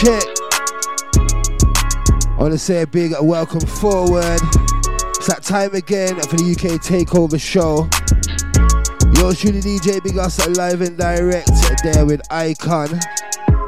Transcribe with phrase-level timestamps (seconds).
[0.00, 0.22] check.
[2.24, 4.40] I want to say a big welcome forward.
[5.18, 7.86] It's that time again for the UK Takeover Show.
[9.20, 11.50] Yo, truly DJ Big Goss live and direct
[11.84, 12.98] there with Icon.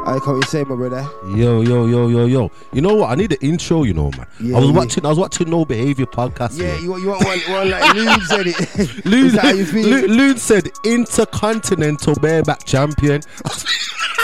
[0.06, 1.06] Icon, you say, my brother?
[1.36, 2.50] Yo, yo, yo, yo, yo.
[2.72, 3.10] You know what?
[3.10, 4.26] I need an intro, you know, man.
[4.40, 6.58] Yeah, I was watching I was watching No Behavior podcast.
[6.58, 9.04] Yeah, you, want- you want one, one like Loon said it.
[9.04, 9.86] Loon, how you feel?
[9.86, 13.20] Loon, Loon said intercontinental bareback champion.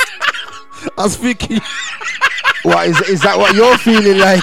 [0.98, 1.60] I was thinking
[2.62, 3.38] What is is that?
[3.38, 4.42] What you're feeling like?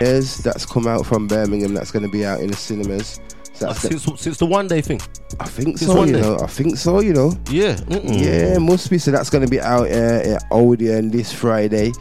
[0.00, 1.74] yes, that's come out from Birmingham.
[1.74, 3.20] That's going to be out in the cinemas.
[3.52, 5.00] So that's since, since the one day thing.
[5.40, 6.04] I think since so.
[6.04, 6.20] You day.
[6.20, 7.00] know, I think so.
[7.00, 7.32] You know.
[7.48, 7.74] Yeah.
[7.76, 8.20] mm-mm.
[8.22, 8.98] Yeah, must be.
[8.98, 11.92] So that's going to be out uh, at Odeon this Friday.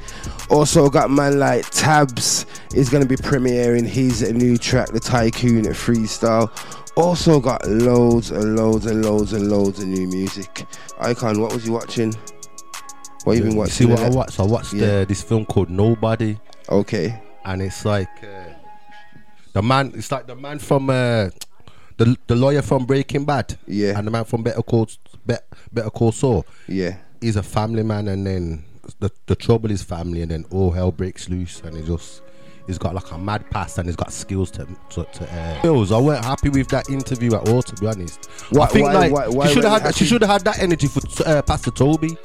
[0.49, 5.63] Also got man like Tabz is going to be premiering his new track, The Tycoon
[5.65, 6.49] Freestyle.
[6.97, 10.65] Also got loads and loads and loads and loads of new music.
[10.99, 12.13] Icon, what was you watching?
[13.25, 13.73] What you been watching?
[13.73, 14.39] see what I watched?
[14.39, 14.87] I watched Yeah.
[14.87, 16.37] uh, this film called Nobody,
[16.69, 17.21] Okay.
[17.43, 18.53] and it's like uh,
[19.53, 19.91] the man.
[19.95, 21.29] It's like the man from uh,
[21.97, 23.57] the the lawyer from Breaking Bad.
[23.67, 23.97] Yeah.
[23.97, 24.87] And the man from Better Call
[25.25, 26.45] Better, Better Call Saul.
[26.67, 26.95] Yeah.
[27.21, 28.63] he's a family man, and then
[28.99, 32.21] the the trouble is family, and then all hell breaks loose, and he just
[32.67, 35.03] he's got like a mad past, and he's got skills to to.
[35.05, 35.91] to uh, skills.
[35.91, 38.25] I weren't happy with that interview at all, to be honest.
[38.51, 40.29] Why- I think why- like why- why she should have had you she should have
[40.31, 42.15] had that energy for uh, Pastor Toby.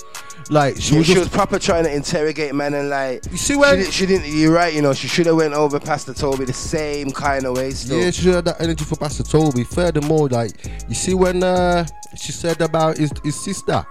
[0.50, 3.54] Like she She, was she was proper trying to interrogate man and like You see
[3.56, 6.06] when- she, didn't, she didn't you're right you know she should have went over past
[6.06, 8.96] the Toby the same kind of way still Yeah, she should have that energy for
[8.96, 9.62] Pastor Toby.
[9.64, 10.52] Furthermore, like
[10.88, 13.86] you see when uh, she said about his, his sister,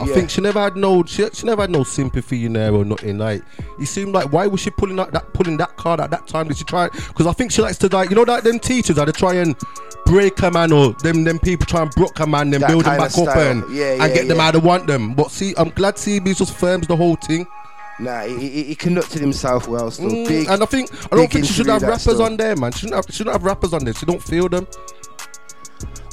[0.00, 0.14] I Yeah.
[0.14, 3.18] think she never had no she, she never had no sympathy in there or nothing.
[3.18, 3.42] Like
[3.78, 6.48] it seemed like why was she pulling out that pulling that card at that time?
[6.48, 6.88] Did she try?
[6.88, 9.34] Because I think she likes to like you know like them teachers that they try
[9.34, 9.54] and
[10.06, 12.84] break a man or them them people try and broke a man, then That build
[12.84, 15.14] them back up and Yeah, and yeah, get them how they want them.
[15.14, 17.46] But see, I'm glad CB just firms the whole thing.
[18.00, 21.30] nah he, he, he conducted himself well still Mm, big and I think I don't
[21.30, 22.22] think she should have rappers still.
[22.24, 22.72] on there, man.
[22.72, 23.94] She shouldn't have, she shouldn't have rappers on there.
[23.94, 24.66] She don't feel them.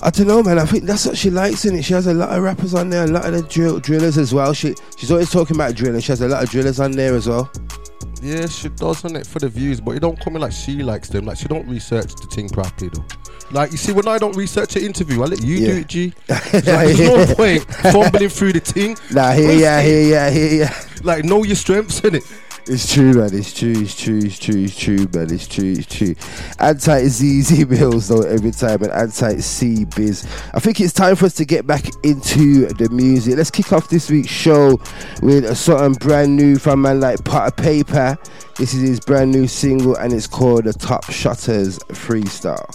[0.03, 2.13] I don't know man I think that's what she likes in it she has a
[2.13, 5.11] lot of rappers on there a lot of the drill, drillers as well she she's
[5.11, 7.51] always talking about drilling she has a lot of drillers on there as well
[8.21, 10.83] Yeah, she does on it for the views, but it don't come in like she
[10.83, 11.25] likes them.
[11.25, 13.03] Like she don't research the thing properly though.
[13.49, 16.13] Like you see, when I don't research an interview, I let you do it, G.
[16.29, 18.95] It's like, there's no point fumbling through the thing.
[19.09, 22.23] nah here yeah here yeah here yeah Like know your strengths in it.
[22.67, 23.33] It's true, man.
[23.33, 23.73] It's true.
[23.75, 24.19] It's true.
[24.19, 24.63] It's true.
[24.63, 25.33] It's true, man.
[25.33, 25.71] It's true.
[25.71, 26.13] It's true.
[26.59, 30.27] Anti ZZ Bills though every time, and anti C Biz.
[30.53, 33.35] I think it's time for us to get back into the music.
[33.35, 34.79] Let's kick off this week's show
[35.23, 38.17] with something brand new from man like Potter Payper.
[38.57, 42.69] This is his brand new single, and it's called the Top Shutters Freestyle.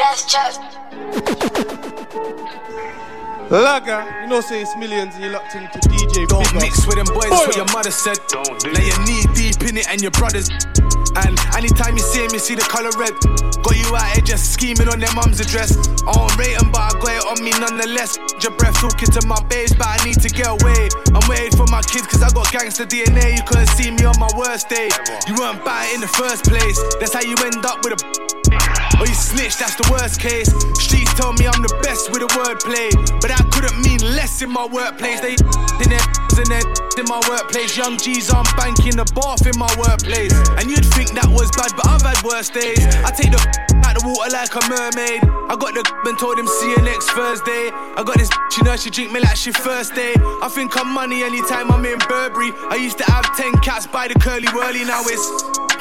[0.00, 0.62] That's just
[3.50, 6.96] Lagger, you know, say it's millions and you're locked into DJ Don't Big mix with
[6.96, 7.36] them boys, Boy.
[7.48, 8.18] what your mother said.
[8.34, 10.50] Now you're knee deep in it and your brothers.
[11.26, 13.14] And anytime you see him, you see the color red.
[13.62, 15.74] Got you out here just scheming on their mum's address.
[16.06, 18.18] I don't rate but I got it on me nonetheless.
[18.38, 20.88] Your breath talking to my babes, but I need to get away.
[21.10, 23.34] I'm waiting for my kids, cause I got gangster DNA.
[23.34, 24.88] You couldn't see me on my worst day.
[25.26, 26.78] You weren't bad in the first place.
[27.02, 28.28] That's how you end up with a.
[28.98, 30.48] Or you snitch, that's the worst case.
[30.78, 32.90] Streets tell me I'm the best with a wordplay.
[33.20, 35.20] But that couldn't mean less in my workplace.
[35.20, 36.06] They in their
[36.38, 36.64] in their
[36.98, 37.76] in my workplace.
[37.76, 40.32] Young G's I'm banking the bath in my workplace.
[40.58, 42.80] And you'd think that was bad, but I've had worse days.
[43.02, 43.40] I take the
[43.86, 45.22] out the water like a mermaid.
[45.50, 47.70] I got the and told him see you next Thursday.
[47.72, 50.14] I got this you know she drink me like she first day.
[50.42, 52.52] I think I'm money anytime I'm in Burberry.
[52.70, 55.26] I used to have 10 cats by the curly whirly, now it's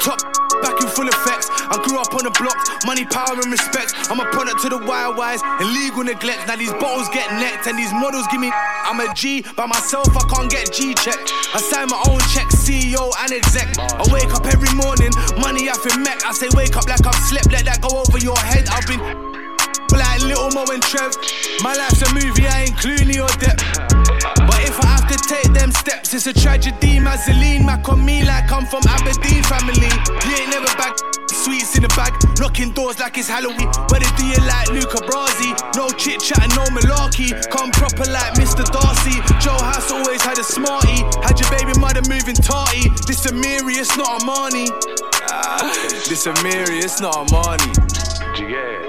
[0.03, 1.49] top back in full effects.
[1.51, 3.93] I grew up on the blocks, money, power, and respect.
[4.09, 6.47] I'm a product to the wild wise and legal neglect.
[6.47, 8.51] Now these bottles get necked and these models give me.
[8.53, 11.31] I'm a G by myself, I can't get G checked.
[11.53, 13.77] I sign my own check, CEO and exec.
[13.77, 16.25] I wake up every morning, money off in Mac.
[16.25, 18.67] I say wake up like I've slept, let that go over your head.
[18.69, 19.01] I've been
[19.93, 21.13] like Little Mo and Trev.
[21.61, 24.16] My life's a movie, I ain't Clooney or Depp.
[25.17, 26.99] Take them steps, it's a tragedy.
[26.99, 29.89] Mazzoline Mac on me like I'm from Aberdeen family.
[30.27, 30.95] You ain't never back.
[31.29, 33.69] Sweets in the bag, knocking doors like it's Halloween.
[33.87, 35.55] But do you like Luca Brasi?
[35.75, 37.31] No chit chat and no malarkey.
[37.49, 38.65] Come proper like Mr.
[38.65, 39.21] Darcy.
[39.39, 41.03] Joe House always had a smarty.
[41.23, 42.89] Had your baby mother moving tarty.
[43.07, 44.69] This a it's not a Marnie.
[45.29, 45.61] Ah,
[46.07, 48.86] this a it's not a Marnie.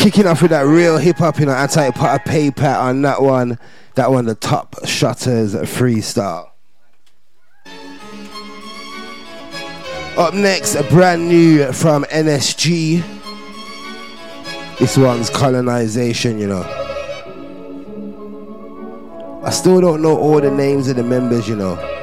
[0.00, 3.58] Kicking off with that real hip hop, you know, anti Potter Payper on that one.
[3.96, 6.48] That one, the top shutters freestyle.
[10.16, 13.04] Up next, a brand new from NSG.
[14.78, 16.62] This one's colonization, you know.
[19.44, 21.99] I still don't know all the names of the members, you know.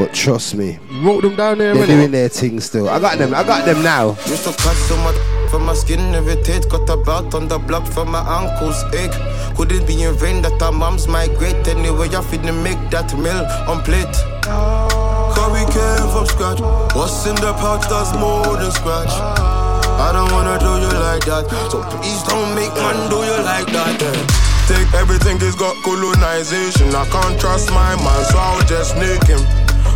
[0.00, 1.88] But trust me, You wrote them down there, they're innit?
[1.88, 2.88] doing their thing still.
[2.88, 3.34] I got them.
[3.34, 4.16] I got them now.
[4.26, 5.14] Used to cut so much
[5.50, 6.68] for my skin irritate.
[6.70, 9.12] Got a belt on the block for my uncle's egg.
[9.56, 11.68] Could it be in vain that our moms migrate?
[11.68, 14.16] Anyway, I feed them make that meal on plate.
[14.48, 16.60] Cause we came from scratch.
[16.96, 19.12] What's in the pouch does more than scratch.
[19.12, 21.44] I don't wanna do you like that.
[21.70, 24.00] So please don't make one do you like that.
[24.00, 24.26] eh.
[24.70, 26.94] Take everything, he's got colonization.
[26.94, 29.42] I can't trust my man, so I'll just sneak him.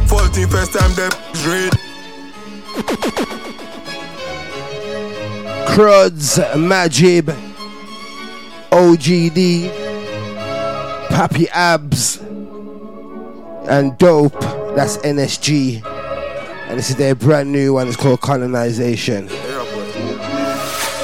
[0.06, 1.14] 14 first time that
[1.46, 1.72] read.
[5.74, 7.34] Cruds, Majib,
[8.70, 9.70] OGD,
[11.08, 12.20] Papii Abz,
[13.68, 14.40] and Dope.
[14.76, 15.84] That's NSG.
[16.68, 17.88] And this is their brand new one.
[17.88, 19.28] It's called Colonization.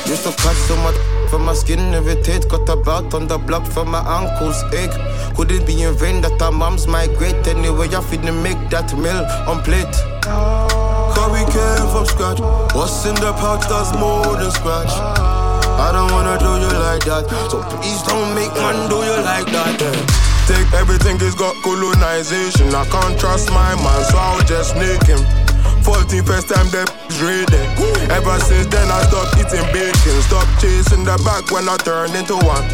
[0.07, 0.97] Used to cut so much
[1.31, 2.49] for my skin irritate.
[2.49, 4.91] Got a belt on the block for my uncle's egg.
[5.37, 7.47] Could it be in vain that our moms migrate?
[7.47, 9.89] Anyway, I feed them make that meal on plate.
[10.25, 12.41] Cause we came from scratch.
[12.75, 14.93] What's in the pouch does more than scratch.
[14.93, 17.25] I don't wanna do you like that.
[17.51, 19.81] So please don't make man do you like that.
[19.81, 19.97] eh.
[20.51, 22.75] Take everything, he's got colonization.
[22.75, 25.23] I can't trust my man, so I'll just sneak him.
[25.87, 26.91] 14 first time that
[27.23, 27.65] reading.
[28.13, 30.17] Ever since then, I stopped eating bacon.
[30.29, 32.67] Stop chasing the back when I turned into one.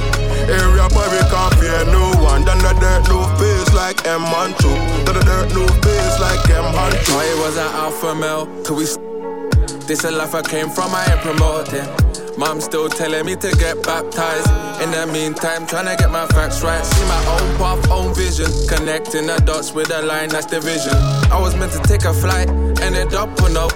[0.48, 2.44] Area boy, we can't fear no one.
[2.44, 4.70] Done the dirt, no face like M Manchu.
[5.04, 7.12] Done the dirt, no face like M Manchu.
[7.12, 8.86] I was an alpha male till we.
[9.86, 11.86] This a life I came from, I ain't promoting.
[12.38, 14.50] Mom still telling me to get baptized.
[14.82, 16.84] In the meantime, trying to get my facts right.
[16.84, 18.46] See my own path, own vision.
[18.68, 20.94] Connecting the dots with a line that's the vision.
[21.32, 22.48] I was meant to take a flight,
[22.82, 23.68] ended up on no.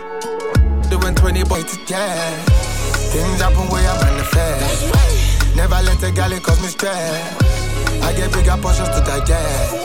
[0.91, 2.31] Doing 20 boys Yeah,
[3.11, 5.10] things happen where I manifest.
[5.61, 7.37] Never let a galley cause me stress.
[8.01, 9.77] I get bigger portions to digest.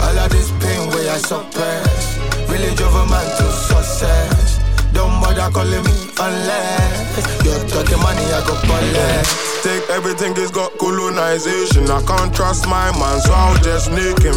[0.00, 2.16] All of this pain where I suppress.
[2.48, 4.56] Really drove a man to success.
[4.96, 7.12] Don't bother calling me unless
[7.44, 9.60] you're talking money, I go less.
[9.60, 11.92] Take everything, he's got colonization.
[11.92, 14.32] I can't trust my man, so I'll just sneak him.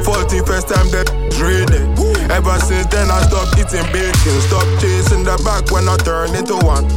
[0.00, 1.92] 14 first time that reading.
[2.32, 4.36] Ever since then, I stopped eating bacon.
[4.48, 6.88] Stop chasing the back when I turn into one.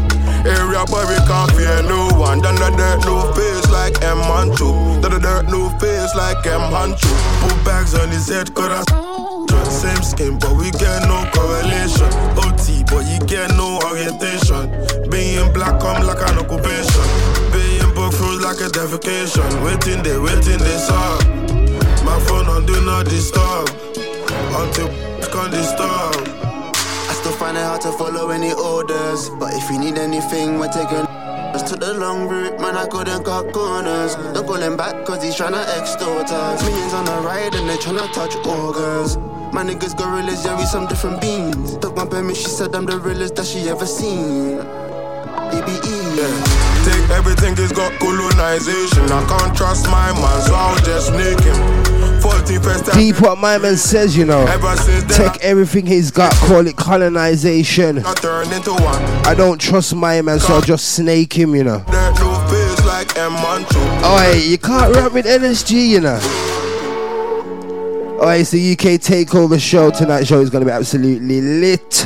[0.45, 2.41] Area boy, we can't fear no one.
[2.41, 4.69] Done the dirt, no face like M Manchu.
[5.01, 7.09] Done the dirt, no face like M Manchu.
[7.41, 9.09] Put bags on his head, cause I
[9.69, 12.09] same skin, but we get no correlation.
[12.36, 14.68] OT, but you get no orientation.
[15.09, 17.06] Being black come like an occupation.
[17.53, 19.47] Being broke through like a defecation.
[19.63, 21.24] Waiting there, waiting this up.
[22.03, 23.69] My phone on do not disturb.
[24.56, 24.88] Until
[25.31, 26.38] can't disturb.
[27.38, 29.30] Find it hard to follow any orders.
[29.30, 31.06] But if you need anything, we're taking.
[31.70, 34.16] Took the long route, man, I couldn't cut corners.
[34.34, 36.64] Don't call him back, cause he's tryna extort us.
[36.64, 39.18] Millions on the ride and they tryna touch organs.
[39.54, 41.78] My niggas gorillas, yeah, we some different beans.
[41.78, 44.58] Took my permit, she said I'm the realest that she ever seen.
[45.54, 46.90] BBE, yeah.
[46.90, 49.03] Take everything, he's got colonization.
[49.12, 51.99] I can't trust my man, so I'll just sneak him.
[52.20, 52.94] 14 first.
[52.94, 54.46] Deep what my man says, you know.
[54.48, 58.00] Ever since then, Take everything he's got, call it colonization.
[58.06, 59.02] I turned into one.
[59.26, 61.80] I don't trust my man, so I'll just snake him, you know.
[61.90, 63.80] Dirt, no face like M Manchu.
[64.06, 66.20] Oi, you can't rap with NSG, you know.
[68.22, 69.90] Oi, it's the UK Takeover show.
[69.92, 72.06] Tonight's show is going to be absolutely lit.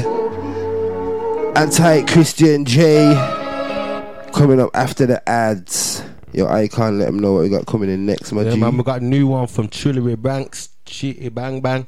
[1.58, 6.03] Anti Christian Jae coming up after the ads.
[6.34, 8.60] Yo, I can't let them know what we got coming in next, my Yeah, G.
[8.60, 11.86] man, we got a new one from Trillary Banks, Chitty Bang Bang.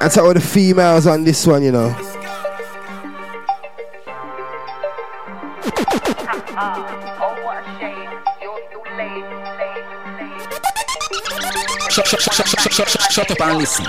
[0.00, 1.94] And to all the females on this one, you know.
[11.90, 13.86] Shut, shut, shut, shut, shut, shut, shut, shut up and listen.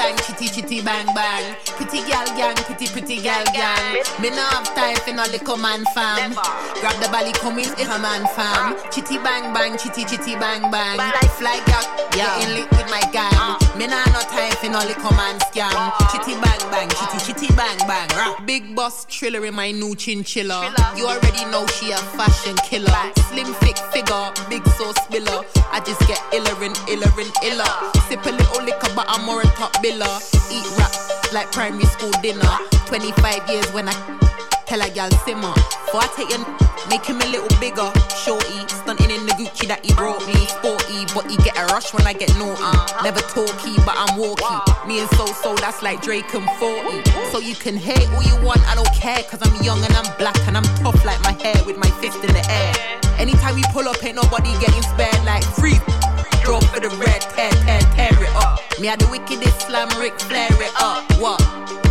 [0.00, 1.56] Chitty bang chitty chitty bang bang.
[1.76, 4.02] Pretty gal gang, pretty pretty gal gang.
[4.18, 6.32] Me no have time for no little man fam.
[6.80, 8.76] Grab the belly, come in, it's a man fam.
[8.90, 10.96] Chitty bang bang, chitty chitty bang bang.
[11.36, 13.59] Fly gal, getting lit with my gang.
[13.80, 15.72] Me nah no time for no little man scam.
[16.12, 18.06] Chitty bang bang, chitty chitty bang bang.
[18.10, 18.44] Rap.
[18.44, 20.68] Big boss triller in my new chinchilla.
[20.98, 22.92] You already know she a fashion killer.
[23.32, 25.40] Slim thick figure, big sauce spiller.
[25.72, 27.72] I just get iller and iller and iller.
[28.04, 30.12] Sip a little liquor, but I'm more a top biller.
[30.52, 30.92] Eat rap
[31.32, 32.52] like primary school dinner.
[32.84, 33.96] 25 years when I
[34.66, 35.54] tell a gal simmer.
[35.88, 36.44] Before I take your
[36.90, 37.86] make him a little bigger.
[38.10, 40.34] Shorty, stunting in the Gucci that he brought me.
[40.58, 42.60] Sporty, but he get a rush when I get naughty.
[43.06, 44.58] Never talky, but I'm walky.
[44.86, 47.30] Me and So So, that's like Drake and 40.
[47.30, 49.22] So you can hate all you want, I don't care.
[49.30, 52.18] Cause I'm young and I'm black and I'm tough like my hair with my fist
[52.26, 52.74] in the air.
[53.18, 55.78] Anytime we pull up, ain't nobody getting spared like free.
[56.50, 58.58] For the red, tear, tear, tear it up.
[58.80, 61.06] Me are the wickedest slam, Rick, flare it up.
[61.22, 61.38] What?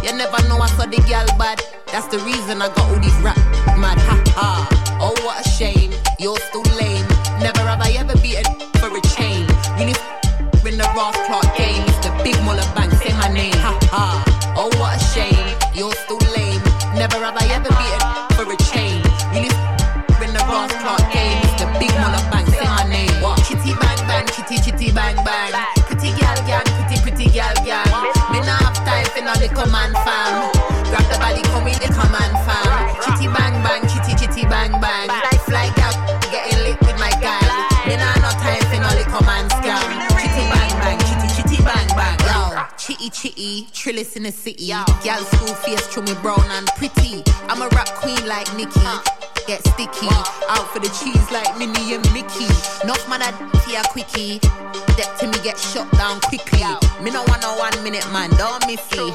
[0.03, 1.63] You never know I saw the gal bad.
[1.87, 3.37] That's the reason I got all these rap
[3.79, 3.95] mad.
[4.03, 4.99] Ha ha.
[4.99, 5.95] Oh, what a shame.
[6.19, 7.07] You're still lame.
[7.39, 8.51] Never have I ever beaten
[8.83, 9.47] for a chain.
[9.79, 9.99] You need
[10.67, 11.79] in the Ross Clark game.
[11.87, 12.91] It's the big Muller bank.
[12.99, 13.55] Say my name.
[13.63, 14.53] Ha ha.
[14.59, 15.55] Oh, what a shame.
[15.71, 16.59] You're still lame.
[16.99, 17.98] Never have I ever beaten
[24.49, 25.53] Chitty chitty bang bang.
[25.85, 26.65] Pretty gal gang.
[26.65, 27.85] Pretty pretty gal gang.
[28.31, 30.18] Me not have time for no little man fam.
[43.09, 44.67] Yo, chitty trillis in the city.
[44.67, 47.23] Gal school face, through me brown and pretty.
[47.49, 48.85] I'm a rap queen like Nicki.
[49.47, 50.13] Get sticky,
[50.49, 52.45] out for the cheese like Minnie and Mickey.
[52.83, 53.31] Enough man a
[53.65, 54.37] fear quickie.
[54.93, 56.61] Step to me get shot down quickly.
[57.01, 59.09] Me no want no one minute man, don't miss me.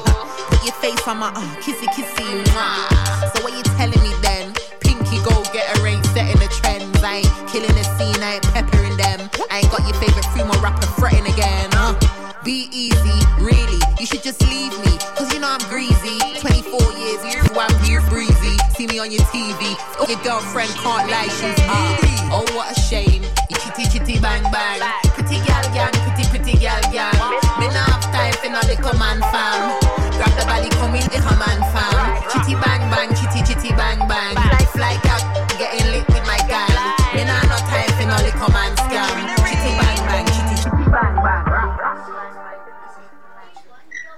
[0.51, 2.43] Put your face on my uh, kissy kissy.
[2.51, 3.31] Mwah.
[3.31, 4.51] So what you telling me then?
[4.81, 6.99] Pinky go get a ring, setting the trends.
[7.03, 9.29] I ain't killing the scene, I ain't peppering them.
[9.49, 11.69] I ain't got your favorite female rapper fretting again.
[11.73, 12.04] Uh.
[12.45, 13.81] Be easy, really.
[13.99, 16.19] You should just leave me, cause you know I'm greasy.
[16.37, 18.55] 24 years, you I'm here breezy.
[18.77, 19.73] See me on your TV.
[19.97, 22.13] Oh, your girlfriend can't lie, she's needy.
[22.29, 23.23] Oh, what a shame.
[23.49, 24.79] Chitty chitty bang bang.
[25.17, 27.17] Pretty gal gang, pretty pretty gal gang.
[27.57, 29.81] Me not have time for no little man fam.
[30.13, 32.29] Grab the body, come in the command fam.
[32.29, 34.44] Chitty bang bang, chitty chitty bang bang.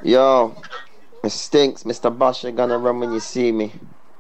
[0.08, 0.56] Yo,
[1.22, 1.84] it stinks.
[1.84, 2.18] Mr.
[2.18, 3.74] Bosh, you're gonna run when you see me.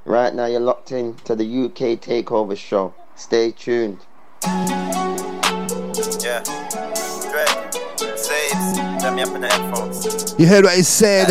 [0.03, 2.93] Right now, you're locked in to the UK Takeover Show.
[3.15, 3.99] Stay tuned.
[4.43, 4.73] Yeah.
[7.31, 7.73] Dread.
[8.19, 8.77] Saves.
[9.01, 10.35] Let me up in the headphones.
[10.37, 11.29] You heard what he said?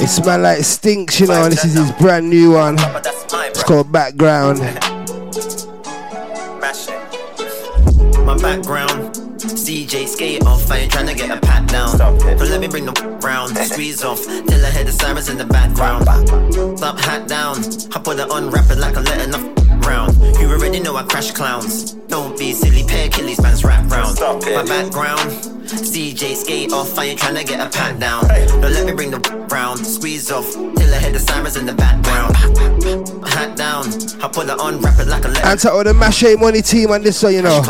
[0.00, 1.50] It smell like stinks, you know.
[1.50, 2.76] This is his brand new one.
[2.76, 4.60] But that's mine, It's called Background.
[8.24, 9.13] My background,
[9.64, 10.70] CJ skate off.
[10.70, 11.96] I ain't trying to get a pat down.
[11.96, 12.92] But let me bring the
[13.22, 16.04] round, squeeze off till I hear the sirens in the background.
[16.76, 17.56] Stop hat down,
[17.94, 20.16] I put it on rapid like I'm letting off round.
[20.38, 21.92] You already know I crash clowns.
[22.08, 24.18] Don't be silly, pay Achilles man's rap round.
[24.20, 25.30] My background,
[25.66, 26.98] CJ skate off.
[26.98, 28.26] I ain't trying to get a pat down.
[28.60, 29.18] But let me bring the
[29.50, 32.36] round, squeeze off till I hear the sirens in the background.
[33.26, 33.86] Hat down,
[34.22, 36.62] I put it on wrap it like a letting And to all the Mache Money
[36.62, 37.60] team on this one, you know.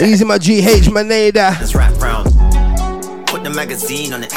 [0.00, 1.56] Easy my GH, my Nada.
[1.58, 2.26] Let's rap round.
[3.26, 4.32] Put the magazine on it.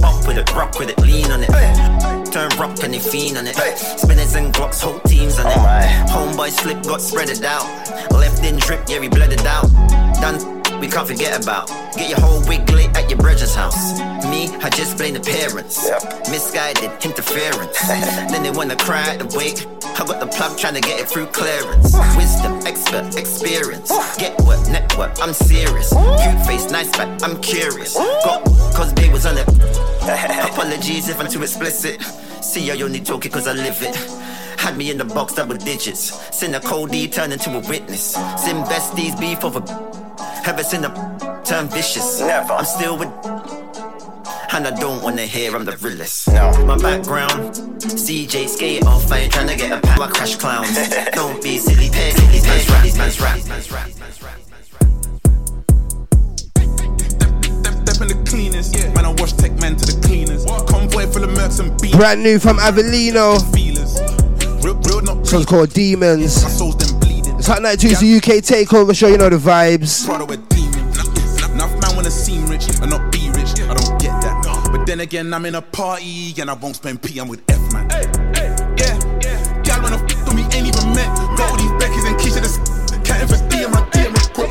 [0.00, 2.21] Bump with it, rock with it, lean on it.
[2.32, 3.56] Turn rock and they fiend on it.
[3.56, 6.08] Spinners and Glocks, whole teams on it.
[6.08, 7.68] Homeboy slip, got spreaded out.
[8.10, 9.68] Left in drip, yeah, we bled it out.
[10.18, 11.68] Done, we can't forget about.
[11.94, 14.00] Get your whole wig lit at your brother's house.
[14.24, 15.90] Me, I just blame the parents.
[16.30, 17.78] Misguided interference.
[18.32, 19.66] then they wanna cry at the wake.
[20.00, 21.94] I got the plug trying to get it through clearance.
[22.16, 23.92] Wisdom, expert, experience.
[24.16, 25.92] Get what, network, I'm serious.
[25.92, 27.94] Cute face, nice back, I'm curious.
[27.94, 29.91] Got cause they was on it.
[30.52, 32.02] Apologies if I'm too explicit.
[32.42, 33.94] See I only talk it cause I live it.
[34.58, 36.12] Had me in the box double digits.
[36.36, 38.14] Seen a cold D turn into a witness.
[38.36, 39.62] Seen besties beef over.
[40.44, 42.20] Ever seen a turn vicious?
[42.20, 42.52] Never.
[42.52, 43.08] I'm still with.
[44.54, 46.28] And I don't wanna hear I'm the realest.
[46.28, 46.50] No.
[46.66, 49.10] My background, CJ skate off.
[49.12, 50.00] I ain't tryna get a pat.
[50.00, 50.74] I crash clowns.
[51.12, 52.68] don't be silly, pay silly, man's
[53.20, 54.41] rap, man's rap, man's rap.
[58.02, 58.74] Step in the cleanest.
[58.94, 60.44] Man, I wash tech man to the cleaners.
[60.44, 61.94] Convoy full of mercs and beats.
[61.96, 63.38] Brand new from Avelino.
[64.64, 66.42] Real, real, not This one's called Demons.
[66.42, 70.04] It's Hot 92, it's the UK takeover show, you know the vibes.
[70.06, 70.98] Prada with demons.
[71.50, 73.60] Enough man wanna seem rich and not be rich.
[73.60, 74.68] I don't get that.
[74.72, 77.18] But then again, I'm in a party and I won't spend P.
[77.18, 77.88] I'm with F man.
[77.90, 79.62] Yeah, yeah.
[79.62, 81.06] Gal wanna f with me, ain't even met.
[81.36, 82.58] Got all these Beckys and Keisha that's
[83.08, 84.50] counting for D and my DM was quick.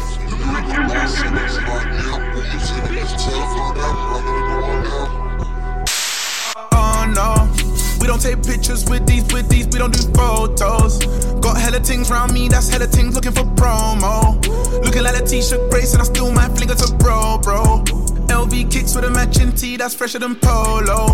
[8.02, 10.98] We don't take pictures with these, with these, we don't do photos.
[11.40, 14.44] Got hella things round me, that's hella things looking for promo.
[14.84, 17.84] Looking like a t-shirt brace and I still might fling it to bro, bro.
[18.26, 21.14] LV kicks with a matching tee, that's fresher than polo.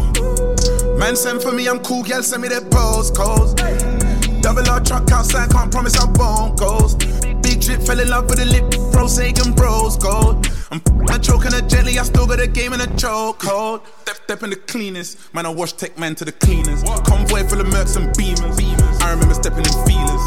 [0.98, 3.54] Man send for me, I'm cool, girl send me their postcodes.
[4.42, 7.00] Double R truck outside, can't promise I won't ghost.
[7.42, 10.48] Big drip, fell in love with a lip, pro Sagan bros gold.
[10.72, 13.97] I'm f***ing choking her gently, I still got a game in a choke chokehold.
[14.28, 16.84] Step, step in the cleanest, man, I wash tech man to the cleaners.
[16.84, 18.60] Convoy full of mercs and beamers.
[19.02, 20.26] I remember stepping in feelers.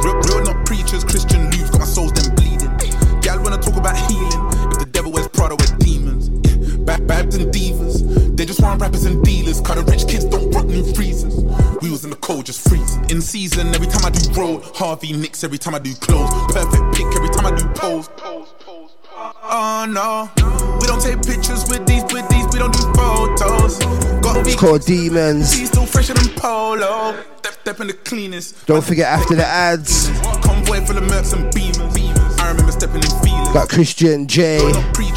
[0.00, 2.72] Real, real not preachers, Christian Lou's got my souls them bleeding.
[3.20, 4.40] Gal wanna talk about healing.
[4.72, 6.30] If the devil wears Prada, wear demons.
[6.88, 8.00] Bad babs and divas.
[8.38, 9.60] They just want rappers and dealers.
[9.60, 11.36] Cause the rich kids don't rock new freezers.
[11.82, 13.04] We was in the cold just freezing.
[13.10, 14.62] In season, every time I do roll.
[14.62, 16.32] Harvey Nicks every time I do clothes.
[16.54, 18.08] Perfect pick every time I do pose.
[18.16, 18.65] pose.
[19.48, 20.30] Oh no,
[20.80, 23.78] we don't take pictures with these, with these, we don't do photos.
[24.20, 25.50] Got It's called Demons.
[25.50, 27.14] Still fresher than Polo.
[27.38, 28.66] Step, step in the cleanest.
[28.66, 30.08] Don't forget after the ads,
[30.42, 32.40] Convoy full of mercs and beamers.
[32.40, 33.52] I remember stepping in feelings.
[33.52, 34.60] got Christian Jae,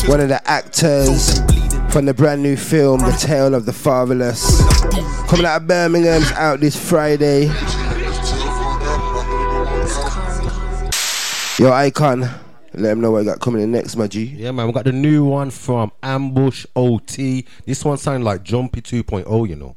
[0.07, 1.39] one of the actors
[1.91, 4.61] from the brand new film The Tale of the Fatherless.
[5.27, 7.47] Coming out of Birmingham's out this Friday.
[11.57, 12.29] Yo, Icon,
[12.73, 14.23] let them know what I got coming in next, my G.
[14.25, 17.45] Yeah, man, we got the new one from Ambush OT.
[17.65, 19.75] This one sounds like Jumpy 2.0, you know.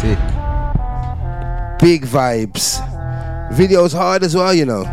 [0.00, 0.18] Sick.
[1.78, 2.80] Big vibes.
[3.52, 4.84] Video's hard as well, you know.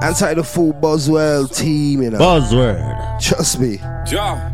[0.00, 2.18] Anti the full Boswell team, you know.
[2.18, 3.20] Buzzword.
[3.20, 3.76] Trust me.
[4.10, 4.52] Yeah.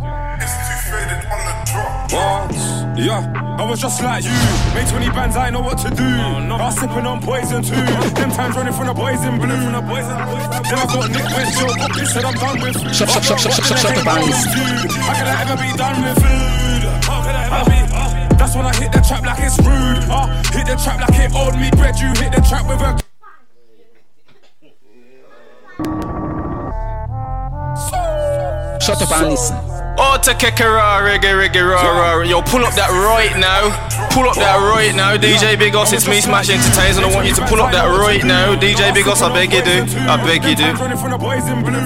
[2.11, 2.82] What?
[2.95, 3.25] Yeah,
[3.59, 4.31] I was just like you.
[4.75, 6.05] Made 20 bands, I know what to do.
[6.05, 7.75] I was sipping on poison too.
[8.13, 9.49] Them times running from the boys in blue.
[9.65, 10.45] From the boys in blue.
[10.69, 11.73] Then I got Nick with Joe.
[11.97, 12.95] They said I'm done with food.
[12.95, 14.37] Shut- shut- shut- shut- shut- shut the bands.
[15.01, 16.83] How can I ever be done with food?
[17.09, 17.81] How can I ever be?
[18.37, 20.05] That's when I hit the trap like it's rude.
[20.13, 21.97] Uh, hit the trap like it owed me bread.
[21.99, 22.93] You hit the trap with a.
[28.85, 29.72] Shut up and listen.
[29.99, 32.23] Oh, to kick a raw, reggae, reggae, raw, raw.
[32.23, 33.71] Yo, pull up that right now.
[34.11, 35.17] Pull up that right now.
[35.17, 37.87] DJ Big Goss, it's me, Smash Entertainers, and I want you to pull up that
[37.87, 38.55] right now.
[38.57, 39.85] DJ Big Goss, I beg you do.
[40.09, 40.73] I beg you do.
[40.81, 41.83] Running from the boys in blue.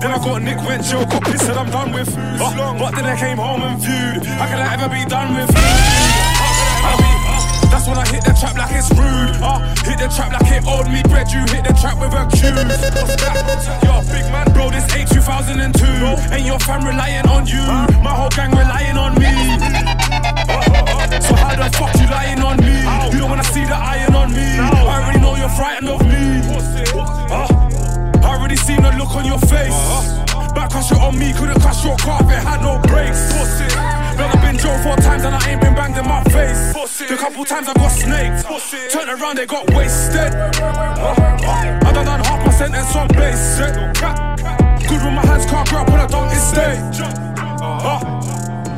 [0.00, 2.08] Then I got Nick went Joe got pissed said I'm done with.
[2.16, 4.24] Uh, but then I came home and viewed.
[4.24, 5.50] How can I ever be done with?
[5.52, 7.19] How can I be-
[7.70, 9.38] That's when I hit the trap like it's rude.
[9.40, 11.30] Uh, hit the trap like it owed me bread.
[11.30, 12.50] You hit the trap with a cue.
[12.98, 13.38] What's that?
[13.86, 15.86] Yo, big man, bro, this ain't 2002.
[16.34, 17.62] Ain't your fam relying on you?
[18.02, 19.30] My whole gang relying on me.
[21.22, 22.82] So how the fuck you lying on me?
[23.14, 24.58] You don't wanna see the iron on me.
[24.58, 26.42] I already know you're frightened of me.
[27.30, 27.46] Uh,
[28.22, 29.78] I already seen the look on your face.
[30.54, 34.09] Back crash it on me, couldn't crash your car if it had no brakes.
[34.26, 36.72] I've been drove four times and I ain't been banged in my face.
[37.08, 38.46] The couple times I got snaked.
[38.92, 40.34] Turned around, they got wasted.
[40.34, 41.14] Uh,
[41.86, 43.72] I done done half my sentence on basic.
[44.88, 47.00] Good with my hands, can't grab when I don't stage.
[47.00, 48.20] Uh,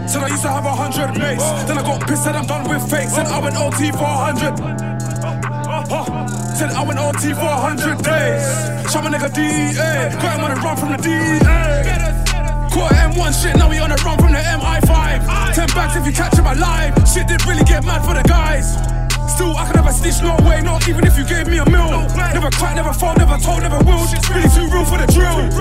[0.06, 1.48] Said I used to have a hundred mates.
[1.64, 3.14] Then I got pissed, said I'm done with fakes.
[3.14, 4.60] Said I went OT for a hundred.
[4.60, 8.92] Uh, said I went OT for a hundred days.
[8.92, 10.20] Shot my nigga DEA.
[10.20, 12.31] Got him on the run from the DEA.
[12.72, 15.54] Caught M1 shit, now we on the run from the MI5.
[15.54, 16.96] Ten bags if you catch him alive.
[17.06, 18.80] Shit did really get mad for the guys.
[19.28, 21.90] Still, I could never stitch, no way, not even if you gave me a mill.
[22.32, 24.04] Never crack, never fall, never told, never will.
[24.08, 25.52] Shit's really too real for the drill.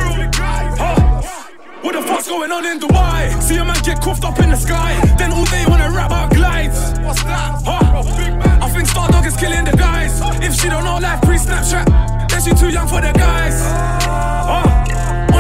[0.80, 1.22] Huh?
[1.84, 3.42] What the fuck's going on in Dubai?
[3.42, 6.32] See a man get cuffed up in the sky, then all day wanna rap about
[6.32, 6.80] glides.
[7.04, 7.60] What's that?
[7.66, 8.64] Huh?
[8.64, 10.22] I think Star Dog is killing the guys.
[10.42, 13.60] If she don't know life pre Snapchat, then she too young for the guys.
[13.64, 14.81] Huh?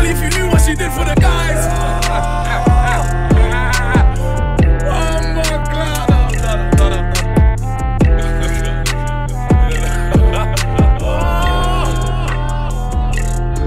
[0.01, 1.63] Only if you knew what she did for the guys.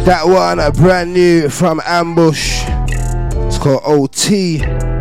[0.05, 2.64] That one, uh, brand new from Ambush.
[2.66, 4.94] It's called OT.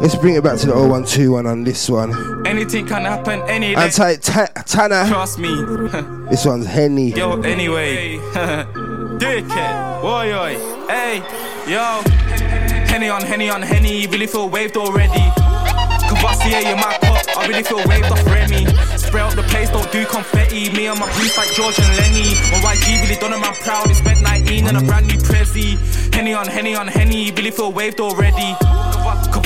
[0.00, 2.46] Let's bring it back to the 0121 on this one.
[2.46, 3.80] Anything can happen any day.
[3.80, 5.08] Anti Tana.
[5.08, 5.48] Trust me.
[6.28, 7.10] This one's Henny.
[7.12, 8.18] Yo, anyway.
[9.18, 10.02] Dickhead.
[10.02, 10.54] Boy, oi.
[10.86, 11.18] Hey,
[11.66, 12.02] yo.
[12.86, 14.06] Henny on Henny on Henny.
[14.06, 15.24] Really feel waved already.
[16.08, 17.36] Courvoisier in my cup.
[17.36, 18.66] I really feel waved off Remy.
[18.98, 20.70] Spray out the place, don't do confetti.
[20.70, 22.28] Me and my boots like George and Lenny.
[22.52, 23.88] My YG really done a man proud.
[23.88, 25.76] He spent 19 in a brand new Prezi.
[26.14, 27.32] Henny on Henny on Henny.
[27.32, 28.54] Really feel waved already.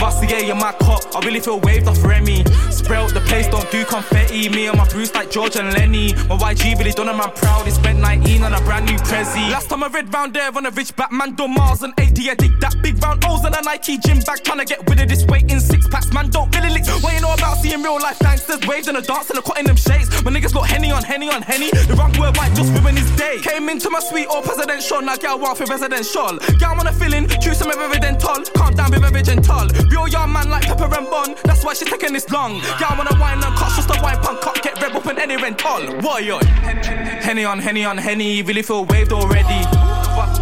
[0.02, 1.02] Courvoisier in my cup.
[1.14, 2.44] I really feel waved off Remy.
[2.70, 4.48] Spray out the place, don't do confetti.
[4.48, 6.12] Me and my boots like George and Lenny.
[6.26, 7.66] My YG really done a man proud.
[7.66, 9.50] He spent 19 on a brand new Prezi.
[9.50, 12.30] Last time I read round there on a rich Batman, done Mars and 80.
[12.30, 14.42] I dig that big round O's and a Nike gym bag.
[14.42, 16.12] Tryna get rid of this weight in six packs.
[16.12, 16.84] Man, don't really lick.
[17.00, 19.58] What you know about seeing real life gangsters waves in a dance and a cut
[19.60, 20.10] in them shades.
[20.24, 21.70] My niggas got Henny on Henny on Henny.
[21.70, 23.38] The wrong word white just ruin his day.
[23.38, 25.00] Came into my suite all presidential.
[25.00, 26.38] Now girl want for presidential.
[26.58, 28.42] Girl wanna fill in, choose some evidential.
[28.54, 29.68] Calm down, be very gentle.
[29.92, 31.34] Real young man like Pepper and Bun.
[31.44, 32.60] That's why she's taking this long.
[32.78, 34.62] Girl wanna wine and cut, just a wine punk cut.
[34.62, 35.82] Get red up in any rental.
[36.00, 36.38] What yo?
[36.38, 38.40] Henny on Henny on Henny.
[38.40, 39.81] Really feel waved already.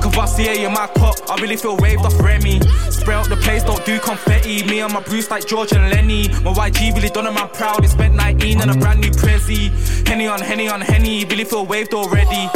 [0.01, 1.17] Courvoisier in my cup.
[1.29, 2.61] I really feel waved off Remy.
[2.91, 4.65] Spray out the place, don't do confetti.
[4.65, 6.29] Me and my Bruce like George and Lenny.
[6.43, 7.83] My YG really done a man proud.
[7.83, 9.71] He spent 19 and a brand new Prezi.
[10.09, 12.49] Henny on Henny on Henny, really feel waved already.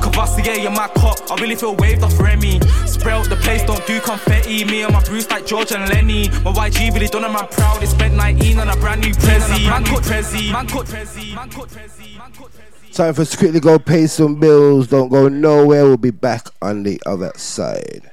[0.00, 1.18] Courvoisier, you're my cop.
[1.30, 2.60] I really feel waved off Remy.
[2.86, 4.64] Spray out the place, don't do confetti.
[4.64, 6.28] Me and my Bruce like George and Lenny.
[6.44, 7.80] My YG really done a man proud.
[7.80, 9.68] He spent 19 on a brand new Prezi.
[9.68, 10.52] Man cut Prezi.
[10.52, 11.34] Man cut Prezi.
[11.34, 12.18] Man cut Prezi.
[12.18, 12.75] Man cut Prezi.
[12.96, 14.86] Time for us to quickly go pay some bills.
[14.86, 15.84] Don't go nowhere.
[15.84, 18.10] We'll be back on the other side.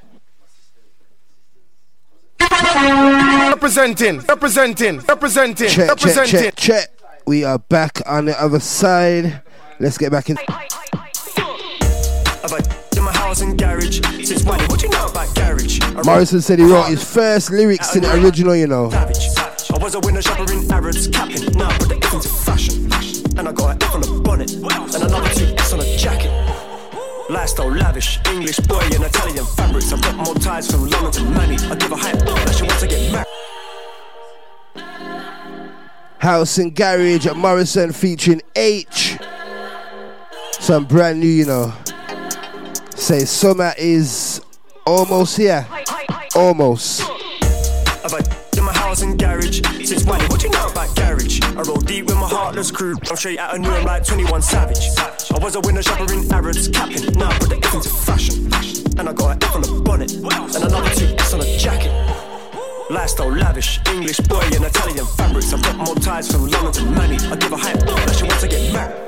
[2.41, 6.41] Representing, representing, representing, Check, check, representing.
[6.41, 6.89] check, check.
[7.26, 9.41] We are back on the other side.
[9.80, 10.36] Let's get back in.
[10.36, 10.52] Have
[12.52, 12.60] I
[12.98, 14.60] in my house and garage since when?
[14.67, 15.80] What you know about garage?
[15.82, 18.89] I Morrison said he wrote his first lyrics to the original, you know.
[18.91, 21.46] I was a window shopper in Harrods, capping.
[21.58, 22.00] Now I put the
[27.44, 29.92] Lifestyle lavish, English boy in Italian fabrics.
[29.92, 31.58] I've got more ties from London to Manny.
[31.58, 33.28] I give a hype that she wants to get married.
[36.20, 39.22] House and Garage at Morrison featuring Aitch.
[40.62, 41.74] Some brand new, you know.
[42.96, 44.40] Say summer is
[44.86, 45.68] almost here.
[46.38, 47.12] Almost.
[49.02, 50.22] And garage since when?
[50.30, 51.42] What you know about garage?
[51.42, 52.96] I roll deep with my heartless crew.
[53.10, 54.88] I'm straight out of New I'm like 21 Savage.
[55.34, 57.12] I was a winner shopper in Harrods, capping.
[57.18, 58.46] Now I put the F into fashion.
[59.00, 60.14] And I got an F on the bonnet.
[60.14, 61.92] And another two S on a jacket.
[62.92, 65.52] Lifestyle lavish, English boy in Italian fabrics.
[65.52, 67.18] I've got more ties from London to Manny.
[67.18, 69.04] I give a hype bump, that she wants to get married.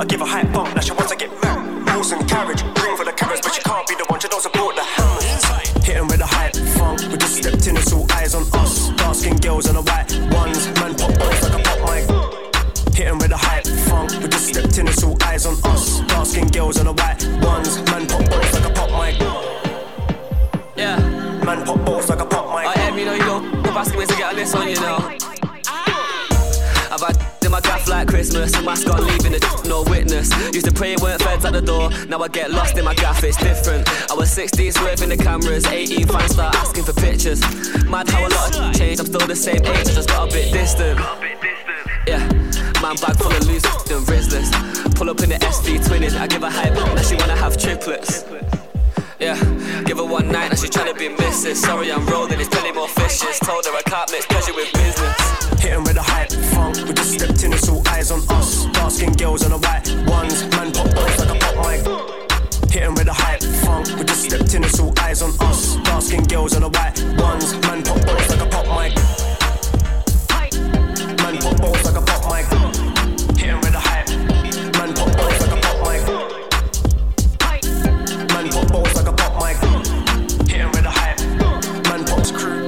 [0.00, 1.88] I give a hype bump that she wants to get married.
[1.88, 4.20] Horse and carriage, green for the carrots, but she can't be the one.
[4.20, 5.44] She don't support the hammers.
[5.82, 7.76] Hitting with a hype funk, we just stepped in,
[8.26, 8.88] eyes on us.
[8.96, 12.94] Dark skinned girls and the white ones, man pop boys like a pop mic.
[12.94, 16.00] Hitting with a hype funk, we just stepped in, it's all eyes on us.
[16.08, 19.20] Dark skinned girls and the white ones, man pop boys like a pop mic.
[20.76, 20.98] Yeah.
[21.44, 22.66] Man pop balls like a pop mic.
[22.66, 24.80] I am, you know, you know, the basket ways to get on this one, you
[24.80, 25.35] know.
[28.06, 30.30] Like Christmas, a mascot leaving the no witness.
[30.54, 32.94] Used to pray it weren't feds at the door, now I get lost in my
[32.94, 33.88] gaff, it's different.
[34.10, 37.40] I was 16 swerving the cameras, 18 fans start asking for pictures.
[37.84, 40.52] Mad how a lot changed, I'm still the same age, I just got a bit
[40.52, 40.98] distant.
[42.06, 42.22] Yeah,
[42.82, 44.50] man bag full of loose and Rizzlers.
[44.94, 48.24] Pull up in the SV twinnies, I give a hype, now she wanna have triplets.
[49.18, 49.36] Yeah,
[49.84, 51.60] give her one night, now she tryna be missus.
[51.62, 53.38] Sorry, I'm rolling, it's plenty more fishes.
[53.40, 55.25] Told her I can't mix pleasure with business.
[55.60, 58.66] Hitting with a hype funk, we just stepped in, it's all eyes on us.
[58.66, 62.70] Dark skinned girls and the white ones, man pop boys like a pop mic.
[62.70, 65.76] Hitting with a hype funk, we just stepped in, it's all eyes on us.
[65.76, 68.94] Dark skinned girls and the white ones, man pop boys like a pop mic.
[71.22, 72.85] Man pop boys like a pop mic.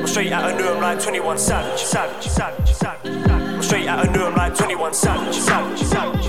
[0.08, 3.30] Straight out of New I'm like 21 Savage, Savage, Savage, Savage.
[3.30, 6.24] I'm straight out of New I'm like 21 Savage, Savage, Savage.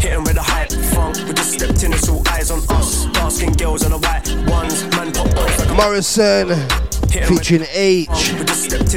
[0.00, 3.04] Hitting with a hype funk, we just stepped in, it's all eyes on us.
[3.12, 6.48] Dark skinned girls and the white ones, man pop balls like Morrison
[7.28, 8.32] featuring Aitch.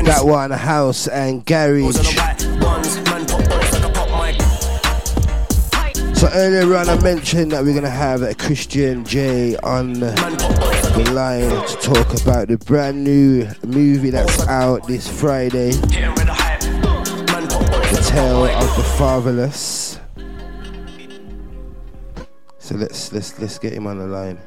[0.05, 1.97] That one, House and Garage.
[6.33, 11.75] Earlier on, I mentioned that we're gonna have a Christian Jae on the line to
[11.81, 16.05] talk about the brand new movie that's out this Friday, The
[18.07, 19.99] Tale of the Fatherless.
[22.59, 24.37] So let's let's let's get him on the line.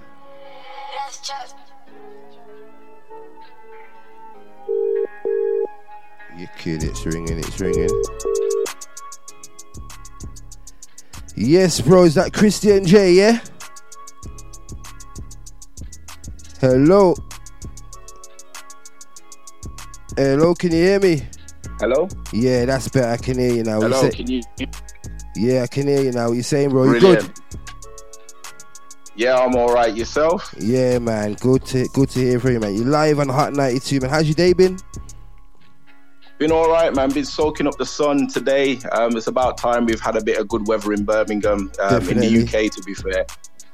[6.36, 7.90] You kid, it's ringing, it's ringing.
[11.42, 13.40] Yes, bro, is that Christian Jae, yeah?
[16.60, 17.14] Hello.
[20.18, 21.22] Hello, can you hear me?
[21.78, 22.08] Hello?
[22.34, 23.08] Yeah, that's better.
[23.08, 23.80] I can hear you now.
[23.80, 24.42] Hello, say- can you?
[25.34, 26.28] Yeah, I can hear you now.
[26.28, 26.92] What you saying, bro?
[26.92, 27.32] You good?
[29.16, 29.96] Yeah, I'm all right.
[29.96, 30.54] Yourself?
[30.58, 31.38] Yeah, man.
[31.40, 32.74] Good to good to hear from you, man.
[32.74, 34.10] You live on Hot 92, man.
[34.10, 34.78] How's your day been?
[36.40, 37.10] Been all right, man.
[37.10, 38.78] Been soaking up the sun today.
[38.92, 42.16] Um, it's about time we've had a bit of good weather in Birmingham, um, in
[42.16, 43.26] the UK, to be fair.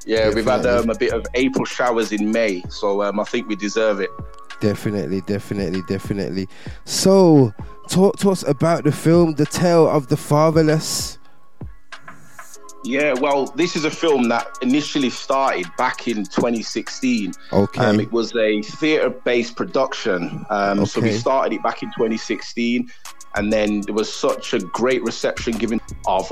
[0.05, 3.46] Yeah, we've had um, a bit of April showers in May, so um, I think
[3.46, 4.11] we deserve it.
[4.61, 6.48] Definitely, definitely, definitely.
[6.85, 7.55] So,
[7.88, 11.18] talk to us about the film, The Tale of the Fatherless.
[12.87, 17.33] Yeah, well, this is a film that initially started back in 2016.
[17.53, 17.81] Okay.
[17.81, 20.46] Um, it was a theatre-based production.
[20.51, 22.88] Um, So we started it back in 2016,
[23.35, 26.31] and then there was such a great reception given of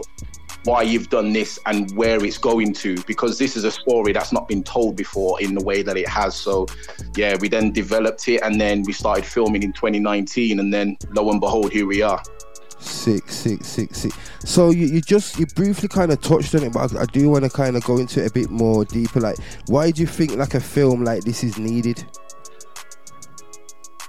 [0.64, 4.32] why you've done this and where it's going to because this is a story that's
[4.32, 6.66] not been told before in the way that it has so
[7.16, 11.30] yeah we then developed it and then we started filming in 2019 and then lo
[11.30, 12.22] and behold here we are
[12.84, 14.12] Sick, sick, sick, sick.
[14.44, 17.30] So you, you just you briefly kind of touched on it, but I, I do
[17.30, 19.20] want to kind of go into it a bit more deeper.
[19.20, 22.04] Like, why do you think like a film like this is needed?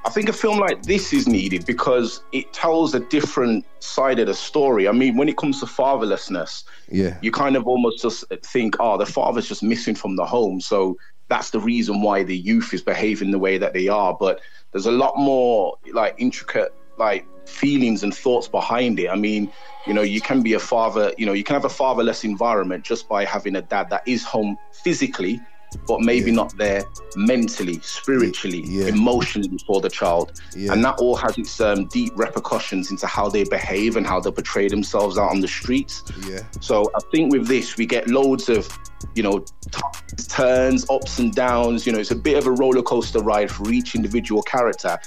[0.05, 4.27] I think a film like this is needed because it tells a different side of
[4.27, 4.88] the story.
[4.88, 8.97] I mean, when it comes to fatherlessness, Yeah, you kind of almost just think, oh,
[8.97, 10.59] the father's just missing from the home.
[10.59, 10.97] So
[11.29, 14.15] that's the reason why the youth is behaving the way that they are.
[14.19, 14.41] But
[14.73, 19.10] there's a lot more like intricate like feelings and thoughts behind it.
[19.10, 19.51] I mean,
[19.86, 22.84] you know, you can be a father, you know, you can have a fatherless environment
[22.84, 25.39] just by having a dad that is home physically,
[25.88, 26.84] but maybe not there
[27.15, 30.41] mentally, spiritually, emotionally for the child.
[30.55, 30.71] Yeah.
[30.71, 34.31] And that all has its um, deep repercussions into how they behave and how they
[34.31, 36.03] portray themselves out on the streets.
[36.27, 38.67] yeah, So I think with this, we get loads of,
[39.15, 39.81] you know, t-
[40.29, 41.86] turns, ups and downs.
[41.86, 44.97] You know, it's a bit of a roller coaster ride for each individual character.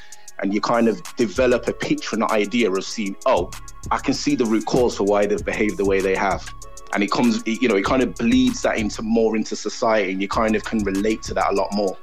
[0.41, 3.51] And you kind of develop a picture and idea of seeing, oh,
[3.91, 6.47] I can see the root cause for why they've behaved the way they have.
[6.93, 10.13] And it comes, it- you know, it kind of bleeds that into more into society
[10.13, 11.97] and you kind of can relate to that a lot more.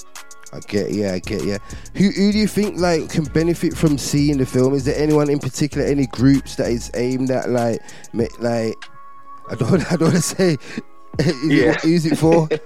[0.53, 1.57] I get, yeah, I get, yeah.
[1.95, 4.73] Who who do you think like can benefit from seeing the film?
[4.73, 7.81] Is there anyone in particular, any groups that is aimed at like,
[8.13, 8.75] like,
[9.49, 10.57] I don't, I don't want to say,
[11.43, 11.71] Yeah.
[11.71, 12.47] it, who's it for?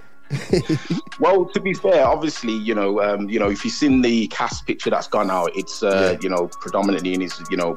[1.18, 4.66] well, to be fair, obviously, you know, um, you know, if you've seen the cast
[4.66, 7.74] picture that's gone out, it's uh, you know predominantly and it's you know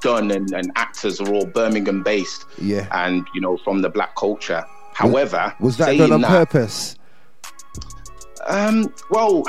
[0.00, 2.86] done and, and actors are all Birmingham based Yeah.
[2.92, 4.64] and you know from the black culture.
[4.94, 6.96] However, Was that done on that- purpose?
[8.48, 9.42] Um, well,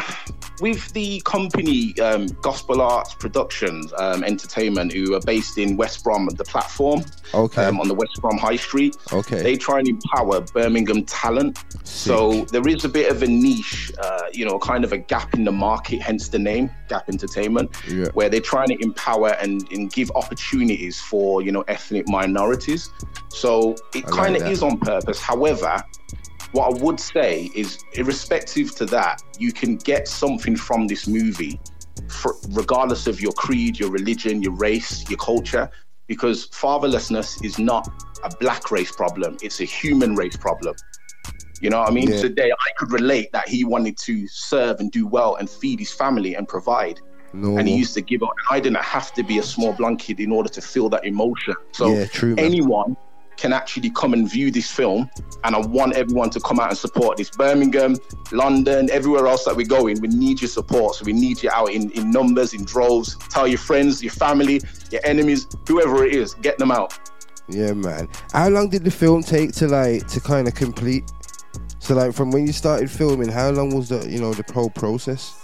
[0.59, 6.27] with the company um, Gospel Arts Productions um, Entertainment, who are based in West Brom,
[6.35, 7.63] the platform Okay.
[7.63, 9.41] um, on the West Brom High Street, Okay.
[9.41, 11.63] they try and empower Birmingham talent.
[11.85, 15.33] So there is a bit of a niche, uh, you know, kind of a gap
[15.33, 18.07] in the market, hence the name Gap Entertainment, Yeah.
[18.13, 22.89] where they're trying to empower and, and give opportunities for you know ethnic minorities.
[23.29, 25.19] So it kind of is on purpose.
[25.21, 25.81] However,
[26.51, 31.59] what I would say is, irrespective to that, you can get something from this movie,
[32.07, 35.69] for, regardless of your creed, your religion, your race, your culture,
[36.07, 37.87] because fatherlessness is not
[38.23, 40.75] a black race problem; it's a human race problem.
[41.61, 42.09] You know what I mean?
[42.09, 42.21] Yeah.
[42.21, 45.91] Today, I could relate that he wanted to serve and do well and feed his
[45.91, 46.99] family and provide.
[47.33, 47.57] No.
[47.57, 48.33] And he used to give up.
[48.49, 51.53] I didn't have to be a small blonde kid in order to feel that emotion.
[51.73, 52.97] So Yeah, true, anyone
[53.39, 55.09] can actually come and view this film.
[55.43, 57.29] And I want everyone to come out and support this.
[57.29, 57.95] Birmingham,
[58.31, 60.95] London, everywhere else that we're going, we need your support.
[60.95, 63.15] So we need you out in, in numbers, in droves.
[63.29, 66.97] Tell your friends, your family, your enemies, whoever it is, get them out.
[67.47, 68.09] Yeah, man.
[68.31, 71.11] How long did the film take to like to kind of complete?
[71.79, 74.69] So like from when you started filming, how long was the you know the whole
[74.69, 75.38] process?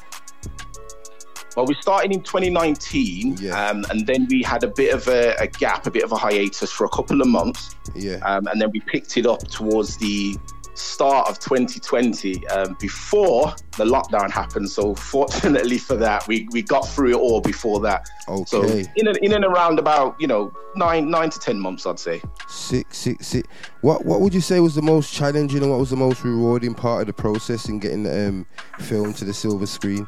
[1.55, 5.47] Well, we started in 2019, um, and then we had a bit of a, a
[5.47, 7.75] gap, a bit of a hiatus for a couple of months.
[7.95, 8.15] Yeah.
[8.23, 10.35] Um, and then we picked it up towards the
[10.75, 14.69] start of 2020 um, before the lockdown happened.
[14.69, 18.09] So, fortunately for that, we, we got through it all before that.
[18.27, 18.43] Okay.
[18.45, 21.99] So, in and, in and around about, you know, nine nine to 10 months, I'd
[21.99, 22.21] say.
[22.49, 23.47] Six, six, six.
[23.81, 26.75] What what would you say was the most challenging and what was the most rewarding
[26.75, 28.45] part of the process in getting the um,
[28.79, 30.07] film to the silver screen?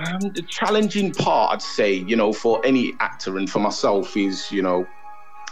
[0.00, 4.50] Um, the challenging part, I'd say, you know, for any actor and for myself is,
[4.50, 4.86] you know,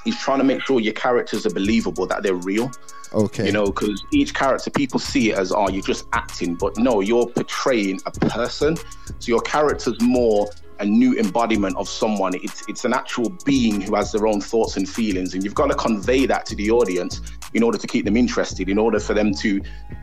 [0.06, 2.70] is trying to make sure your characters are believable, that they're real.
[3.12, 3.46] Okay.
[3.46, 7.00] You know, because each character, people see it as, oh, you're just acting, but no,
[7.00, 8.76] you're portraying a person.
[8.76, 10.48] So your character's more
[10.80, 12.34] a new embodiment of someone.
[12.34, 15.66] It's it's an actual being who has their own thoughts and feelings, and you've got
[15.66, 17.20] to convey that to the audience
[17.54, 19.60] in order to keep them interested, in order for them to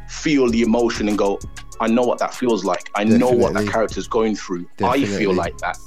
[0.10, 1.39] feel the emotion and go,
[1.80, 2.90] I know what that feels like.
[2.96, 3.72] I know what that Definitely.
[3.72, 4.68] character's going through.
[4.84, 5.78] I feel like that.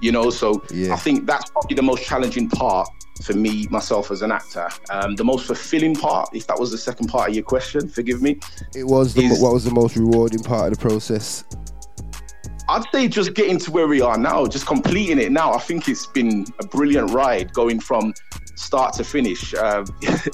[0.00, 2.88] You know, so I think that's probably the most challenging part
[3.24, 4.68] for me, myself as an actor.
[4.90, 8.20] Um, the most fulfilling part, if that was the second part of your question, forgive
[8.20, 8.38] me.
[8.74, 11.44] It was the, Is- what was the most rewarding part of the process?
[12.68, 15.52] I'd say just getting to where we are now, just completing it now.
[15.52, 18.12] I think it's been a brilliant ride going from
[18.56, 19.54] start to finish.
[19.54, 19.84] Uh,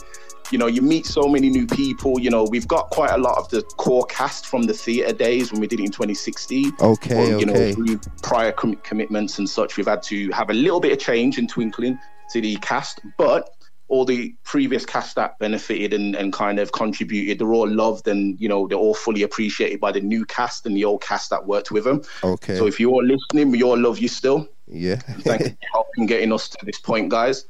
[0.53, 2.21] you know, you meet so many new people.
[2.21, 5.51] You know, we've got quite a lot of the core cast from the theatre days
[5.51, 6.73] when we did it in 2016.
[6.81, 7.75] Okay, Or, you okay.
[7.75, 11.39] know, prior com- commitments and such, we've had to have a little bit of change
[11.39, 11.99] and twinkling
[12.33, 13.51] to the cast, but
[13.89, 18.41] all the previous cast that benefited and, and kind of contributed, they're all loved and,
[18.41, 21.47] you know, they're all fully appreciated by the new cast and the old cast that
[21.47, 22.03] worked with them.
[22.25, 22.57] Okay.
[22.57, 24.49] So if you're all listening, we all love you still.
[24.67, 24.97] Yeah.
[24.97, 27.45] Thank you for helping getting us to this point, guys.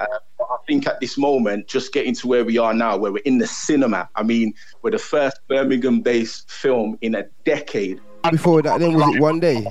[0.00, 0.06] Uh,
[0.40, 3.38] I think at this moment, just getting to where we are now, where we're in
[3.38, 4.08] the cinema.
[4.16, 8.00] I mean, we're the first Birmingham-based film in a decade.
[8.30, 9.66] Before that, then was it one day?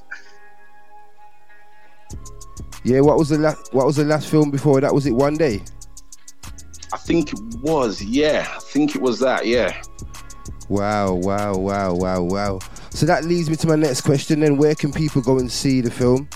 [2.84, 3.00] yeah.
[3.00, 3.72] What was the last?
[3.72, 4.94] What was the last film before that?
[4.94, 5.62] Was it one day?
[6.92, 8.02] I think it was.
[8.02, 9.46] Yeah, I think it was that.
[9.46, 9.82] Yeah.
[10.68, 12.58] Wow, wow, wow, wow, wow.
[12.90, 14.56] So that leads me to my next question then.
[14.56, 16.28] Where can people go and see the film?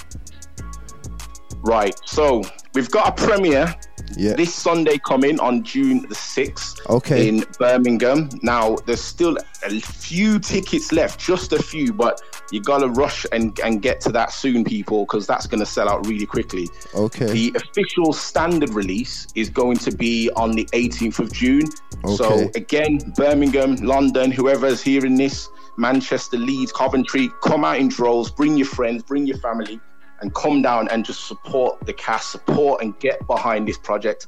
[1.66, 1.94] Right.
[2.05, 2.42] So
[2.74, 3.74] we've got a premiere
[4.16, 4.35] Yeah.
[4.35, 7.26] this Sunday coming on June the 6th Okay.
[7.29, 8.29] in Birmingham.
[8.42, 12.20] Now, there's still a few tickets left, just a few, but
[12.52, 15.66] you got to rush and, and get to that soon, people, because that's going to
[15.66, 16.68] sell out really quickly.
[16.94, 17.26] Okay.
[17.26, 21.64] The official standard release is going to be on the 18th of June.
[22.05, 22.14] Okay.
[22.14, 25.48] So, again, Birmingham, London, whoever's hearing this,
[25.79, 29.81] Manchester, Leeds, Coventry, come out in droves, bring your friends, bring your family,
[30.20, 34.26] and come down and just support the cast, support and get behind this project.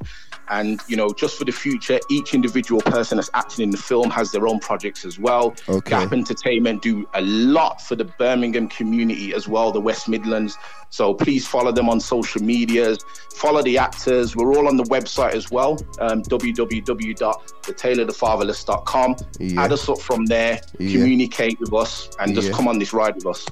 [0.50, 4.10] And, you know, just for the future, each individual person that's acting in the film
[4.10, 5.54] has their own projects as well.
[5.68, 5.90] Okay.
[5.90, 10.56] Gap Entertainment do a lot for the Birmingham community as well, the West Midlands.
[10.90, 12.98] So please follow them on social medias,
[13.34, 14.34] follow the actors.
[14.34, 19.16] We're all on the website as well, um, www.thetaleofthefatherless.com.
[19.38, 19.62] Yeah.
[19.64, 20.92] Add us up from there, Yeah.
[20.92, 22.54] communicate with us, and just Yeah.
[22.54, 23.46] come on this ride with us.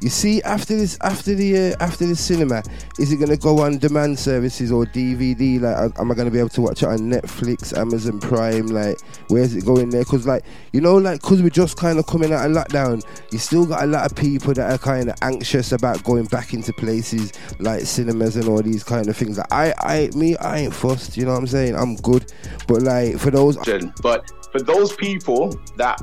[0.00, 2.62] You see, after this, after the uh, after the cinema,
[2.98, 5.60] is it gonna go on demand services or DVD?
[5.60, 8.66] Like, am I gonna be able to watch it on Netflix, Amazon Prime?
[8.66, 10.04] Like, where's it going there?
[10.04, 13.02] Cause like, you know, like, cause we're just kind of coming out of lockdown.
[13.30, 16.52] You still got a lot of people that are kind of anxious about going back
[16.52, 19.38] into places like cinemas and all these kind of things.
[19.38, 21.16] Like, I, I, me, I ain't fussed.
[21.16, 21.76] You know what I'm saying?
[21.76, 22.32] I'm good,
[22.66, 23.56] but like for those,
[24.02, 26.00] But for those people that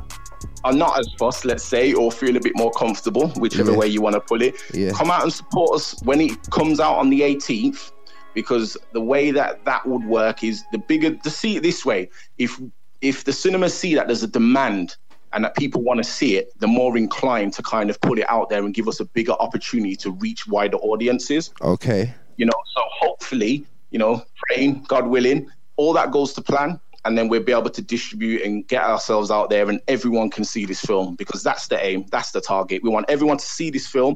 [0.64, 3.78] are not as fussed, let's say, or feel a bit more comfortable, whichever Yeah.
[3.78, 4.92] way you want to put it, Yeah.
[4.92, 7.92] come out and support us when it comes out on the 18th.
[8.36, 12.10] Because the way that that would work is the bigger to see it this way.
[12.38, 12.60] If
[13.02, 14.96] if the cinemas see that there's a demand
[15.34, 18.30] and that people want to see it, the more inclined to kind of put it
[18.30, 21.52] out there and give us a bigger opportunity to reach wider audiences.
[21.62, 26.80] Okay, you know so hopefully you know praying god willing all that goes to plan
[27.06, 30.44] and then we'll be able to distribute and get ourselves out there and everyone can
[30.44, 32.82] see this film because that's the aim that's the target.
[32.82, 34.16] We want everyone to see this film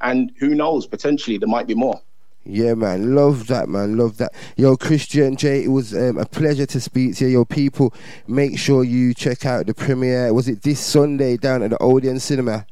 [0.00, 2.00] and who knows potentially there might be more
[2.46, 4.32] Yeah, man, love that, man, love that.
[4.56, 7.30] Yo, Christian Jae, it was um, a pleasure to speak to you.
[7.38, 7.94] Yo, people,
[8.28, 10.32] make sure you check out the premiere.
[10.34, 12.66] Was it this Sunday down at the Odeon Cinema?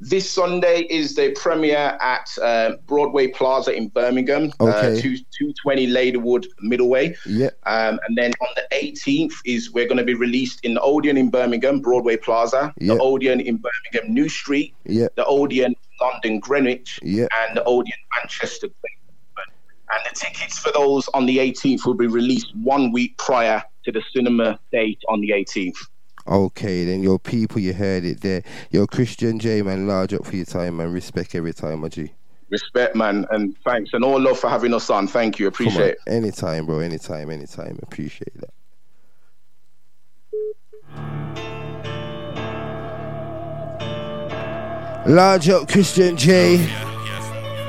[0.00, 4.96] this sunday is the premiere at uh, broadway plaza in birmingham Okay.
[4.98, 7.50] uh, 2 220 ladywood middleway Yeah.
[7.64, 11.16] Um, and then on the 18th is we're going to be released in the Odeon
[11.18, 12.94] in Birmingham, Broadway Plaza, Yeah.
[12.94, 15.08] the Odeon in Birmingham, New Street, Yeah.
[15.16, 17.26] the Odeon London, Greenwich, Yeah.
[17.46, 18.68] and the Odeon Manchester.
[19.88, 23.92] And the tickets for those on the 18th will be released one week prior to
[23.92, 25.76] the cinema date on the 18th.
[26.26, 28.42] Okay, then your people, you heard it there.
[28.72, 30.90] Your Christian Jae, man, large up for your time, man.
[30.90, 32.12] Respect every time, my G.
[32.50, 35.06] Respect, man, and thanks, and all love for having us on.
[35.06, 35.98] Thank you, appreciate it.
[36.08, 36.80] anytime, bro.
[36.80, 37.78] Anytime, anytime.
[37.80, 38.50] Appreciate that.
[45.06, 46.85] Large up, Christian Jae.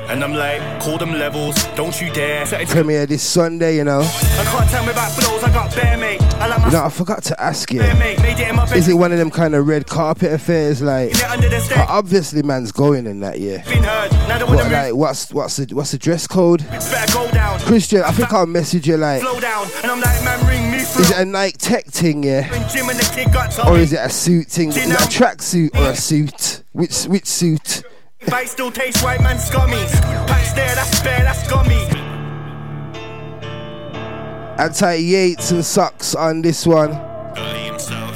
[0.08, 2.46] And I'm like, call them levels, don't you dare.
[2.66, 4.00] Premiere this Sunday, you know.
[4.00, 6.22] I can't tell me about flows, I got bare mate.
[6.22, 7.80] I like my You know, I forgot to ask you.
[7.80, 8.76] bare it in my bed.
[8.78, 10.80] Is it one of them kind of red carpet affairs?
[10.80, 11.86] Like, Get under the stairs.
[11.90, 13.62] obviously, man's going in that year.
[13.66, 16.64] Been heard, now they wanna What, like, what's what's the what's the dress code?
[17.12, 19.66] Go down, Christian, I think I'll message you like, slow down.
[19.82, 22.88] And I'm like, man, ring me is it a Nike Tech thing, yeah, When Jim
[22.88, 24.70] and the kid got told or is it a suit thing?
[24.70, 26.62] Is it a tracksuit or a suit?
[26.72, 27.82] Which which suit?
[28.26, 29.84] Bite still tastes right, man, scummy.
[30.26, 31.86] Patch there, that's bare, that's gummy.
[34.58, 36.90] Anti Yates and Sucks on this one.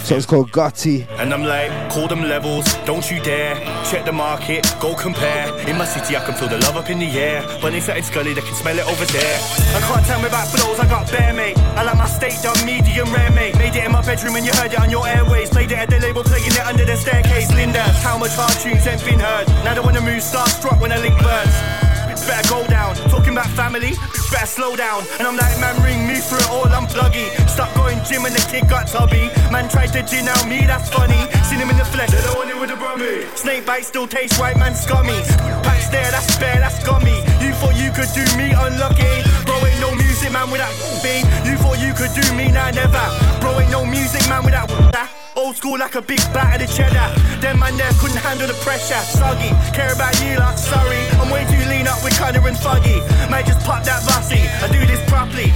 [0.03, 1.07] So it's called Gotti.
[1.21, 3.55] And I'm like, call them levels, don't you dare.
[3.87, 5.47] Check the market, go compare.
[5.69, 7.43] In my city, I can feel the love up in the air.
[7.63, 9.39] When it's at Scully, they can smell it over there.
[9.77, 11.57] I can't tell me about flows, I got bare mate.
[11.79, 13.57] I like my steak done medium rare mate.
[13.57, 15.51] Made it in my bedroom and you heard it on your airways.
[15.51, 17.53] Played it at the label, playing it under the staircase.
[17.55, 19.47] Linda, how much hard tunes ain't been heard.
[19.63, 21.92] Now they wanna move starstruck when I link birds.
[22.23, 22.95] Bitch better go down.
[23.11, 25.03] Talking about family, bitch better slow down.
[25.19, 27.27] And I'm like, man, ring me through it all, I'm pluggy.
[27.49, 29.31] Stop going gym and the kid got tubby.
[29.51, 31.19] Man tried to gin out me, that's funny.
[31.45, 33.27] Seen him in the flesh, they don't want it with the brummy.
[33.35, 35.19] Snake bite still tastes white, man, scummy.
[35.67, 37.19] Patch there, that's bare, that's gummy.
[37.43, 39.11] You thought you could do me unlucky.
[39.45, 41.27] Bro, ain't no music, man, without B.
[41.43, 43.03] You thought you could do me, nah, never.
[43.41, 45.11] Bro, ain't no music, man, without that.
[45.35, 47.09] Old school like a big bat of the cheddar.
[47.41, 49.01] Them man there couldn't handle the pressure.
[49.01, 51.01] Soggy, care about you like sorry.
[51.21, 53.01] I'm way too lean up with Connor and Foggy.
[53.31, 54.45] Might just pop that bossy.
[54.61, 55.53] I do this properly.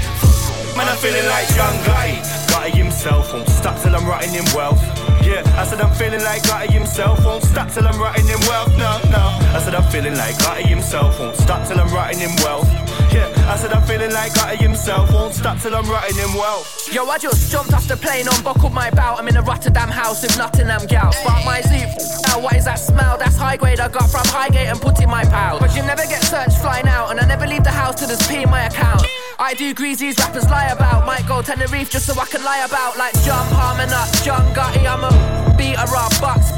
[0.77, 2.21] Man, I'm feeling like Gotti.
[2.53, 4.83] Gotti himself, won't stop till I'm rotting in wealth.
[5.25, 8.77] Yeah, I said I'm feeling like Gotti himself, won't stop till I'm rotting in wealth.
[8.77, 9.25] No, no.
[9.57, 12.69] I said I'm feeling like Gotti himself, won't stop till I'm rotting in wealth.
[13.11, 16.93] Yeah, I said I'm feeling like Gotti himself, won't stop till I'm rotting in wealth.
[16.93, 19.19] Yo, I just jumped off the plane, unbuckled my belt.
[19.19, 21.11] I'm in a Rotterdam house with Nottingham gal.
[21.11, 21.89] Spark my zoop.
[22.29, 23.17] Now, what is that smell?
[23.17, 25.59] That's high grade I got from Highgate and put in my pal.
[25.59, 28.27] But you never get searched flying out, and I never leave the house till there's
[28.29, 29.07] P in my account.
[29.39, 31.05] I do greasies rappers lie about.
[31.05, 32.97] Might go Tenerife just so I can lie about.
[32.97, 34.89] Like John Palmer, not John Gotti.
[34.89, 35.13] I'm a
[35.57, 36.57] beater up box.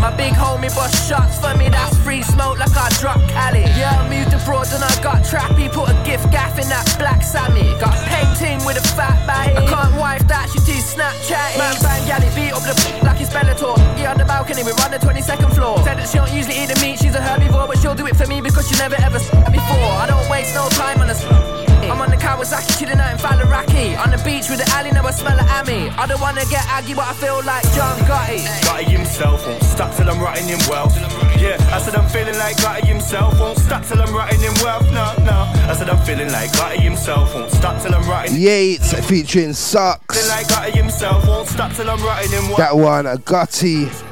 [0.00, 3.60] My big homie bust shots for me, that's free smoke like I drop Cali.
[3.76, 5.72] Yeah, I moved abroad and I got trappy.
[5.72, 7.68] Put a gift gaff in that black Sammy.
[7.76, 9.56] Got painting with a fat body.
[9.56, 11.56] I can't wife that, she too Snapchat.
[11.60, 12.72] Man, bang, galley, beat up the
[13.04, 13.76] like it's Bellator.
[14.00, 15.76] Yeah, on the balcony, we're on the 22nd floor.
[15.84, 18.16] Said that she don't usually eat the meat, she's a herbivore, but she'll do it
[18.16, 19.20] for me because she never ever
[19.52, 19.92] before.
[20.00, 20.89] I don't waste no time
[22.52, 23.98] on a I'm on the Kawasaki, chilling out in Faliraki.
[24.04, 25.88] On the beach with the alley, now I smell of Ami.
[25.90, 28.44] I don't wanna get aggy, but I feel like John Gotti.
[28.62, 30.94] Gotti himself, won't stop till I'm rotting in wealth.
[31.38, 34.86] Yeah, I said I'm feeling like Gotti himself, won't stop till I'm rotting in wealth.
[34.92, 35.50] No, no.
[35.68, 38.36] I said I'm feeling like Gotti himself, won't stop till I'm rotting.
[38.36, 40.16] Yates featuring Socks.
[40.16, 42.58] Feeling like Gotti himself, won't stop till I'm rotting in wealth.
[42.58, 44.09] That one, a Gotti.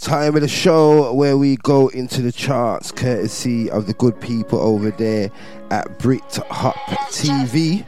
[0.00, 4.58] Time of the show where we go into the charts, courtesy of the good people
[4.58, 5.30] over there
[5.70, 6.74] at Brit Hop
[7.10, 7.84] TV.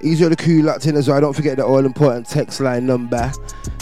[0.00, 1.20] Easy on the crew locked in as well.
[1.20, 3.32] Don't forget the all important text line number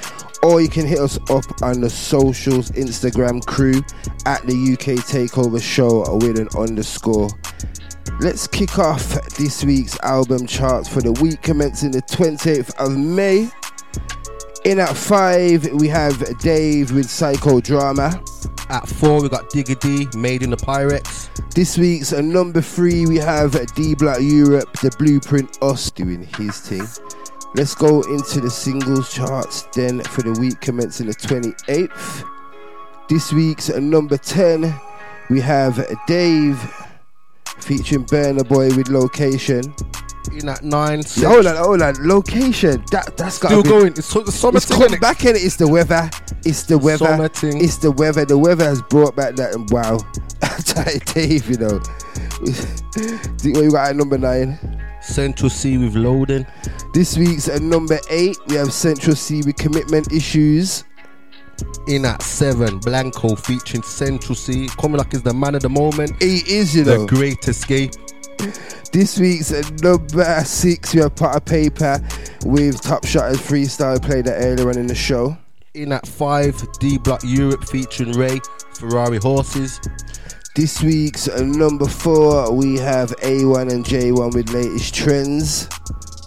[0.43, 3.81] Or you can hit us up on the socials, Instagram crew
[4.25, 7.29] at the UK Takeover Show with an underscore.
[8.19, 13.49] Let's kick off this week's album charts for the week commencing the 28th of May.
[14.65, 18.15] In at five, we have Dave with Psychodrama.
[18.69, 21.29] At four, we got Digga D, Made in the Pyrex.
[21.53, 26.59] This week's at number three, we have D Block Europe, the Blueprint Us doing his
[26.59, 26.87] thing.
[27.55, 32.27] Let's go into the singles charts then for the week commencing the 28th.
[33.09, 34.73] This week's at number 10,
[35.29, 36.57] we have Dave
[37.59, 39.73] featuring Burna Boy with Location.
[40.31, 41.95] In at nine, Yeah, hold on, hold on.
[42.07, 42.83] Location.
[42.91, 43.87] That that's got Still going.
[43.87, 45.43] It's, the summer it's thing, back in it.
[45.43, 46.09] It's the weather.
[46.45, 47.05] It's the weather.
[47.05, 47.63] Summer thing.
[47.63, 48.25] It's the weather.
[48.25, 49.55] The weather has brought back that.
[49.69, 49.99] Wow,
[51.13, 51.49] Dave.
[51.49, 51.81] You know.
[52.95, 54.57] What you got at number nine.
[55.01, 56.45] Central Cee with loading.
[56.93, 60.85] This week's at number eight, we have Central Cee with commitment issues.
[61.87, 64.67] In at seven, Blanco featuring Central Cee.
[64.79, 66.21] Coming like is the man of the moment.
[66.21, 67.05] He is, you the know.
[67.05, 67.91] great escape.
[68.91, 69.51] This week's
[69.81, 74.87] number six, we have Potter Payper with Top Shotters Freestyle played that earlier on in
[74.87, 75.35] the show.
[75.73, 78.39] In at five, D Block Europe featuring RAYE,
[78.75, 79.79] Ferrari Horses.
[80.55, 85.67] This week's number four, we have A1 and J1 with latest trends.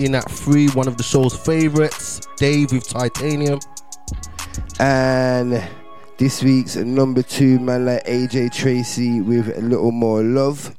[0.00, 3.60] In at three, one of the show's favorites, Dave with Titanium.
[4.78, 5.62] And
[6.18, 10.74] this week's number two, man like AJ Tracey with a little more love.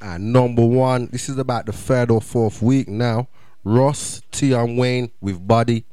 [0.00, 3.28] And number one, this is about the third or fourth week now.
[3.64, 5.84] Russ, T and Wayne with Body.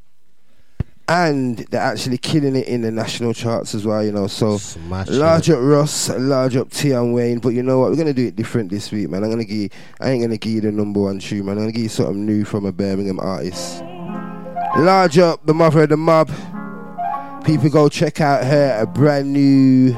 [1.08, 4.26] And they're actually killing it in the national charts as well, you know.
[4.26, 5.54] So Smashing large it.
[5.54, 7.40] up Russ, large up Tion Wayne.
[7.40, 7.92] But you know what?
[7.92, 9.24] We're gonna do it different this week, man.
[9.24, 9.70] I'm gonna give you,
[10.00, 11.58] I ain't gonna give you the number one tune, man.
[11.58, 13.84] I'm gonna give you something new from a Birmingham artist.
[14.78, 16.30] Large up the mother of the mob.
[17.46, 19.96] People go check out her a brand new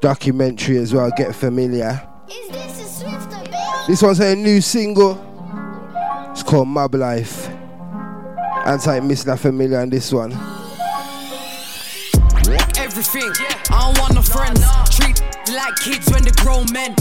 [0.00, 1.10] documentary as well.
[1.16, 2.06] Get familiar.
[3.86, 5.18] This one's her new single.
[6.30, 7.48] It's called Mob Life.
[8.66, 10.32] Anti Miss La Familia on this one.
[12.76, 13.32] Everything,
[13.70, 14.60] I don't want no friends.
[14.90, 15.18] Treat
[15.54, 16.94] like kids when they grown men.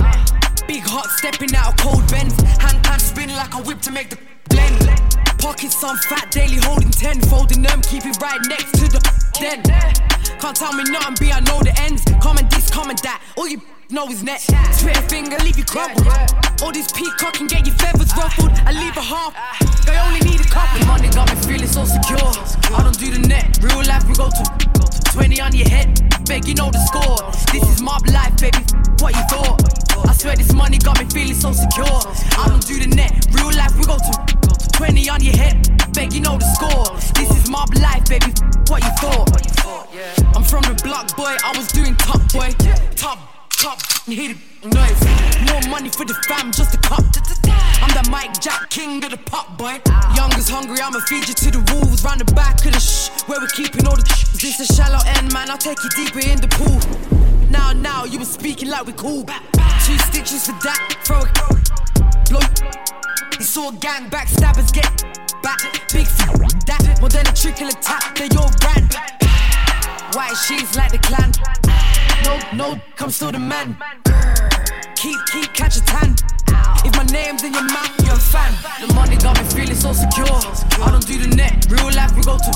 [0.67, 2.41] Big heart stepping out of cold bends.
[2.41, 4.17] Hand hand spinning like a whip to make the
[4.49, 4.92] blend.
[5.43, 7.19] Pockets on fat, daily holding ten.
[7.27, 9.03] Folding them, keep it right next to the
[9.35, 9.59] den.
[10.39, 12.01] Can't tell me nothing, be I know the ends.
[12.23, 13.19] Comment this, comment that.
[13.35, 13.59] All you
[13.91, 14.39] know is net.
[14.39, 16.07] Spit a finger, leave you crumbled.
[16.63, 18.55] All this peacock can get your feathers ruffled.
[18.63, 19.35] I leave a half.
[19.83, 20.79] I only need a couple.
[20.87, 22.31] Money got me feeling so secure.
[22.71, 23.59] I don't do the net.
[23.59, 24.43] Real life, we go to
[25.11, 25.91] 20 on your head.
[26.23, 27.19] Beg, you know the score.
[27.51, 28.63] This is mob life, baby.
[29.03, 29.59] What you thought?
[30.07, 31.99] I swear this money got me feeling so secure.
[32.39, 33.27] I don't do the net.
[33.35, 34.42] Real life, we go to
[34.73, 35.55] 20 on your hip,
[35.93, 36.97] Beg, you know the score.
[37.13, 38.33] This is mob life, baby.
[38.67, 39.29] What you thought?
[40.35, 42.49] I'm from the block, boy, I was doing top boy.
[42.95, 43.19] Top,
[43.49, 45.01] top, hit it, noise.
[45.51, 47.05] More money for the fam, just a cup.
[47.81, 49.79] I'm the Mike Jack King of the pop boy.
[50.15, 52.03] Young is hungry, I'ma feed you to the wolves.
[52.03, 54.03] Round the back of the shh, where we're keeping all the.
[54.41, 56.81] This a shallow end, man, I'll take you deeper in the pool.
[57.49, 59.23] Now, now, you been speaking like we cool.
[59.85, 62.29] Two stitches for that, throw it.
[62.29, 63.02] Blow.
[63.33, 64.85] A gang backstabbers get
[65.41, 65.59] back.
[65.91, 66.17] Big f
[66.67, 68.15] that, more than a trickle attack.
[68.15, 68.87] They all ran.
[70.13, 71.31] White sheets like the clan.
[72.23, 73.75] No, no, come still the man.
[74.95, 76.15] Keep, keep, catch a tan.
[76.85, 78.53] If my name's in your mouth, you're a fan.
[78.85, 80.27] The money got me feeling so secure.
[80.83, 82.51] I don't do the net, real life, we go to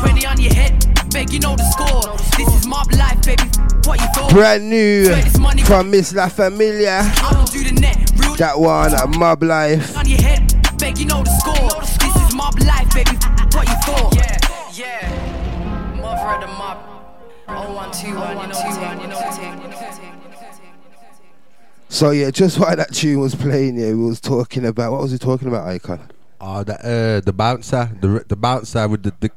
[0.00, 0.72] 20 on your head.
[1.10, 2.16] Beg, you know the score.
[2.38, 3.42] This is mob life, baby.
[3.84, 4.30] What you thought?
[4.30, 5.12] Brand new
[5.64, 7.00] from Miss La Familia.
[7.02, 9.96] I don't do the net, real That one, uh, Mob Life.
[9.96, 10.46] on your head.
[10.78, 11.80] Beg, you know the score.
[11.80, 13.16] This is mob life, baby.
[13.52, 14.14] What you thought?
[14.14, 14.38] Yeah,
[14.72, 15.96] yeah.
[16.00, 16.78] Mother of the mob.
[17.48, 20.19] Oh, one, two, one, you know what you know what
[21.90, 25.10] So yeah, just while that tune was playing, yeah, we was talking about what was
[25.10, 26.00] he talking about, Icon?
[26.40, 29.30] Oh, that uh, the bouncer, the the bouncer with the, the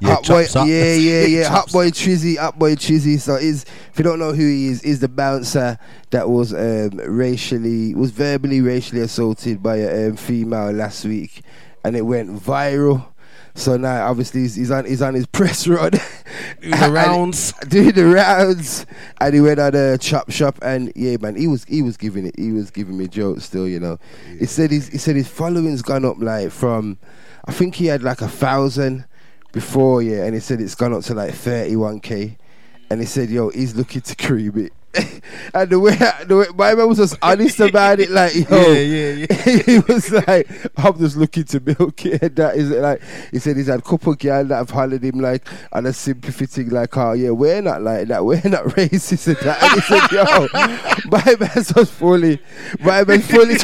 [0.00, 0.50] yeah, Hot boy, up.
[0.66, 1.48] yeah, yeah, yeah.
[1.50, 3.20] Hot boy Trizzy, Hot boy Trizzy.
[3.20, 5.78] So is if you don't know who he is, is the bouncer
[6.08, 11.42] that was um, racially, was verbally racially assaulted by a um, female last week,
[11.84, 13.08] and it went viral.
[13.54, 15.92] So now, obviously, he's, he's on he's on his press run,
[16.60, 17.52] Doing the rounds.
[17.68, 18.86] doing the rounds,
[19.20, 22.26] and he went on a chop shop, and yeah, man, he was he was giving
[22.26, 23.98] it, he was giving me jokes still, you know.
[24.38, 26.98] He said his he said his following's gone up like from,
[27.44, 29.04] I think he had like a thousand
[29.52, 32.36] before, yeah, and he said it's gone up to like thirty one k,
[32.90, 34.72] and he said, yo, he's looking to cream it.
[35.54, 35.94] and the way,
[36.26, 39.62] the way my man was just honest about it, like yo, Yeah, yeah, yeah.
[39.66, 42.22] he was like, I'm just looking to milk it.
[42.22, 42.80] And that is it.
[42.80, 45.86] Like he said, he's had a couple of girls that have hollered him like on
[45.86, 49.62] a sympathy thing, like, oh yeah, we're not like that, we're not racist and that.
[49.62, 52.40] And he said, yo, my man's was fully,
[52.80, 53.56] my man fully.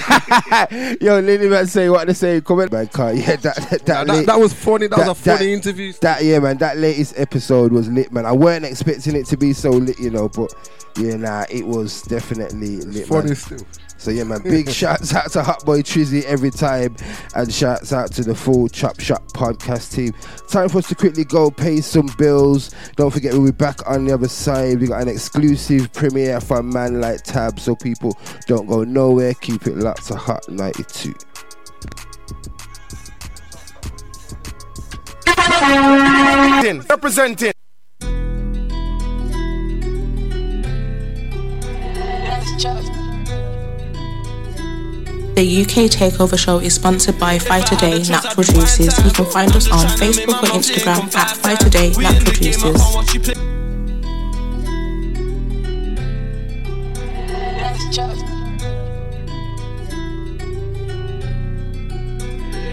[1.01, 2.41] yo, Lily man say what they say.
[2.41, 3.13] Comment, man, car.
[3.13, 4.87] Yeah, that that, that, Nah, that- that was funny.
[4.87, 5.93] That was a funny interview.
[6.03, 6.59] That yeah, man.
[6.59, 8.27] That latest episode was lit, man.
[8.27, 10.53] I weren't expecting it to be so lit, you know, but
[10.97, 13.07] yeah, nah, it was definitely lit.
[13.07, 13.37] Funny man.
[13.37, 13.67] still.
[13.99, 14.43] So yeah, man.
[14.45, 16.97] Big shouts out to Hot Boy Trizzy every time,
[17.35, 20.13] and shouts out to the full Chop Shop podcast team.
[20.49, 22.75] Time for us to quickly go pay some bills.
[22.97, 24.81] Don't forget we'll be back on the other side.
[24.81, 29.35] We got an exclusive premiere for a man like Tab, so people don't go nowhere.
[29.35, 31.15] Keep it locked to Hot 92.
[36.89, 37.56] Representing.
[45.37, 48.97] The UK Takeover Show is sponsored by Fighter Day Natural Juices.
[49.05, 52.81] You can find us on Facebook or Instagram at Fighter Day Natural Juices.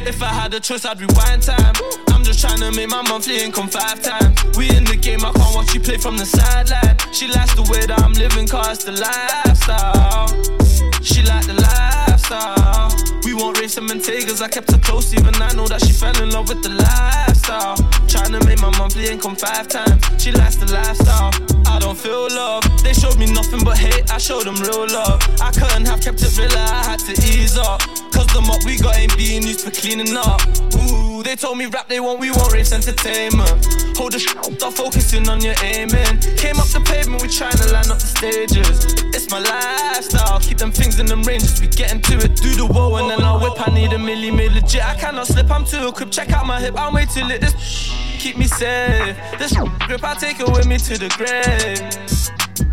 [0.07, 2.12] If I had a choice, I'd rewind time.
[2.23, 4.39] Just trying to make my monthly income five times.
[4.57, 6.97] We in the game, I can't watch you play from the sideline.
[7.11, 10.27] She likes the way that I'm living, cause the lifestyle.
[11.01, 12.89] She like the lifestyle.
[13.25, 16.15] We won't race and takers, I kept her close, even I know that she fell
[16.23, 17.32] in love with the lifestyle.
[17.43, 20.01] Trying to make my monthly income five times.
[20.21, 21.31] She likes the lifestyle.
[21.67, 22.63] I don't feel love.
[22.83, 25.19] They showed me nothing but hate, I showed them real love.
[25.41, 27.81] I couldn't have kept it real, I had to ease up.
[28.13, 30.39] Cause the mop we got ain't being used for cleaning up.
[30.77, 33.49] Ooh, they told me rap they want, we want race entertainment.
[33.97, 36.21] Hold the sh- stop focusing on your aiming.
[36.37, 38.85] Came up the pavement, we trying to line up the stages.
[39.15, 41.59] It's my lifestyle, keep them things in them ranges.
[41.59, 43.57] We get into it, do the whoa, and then I whip.
[43.57, 44.85] I need a milli, milli legit.
[44.85, 46.13] I cannot slip, I'm too equipped.
[46.13, 47.32] Check out my hip, I'm way too lit.
[47.41, 47.53] This
[48.19, 49.17] keep me safe.
[49.37, 49.53] This
[49.87, 52.13] grip, I take it with me to the grave.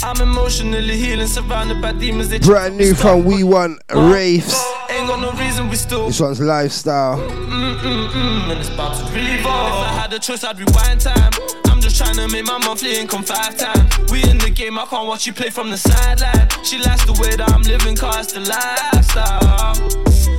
[0.03, 2.29] I'm emotionally healing, surrounded by demons.
[2.29, 4.55] They Brand new from We Want Wraiths.
[4.91, 6.07] Ain't got no reason, we still.
[6.07, 7.19] This one's lifestyle.
[7.19, 9.85] Mm-mm-mm, and it's about to revolve.
[9.85, 11.33] If I had a choice, I'd rewind time.
[11.67, 14.11] I'm just trying to make my monthly income five times.
[14.11, 16.49] We in the game, I can't watch you play from the sideline.
[16.65, 19.75] She likes the way that I'm living, cause the lifestyle.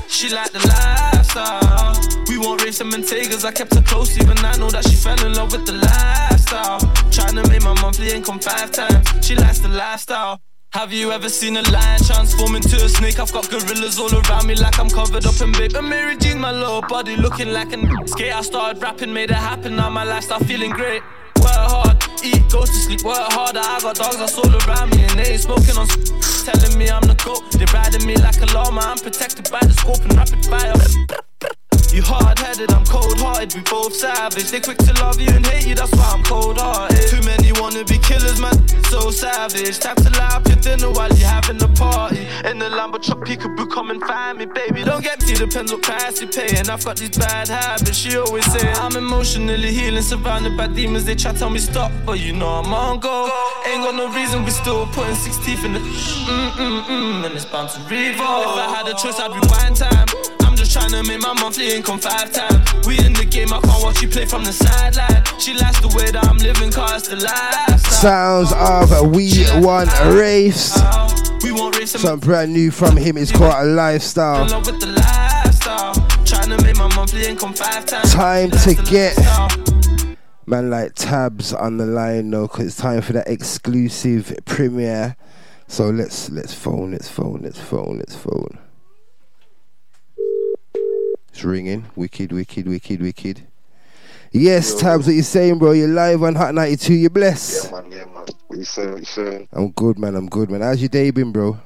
[0.07, 2.20] She like the lifestyle.
[2.41, 3.45] Won't race them and takers.
[3.45, 6.79] I kept her close, even I know that she fell in love with the lifestyle.
[7.11, 9.07] Trying to make my monthly income five times.
[9.25, 10.41] She likes the lifestyle.
[10.73, 13.19] Have you ever seen a lion transform into a snake?
[13.19, 15.75] I've got gorillas all around me like I'm covered up in babe.
[15.75, 18.33] And Mary Jean, my little body looking like a skate.
[18.33, 19.75] I started rapping, made it happen.
[19.75, 21.03] Now my lifestyle feeling great.
[21.41, 23.59] Work hard, eat, go to sleep, work harder.
[23.59, 25.87] I got dogs that's all around me and they ain't smoking on
[26.45, 27.51] telling me I'm the goat.
[27.51, 28.81] They riding me like a llama.
[28.81, 31.30] I'm protected by the scope and rapid fire.
[31.93, 34.49] You hard headed, I'm cold hearted, we both savage.
[34.49, 37.07] They quick to love you and hate you, that's why I'm cold hearted.
[37.09, 38.55] Too many wanna be killers, man.
[38.91, 39.79] So savage.
[39.79, 42.27] Time to light up your dinner while you're having a party.
[42.45, 44.83] In the Lambo truck, peekaboo, come and find me, baby.
[44.83, 46.55] Don't get me, depends what price you pay.
[46.57, 47.97] And I've got these bad habits.
[47.97, 51.03] She always say I'm emotionally healing, surrounded by demons.
[51.03, 53.29] They try to tell me stop, but you know I'm on go.
[53.65, 57.35] Ain't got no reason, we still putting six teeth in the mm mm mm, and
[57.35, 58.43] it's bound to revolve.
[58.43, 60.30] If I had a choice, I'd rewind time.
[60.81, 62.87] Trying to make my monthly income five times.
[62.87, 65.23] We in the game, I can't watch you play from the sideline.
[65.39, 68.47] She likes the way that I'm living, cause the lifestyle.
[68.47, 70.75] Sounds of We Want Race.
[71.43, 73.15] Want race Something brand new from him.
[73.17, 74.43] is called a lifestyle.
[74.43, 75.93] in love with the lifestyle.
[76.25, 78.11] Trying to make my monthly income five times.
[78.11, 79.15] Time to get
[80.47, 85.15] man like Tabz on the line though, cause it's time for that exclusive premiere.
[85.67, 88.57] So let's let's phone, let's phone, let's phone, let's phone.
[91.31, 91.85] It's ringing.
[91.95, 93.47] Wicked, wicked, wicked, wicked.
[94.33, 95.71] Yes, Tabz, what you saying, bro?
[95.71, 96.93] You're live on Hot 92.
[96.93, 97.65] You bless.
[97.65, 98.25] Yeah, man, yeah, man.
[98.47, 98.91] What you saying?
[98.91, 99.47] What you saying?
[99.53, 100.15] I'm good, man.
[100.15, 100.61] I'm good, man.
[100.61, 101.57] How's your day been, bro?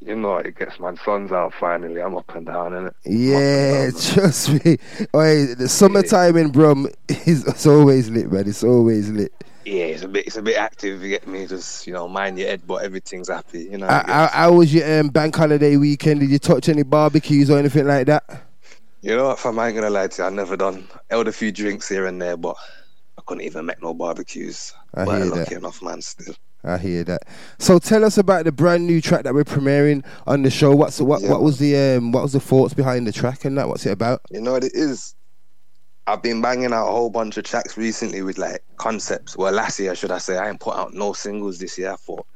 [0.00, 0.96] You know it gets, man.
[1.04, 2.00] Sun's out finally.
[2.00, 2.94] I'm up and down, innit?
[3.04, 4.78] Yeah, trust me.
[5.14, 8.48] Oh, the summertime in Brum is it's always lit, man.
[8.48, 9.32] It's always lit.
[9.64, 11.02] Yeah, it's a bit, it's a bit active.
[11.02, 11.46] You get me?
[11.46, 13.64] Just you know, mind your head, but everything's happy.
[13.64, 13.86] You know.
[13.86, 16.20] How, how, how was your um, bank holiday weekend?
[16.20, 18.49] Did you touch any barbecues or anything like that?
[19.02, 20.86] You know what, fam, I ain't gonna lie to you, I never done.
[21.08, 22.56] Held a few drinks here and there, but
[23.18, 24.74] I couldn't even make no barbecues.
[24.94, 25.58] I but hear lucky that.
[25.58, 26.34] enough, man, still.
[26.62, 27.22] I hear that.
[27.58, 30.74] So tell us about the brand new track that we're premiering on the show.
[30.74, 31.22] What's what?
[31.22, 31.30] Yeah.
[31.30, 32.12] What was the um?
[32.12, 33.68] What was the thoughts behind the track and that?
[33.68, 34.20] What's it about?
[34.30, 35.14] You know what it is?
[36.06, 39.36] I've been banging out a whole bunch of tracks recently with like concepts.
[39.36, 41.92] Well, last year, should I say, I ain't put out no singles this year.
[41.92, 42.26] I thought,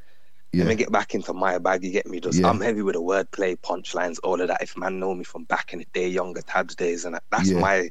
[0.59, 1.85] let me get back into my bag.
[1.85, 2.21] You get me?
[2.21, 2.49] Just Yeah.
[2.49, 4.63] I'm heavy with the wordplay, punchlines, all of that.
[4.63, 7.61] If man know me from back in the day, younger Tabz days, and that's Yeah.
[7.61, 7.91] my,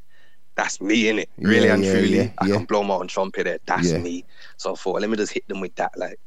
[0.55, 1.29] that's me in it.
[1.37, 3.59] Really Yeah, and yeah, truly, yeah, I can blow my own trumpet there.
[3.65, 3.97] That's Yeah.
[3.99, 4.25] me.
[4.57, 5.91] So I thought, let me just hit them with that.
[5.97, 6.19] Like,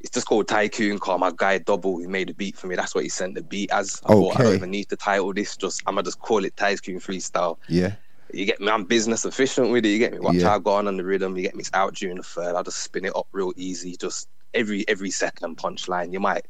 [0.00, 0.98] it's just called Tycoon.
[0.98, 1.98] Call my guy Double.
[1.98, 2.76] He made the beat for me.
[2.76, 4.00] That's what he sent the beat as.
[4.06, 5.56] I thought I don't even need to title this.
[5.56, 7.58] Just I'ma just call it Tycoon Freestyle.
[7.68, 7.94] Yeah.
[8.32, 8.68] You get me?
[8.68, 9.88] I'm business efficient with it.
[9.88, 10.20] You get me?
[10.20, 10.48] Watch Yeah.
[10.50, 11.36] how I go on on the rhythm.
[11.36, 11.60] You get me?
[11.60, 12.54] It's out during the third.
[12.54, 13.96] I'll just spin it up real easy.
[13.96, 16.12] Just every every second punchline.
[16.12, 16.46] You might,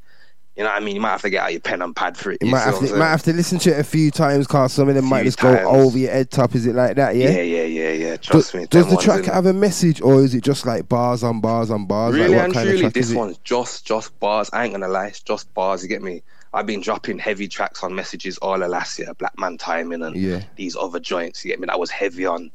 [0.56, 0.94] you know what I mean?
[0.96, 2.38] You might have to get out your pen and pad for it.
[2.40, 4.72] You You might have to might have to listen to it a few times, cause
[4.72, 6.54] some of them might just go over your head top.
[6.54, 7.16] Is it like that?
[7.16, 7.30] Yeah.
[7.30, 8.16] yeah, yeah, yeah, yeah.
[8.16, 8.66] Trust Do- me.
[8.66, 11.86] Does the track have a message, or is it just like bars on bars on
[11.86, 12.14] bars?
[12.14, 14.50] Really like, and truly, this one's just just bars.
[14.52, 15.82] I ain't gonna lie, it's just bars.
[15.82, 16.22] You get me?
[16.54, 20.16] I've been dropping heavy tracks on messages all of last year, Black Man Timing and
[20.16, 20.42] Yeah.
[20.56, 21.44] these other joints.
[21.44, 21.66] You get me?
[21.66, 22.50] That was heavy on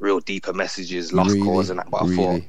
[0.00, 1.90] real deeper messages, lost Really, cause and that.
[1.90, 2.48] But I thought, really.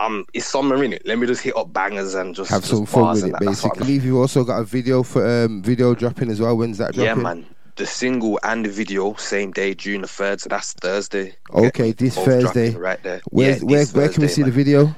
[0.00, 1.02] Um, it's summer in it.
[1.06, 3.40] Let me just hit up bangers and just Have some fun with it, that.
[3.40, 3.92] Basically.
[3.94, 6.56] You've also got a video for um video dropping as well.
[6.56, 7.44] When's that Yeah, man.
[7.76, 10.40] The single and the video same day, June the third.
[10.40, 11.34] So that's Thursday.
[11.52, 12.74] Okay, this Both Thursday.
[12.74, 13.20] right there.
[13.30, 14.94] Where's, Yeah, where where can we see the video?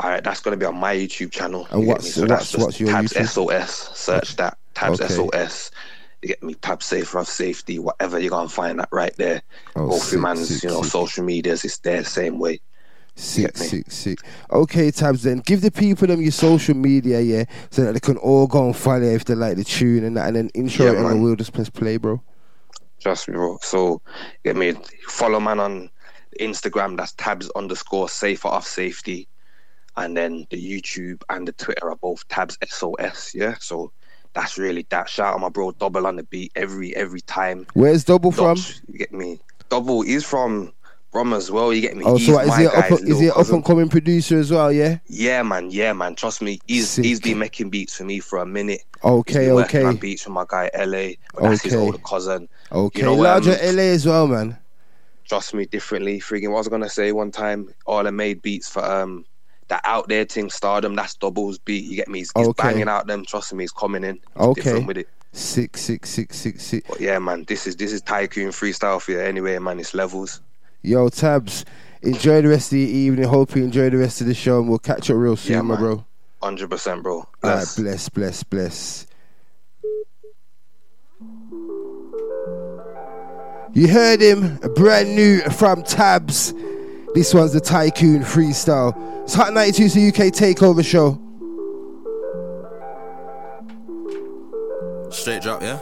[0.00, 1.66] All right, that's gonna be on my YouTube channel.
[1.70, 3.26] And you what's- So what's- what's your Tabz YouTube?
[3.26, 3.90] SOS.
[3.94, 5.12] Search that Tabz Okay.
[5.12, 5.70] SOS.
[6.22, 6.54] You get me?
[6.54, 7.78] Tab Safe Rough Safety.
[7.78, 9.42] Whatever you're gonna find that right there.
[9.76, 10.90] Oh, Go sick, through man's, sick, you know, sick.
[10.92, 11.64] social medias.
[11.64, 12.60] It's there same way.
[13.18, 14.20] Sick, sick, sick.
[14.52, 18.16] Okay, Tabz, then give the people them your social media, yeah, so that they can
[18.18, 20.92] all go and follow if they like the tune and that, and then intro Yeah,
[20.92, 22.22] it and we'll just press play, bro.
[23.00, 23.58] Trust me, bro.
[23.60, 24.00] So
[24.44, 24.74] get me
[25.08, 25.90] follow man on
[26.40, 26.96] Instagram.
[26.96, 29.26] That's Tabz underscore safer off safety,
[29.96, 33.34] and then the YouTube and the Twitter are both Tabz SOS.
[33.34, 33.90] Yeah, so
[34.32, 35.08] that's really that.
[35.08, 37.66] Shout out my bro Double on the beat every every time.
[37.74, 38.58] Where's Double from?
[38.96, 39.40] Get me?
[39.70, 40.72] Double is from
[41.10, 41.72] Brum as well.
[41.72, 42.04] You get me?
[42.04, 44.50] Oh, He's so is my he, up, is he an up and coming producer as
[44.50, 44.98] well, yeah?
[45.06, 45.70] Yeah, man.
[45.70, 46.14] Yeah, man.
[46.14, 46.60] Trust me.
[46.66, 47.04] He's Sick.
[47.04, 48.82] he's been making beats for me for a minute.
[49.02, 49.84] Okay, okay.
[49.84, 51.12] on beats for my guy LA.
[51.32, 52.48] But that's his older cousin.
[52.70, 54.58] Okay, You know, larger um, LA as well, man.
[55.26, 56.20] trust me differently.
[56.20, 57.72] Freaking, what was gonna say one time?
[57.86, 59.24] All I made beats for um
[59.68, 60.94] that out there thing, stardom.
[60.94, 61.84] That's doubles beat.
[61.84, 62.18] You get me?
[62.20, 62.68] He's, he's Okay.
[62.68, 63.24] banging out them.
[63.24, 64.16] Trust me, he's coming in.
[64.36, 64.78] He's Okay.
[64.84, 65.08] with it.
[65.32, 66.88] Six, six, six, six, six.
[66.88, 69.78] But yeah, man, this is this is tycoon freestyle for you anyway, man.
[69.78, 70.40] It's levels.
[70.82, 71.64] Yo, Tabz,
[72.02, 73.28] enjoy the rest of your evening.
[73.28, 75.62] Hope you enjoy the rest of the show, and we'll catch up real soon, Yeah,
[75.62, 75.82] my man.
[75.82, 76.04] bro.
[76.42, 77.16] Hundred percent, bro.
[77.16, 77.76] All right, Bless.
[77.78, 79.06] bless, bless, bless.
[83.74, 86.52] You heard him, brand new from Tabz.
[87.14, 88.94] This one's the Tycoon Freestyle.
[89.24, 91.18] It's Hot 92 's the UK Takeover Show.
[95.10, 95.78] Straight drop, yeah?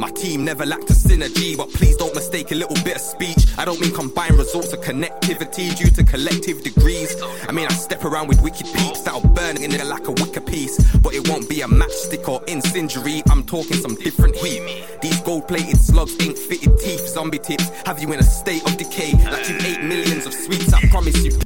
[0.00, 3.36] My team never lacked a synergy, but please don't mistake a little bit of speech.
[3.58, 7.14] I don't mean combined results of connectivity due to collective degrees.
[7.46, 10.40] I mean, I step around with wicked peeps that'll burn in there like a wicker
[10.40, 13.22] piece, but it won't be a matchstick or incendiary.
[13.28, 14.86] I'm talking some different heat.
[15.02, 18.78] These gold plated slugs ain't fitted teeth, zombie tips have you in a state of
[18.78, 20.72] decay like you ate millions of sweets.
[20.72, 21.38] I promise you.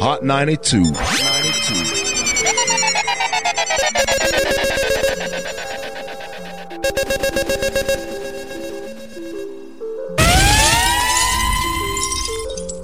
[0.00, 0.92] Hot 92.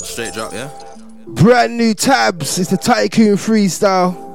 [0.03, 0.71] Straight drop, yeah?
[1.27, 2.59] Brand new Tabz.
[2.59, 4.29] It's the Tycoon freestyle.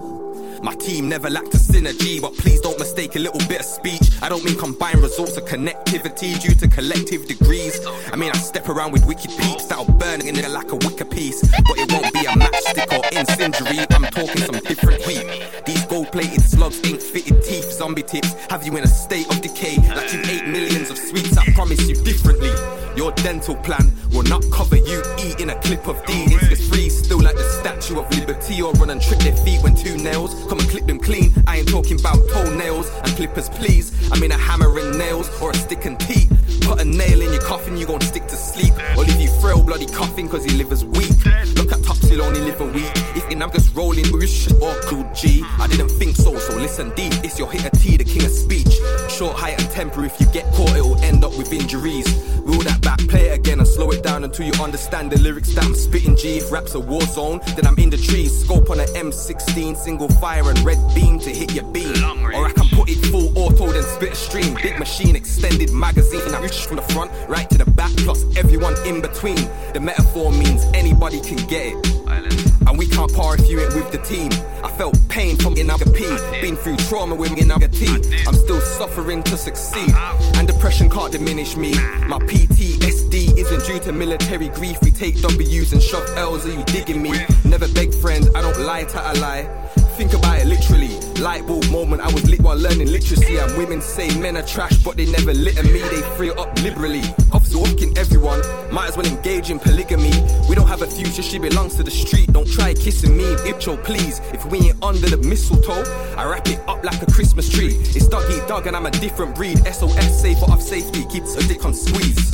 [0.63, 4.01] My team never lacked a synergy, but please don't mistake a little bit of speech.
[4.23, 7.79] I don't mean combined results of connectivity due to collective degrees.
[8.11, 11.05] I mean, I step around with wicked peeps that'll burn in there like a wicker
[11.05, 13.85] piece, but it won't be a matchstick or incendiary.
[13.91, 15.27] I'm talking some different heat.
[15.67, 19.39] These gold plated slugs ain't fitted teeth, zombie tips have you in a state of
[19.41, 21.37] decay like you ate millions of sweets.
[21.37, 22.51] I promise you differently.
[22.95, 26.13] Your dental plan will not cover you eating a clip of D.
[26.13, 29.35] Oh, it's just free, still like the Statue of Liberty, or run and trip their
[29.35, 31.33] feet when two nails come and clip them clean.
[31.45, 33.91] I ain't talking about toenails and clippers, please.
[34.11, 36.31] I mean a hammer and nails or a stick and teeth.
[36.65, 38.73] Put a nail in your coffin, you gon' stick to sleep.
[38.97, 41.13] Or leave you frail, bloody coughing cause your liver's weak.
[41.55, 42.91] Look at Tops, only live a week.
[43.15, 45.43] If in I'm just rolling with shit or cool G.
[45.59, 47.13] I didn't think so, so listen deep.
[47.23, 48.79] It's your hitter T, the king of speech.
[49.09, 50.05] Short, height, and temper.
[50.05, 52.07] If you get caught, it'll end up with injuries.
[52.39, 55.53] Rule that back, play it again, and slow it down until you understand the lyrics
[55.55, 56.15] that I'm spitting.
[56.15, 58.37] G, if rap's a war zone, then I'm in the trees.
[58.43, 62.03] Scope on an M16, single fire and red beam to hit your beam.
[62.03, 64.55] Or I can put it full auto, then spit a stream.
[64.55, 66.21] Big machine, extended magazine.
[66.33, 69.37] I reach from the front right to the back, plus everyone in between.
[69.73, 72.67] The metaphor means anybody can get it.
[72.67, 74.31] And we can't par if you ain't with the team.
[74.63, 76.03] I felt pain from Inaga P.
[76.41, 77.87] Been through trauma with T.
[78.27, 79.93] I'm still suffering to succeed.
[80.35, 81.73] And depression can't diminish me.
[82.07, 84.77] My PTSD isn't due to military grief.
[84.81, 86.45] We take W's and shove L's.
[86.45, 87.13] Are you digging me?
[87.43, 89.47] Never beg friends, I don't lie to a lie.
[89.95, 90.89] Think about it literally.
[91.21, 93.37] Light bulb moment, I was lit while learning literacy.
[93.37, 95.79] And women say men are trash, but they never litter me.
[95.79, 97.01] They free up liberally.
[97.31, 98.41] Absorbing everyone,
[98.73, 100.11] might as well engage in polygamy.
[100.49, 102.33] We don't have a future, she belongs to the street.
[102.33, 104.19] Don't try kissing me, Ipcho, please.
[104.33, 105.85] If we ain't under the mistletoe,
[106.17, 107.77] I wrap it up like a Christmas tree.
[107.95, 109.59] It's dog eat dog, and I'm a different breed.
[109.59, 112.33] SOS, safe but off safety, keeps a dick on squeeze.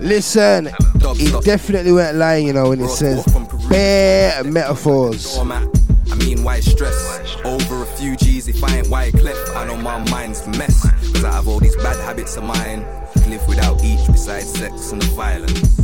[0.00, 3.24] Listen, it definitely went lying, you know, when it says
[3.68, 5.38] bare metaphors.
[5.38, 7.36] I mean, why stress?
[7.44, 10.82] Over a few G's, if I ain't white cliff, I know my mind's mess.
[11.12, 12.86] Cause I have all these bad habits of mine.
[13.28, 15.78] Live without each besides sex and the violence.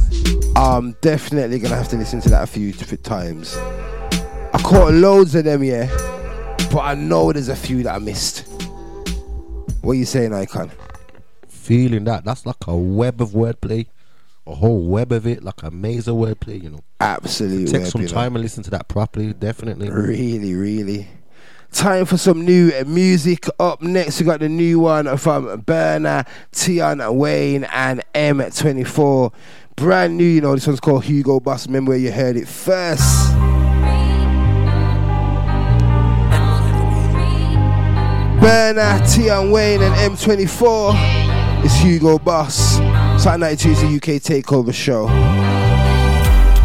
[0.57, 3.57] I'm definitely gonna have to listen to that a few t- times.
[3.57, 5.87] I caught loads of them, yeah,
[6.73, 8.49] but I know there's a few that I missed.
[9.83, 10.71] What are you saying, Icon?
[11.49, 12.25] Feeling that.
[12.25, 13.87] That's like a web of wordplay.
[14.47, 16.85] A whole web of it, like a maze of wordplay, you know.
[17.01, 17.73] Absolutely.
[17.73, 18.13] Take some you know.
[18.13, 19.91] time and listen to that properly, definitely.
[19.91, 21.09] Really, really.
[21.73, 23.47] Time for some new music.
[23.59, 29.33] Up next, we got the new one from Burner, Tion Wayne, and M24.
[29.77, 30.55] Brand new, you know.
[30.55, 31.67] This one's called Hugo Boss.
[31.67, 33.33] Remember where you heard it first.
[38.41, 40.95] Burner, Tion Wayne, and M24.
[41.65, 42.79] It's Hugo Boss.
[43.25, 45.07] Saturday Night the UK Takeover Show.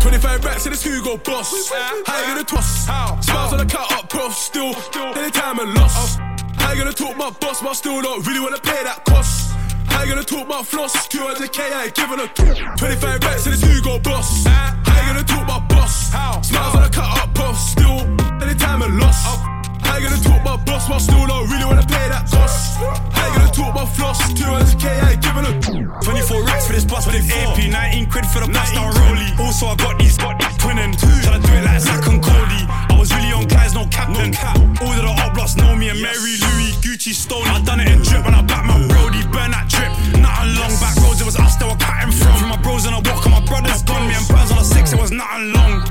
[0.02, 1.72] 25 racks in this Hugo boss.
[2.06, 2.84] How you gonna toss?
[3.26, 4.34] Smiles on the cut up, prof.
[4.34, 4.76] Still,
[5.16, 6.18] anytime and loss.
[6.58, 9.54] How you gonna talk my boss, but still don't really wanna pay that cost?
[9.88, 11.08] How you gonna talk about floss?
[11.08, 14.44] 200k, I ain't giving a 25 racks in this Hugo boss.
[14.46, 16.12] How you gonna talk my boss?
[16.12, 16.42] How?
[16.42, 17.56] Smiles on the cut up, prof.
[17.56, 18.02] Still,
[18.44, 19.59] anytime and loss.
[20.00, 22.80] How you gonna talk about boss, but still don't really wanna pay that cost?
[22.80, 24.24] How you gonna talk about floss?
[24.32, 25.52] 200k, I ain't giving a
[26.00, 29.28] 24 racks for this bus with AP, 19 quid for the pasta rollie.
[29.44, 30.96] Also, I got these, got these twinning.
[30.96, 32.64] Tryna do it like Zach and Cody.
[32.64, 34.32] I was really on guys, no captain.
[34.80, 37.44] All of the up blocks know me and Mary Louis, Gucci stole.
[37.44, 39.92] I done it in drip and I back my Brody, burn that trip.
[40.16, 42.48] Nothing long back roads, it was us they were cutting from.
[42.48, 44.08] My bros and I walk on my brothers gone.
[44.08, 45.84] Me and Burns on a six, it was nothing long.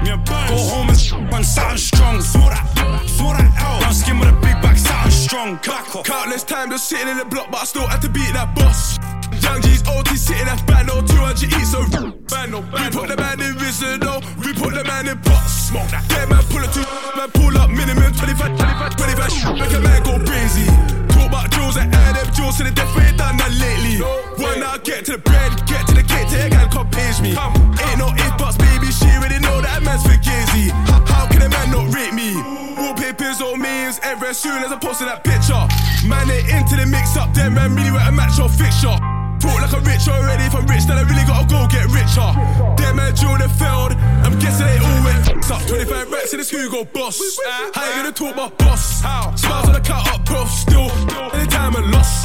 [0.00, 2.16] Me and Burns go home and run something strong.
[2.16, 2.93] That, small that
[5.44, 5.84] Clack.
[6.04, 8.96] Countless times just sitting in the block, but I still had to beat that boss.
[9.44, 11.84] Young G's OT sitting at bad, no 200 eat so
[12.32, 12.60] bad, no.
[12.60, 15.68] We put the man in vision, no, we put the man in pots.
[15.68, 16.08] Smoke that.
[16.08, 16.80] Dead man pull a two,
[17.14, 19.58] man pull up minimum 25, 25, 25.
[19.60, 21.03] Make a man go crazy.
[21.34, 23.98] About jewels and add them jewels to the death, we ain't done that lately.
[24.38, 27.34] One now get to the bread, get to the cake, till again come page me.
[27.34, 30.70] Ain't no if buts, baby, she already know that man's for gazy.
[30.86, 32.38] How, how can a man not rate me?
[32.78, 35.58] Wallpapers or memes, every as soon as I posted that picture.
[36.06, 37.34] Man, they into the mix up.
[37.34, 38.94] Them man really want a match or fixture.
[39.42, 40.44] Talk like I'm rich already.
[40.46, 42.30] If I'm rich, then I really gotta go get richer.
[42.78, 43.92] Them man drilled and failed.
[44.22, 45.66] I'm guessing they all went f***ed up.
[45.66, 47.18] 25 racks in this Hugo boss.
[47.18, 49.02] Uh, how you gonna talk my boss?
[49.02, 49.34] How?
[49.34, 50.46] Smiles on the cut up, bro.
[50.46, 50.88] Still,
[51.32, 52.24] anytime I lost.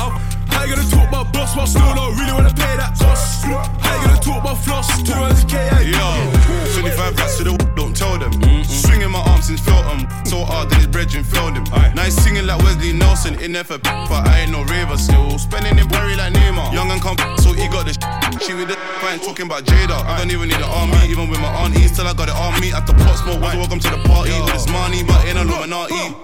[0.49, 3.45] How you gonna talk my boss while still don't really wanna pay that cost?
[3.45, 4.89] How you gonna talk my floss?
[5.01, 5.95] 200k, I eh?
[5.95, 8.33] Yo, 25 rats to the w- don't tell them.
[8.63, 10.07] Swinging my arms since felt them.
[10.25, 11.63] So hard that his brethren failed him.
[11.95, 13.39] Now he's singing like Wesley Nelson.
[13.39, 15.37] In there for p- but I ain't no raver still.
[15.39, 16.73] Spending in Barry like Neymar.
[16.73, 19.95] Young and come, so he got the sh- She with the fine talking about Jada.
[20.05, 21.91] I don't even need the army, even with my aunties.
[21.95, 22.27] Till I got
[22.59, 23.41] me at the pot smoke.
[23.41, 24.31] Welcome to the party.
[24.33, 26.15] All this money, but ain't Illuminati.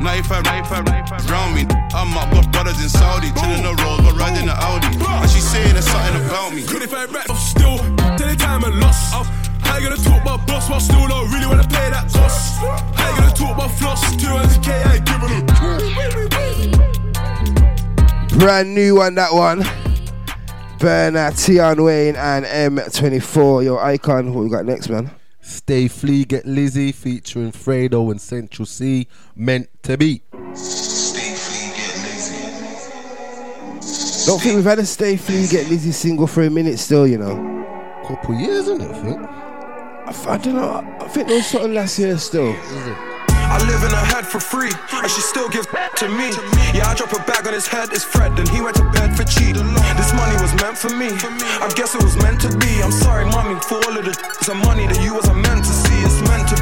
[0.00, 1.66] 95, 95, 95 round me.
[1.94, 3.32] I'm up, got brothers in Saudi.
[3.32, 4.86] Chilling the road, but riding the Audi.
[4.92, 6.64] And she saying there's something about me.
[6.66, 7.80] 25 racks up still,
[8.22, 9.14] anytime I lost.
[9.14, 9.24] Uh,
[9.64, 12.58] how you gonna talk my boss while still don't really wanna pay that cost?
[12.60, 14.04] How you gonna talk my floss?
[14.16, 15.46] 200k, I ain't giving a
[18.38, 19.64] Brand new one, that one.
[20.78, 23.64] Bernard, Tion Wayne, and M24.
[23.64, 24.34] Your icon.
[24.34, 25.10] What we got next, man?
[25.46, 29.06] Stay Flee, Get Lizzy featuring Fredo and Central Cee.
[29.36, 30.22] Meant to be.
[34.26, 37.16] Don't think we've had a Stay Free Get Lizzie single for a minute still, you
[37.18, 37.36] know.
[38.06, 38.90] Couple years, isn't it?
[38.90, 39.20] I think.
[39.20, 40.96] I, f- I don't know.
[41.00, 42.52] I think there was something last year still.
[43.48, 45.66] I live in her head for free, and she still gives
[46.02, 46.30] to me.
[46.74, 49.16] Yeah, I drop a bag on his head, it's Fred, and he went to bed
[49.16, 49.56] for cheap.
[49.96, 51.10] This money was meant for me.
[51.62, 52.82] I guess it was meant to be.
[52.82, 55.72] I'm sorry, mommy, for all of the some money that you wasn't meant to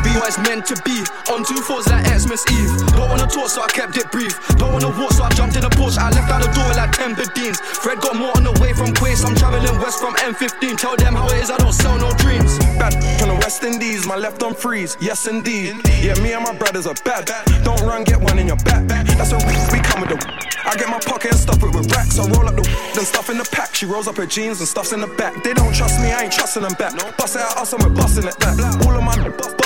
[0.04, 0.12] be.
[0.20, 1.00] What it's meant to be.
[1.32, 2.70] On two fours like Xmas Eve.
[2.92, 4.36] Don't wanna talk, so I kept it brief.
[4.60, 5.98] Don't wanna walk, so I jumped in a Porsche.
[5.98, 7.58] I left out the door like 10 Bedines.
[7.82, 9.24] Fred got more on the way from Quace.
[9.24, 10.76] I'm traveling west from M15.
[10.76, 12.58] Tell them how it is, I don't sell no dreams.
[12.78, 14.96] Bad from the West Indies, my left on freeze.
[15.00, 15.76] Yes, indeed.
[16.02, 17.30] Yeah, me and my brothers are bad.
[17.64, 18.86] Don't run, get one in your back.
[18.86, 20.54] That's what we come with the.
[20.66, 22.18] I get my pocket and stuff it with racks.
[22.18, 22.62] I roll up the
[22.94, 23.74] then stuff in the pack.
[23.74, 25.42] She rolls up her jeans and stuffs in the back.
[25.42, 26.96] They don't trust me, I ain't trusting them back.
[27.18, 28.56] Bust it out us we're busting it back.
[28.86, 29.16] All of my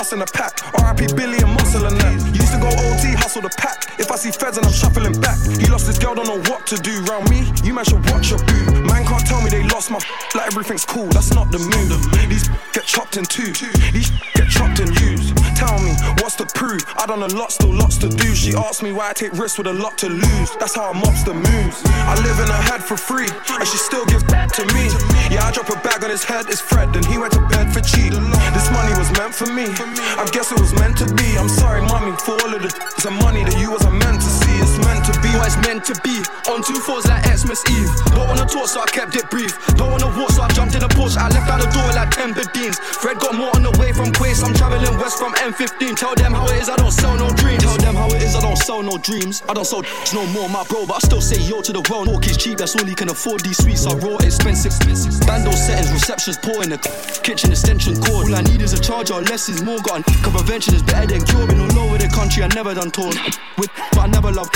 [0.09, 0.57] busting the pack.
[0.73, 2.15] RIP Billy and Muscle and that.
[2.33, 4.01] Used to go OT, hustle the pack.
[4.01, 5.37] If I see feds and I'm shuffling back.
[5.61, 7.03] He lost his girl, don't know what to do.
[7.05, 8.65] Round me, you man should watch your boo.
[8.89, 9.99] Man can't tell me they lost my
[10.35, 11.09] like everything's cool.
[11.09, 12.29] That's not the move.
[12.29, 13.53] These get chopped in two.
[13.93, 15.28] These get chopped and used.
[15.59, 15.91] Tell me
[16.23, 16.87] what's to prove.
[16.97, 18.33] I done a lot, still lots to do.
[18.33, 20.51] She asked me why I take risks with a lot to lose.
[20.61, 21.83] That's how I a mobster moves.
[22.07, 24.87] I live in her head for free, and she still gives back to me.
[25.35, 27.75] Yeah, I drop a bag on his head, it's Fred, and he went to bed
[27.75, 28.15] for cheap.
[28.55, 29.67] This money was meant for me.
[30.15, 31.37] I guess it was meant to be.
[31.37, 32.71] I'm sorry, mommy, for all of the
[33.03, 34.63] some money that you wasn't meant to see.
[34.63, 34.78] It's
[35.29, 35.39] be.
[35.39, 36.17] What it's meant to be.
[36.51, 37.91] On two fours like Xmas Eve.
[38.15, 39.53] Don't wanna talk, so I kept it brief.
[39.77, 41.19] Don't wanna walk, so I jumped in a Porsche.
[41.19, 42.79] I left out the door like 10 Bedines.
[42.79, 44.43] Fred got more on the way from Quace.
[44.43, 45.97] I'm traveling west from M15.
[45.97, 47.63] Tell them how it is, I don't sell no dreams.
[47.63, 49.43] Tell them how it is, I don't sell no dreams.
[49.49, 49.83] I don't sell
[50.15, 52.09] no more, my bro, but I still say yo to the world.
[52.09, 53.41] Walk is cheap, that's all he can afford.
[53.41, 54.73] These sweets are raw, expensive.
[55.27, 56.79] Bando settings, receptions poor in the
[57.23, 58.29] kitchen extension cord.
[58.29, 59.79] All I need is a charger, less is more.
[59.81, 61.19] Got a prevention is better than.
[61.49, 63.15] Been all over the country, I never done torn.
[63.59, 64.55] With, but I never loved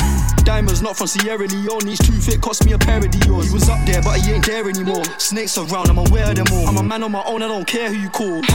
[0.63, 1.85] diamonds, not from Sierra Leone.
[1.85, 3.45] These two fit cost me a pair of Dior.
[3.45, 5.05] He was up there, but he ain't there anymore.
[5.19, 6.69] Snakes around, I'm aware of them all.
[6.69, 8.43] I'm a man on my own, I don't care who you call.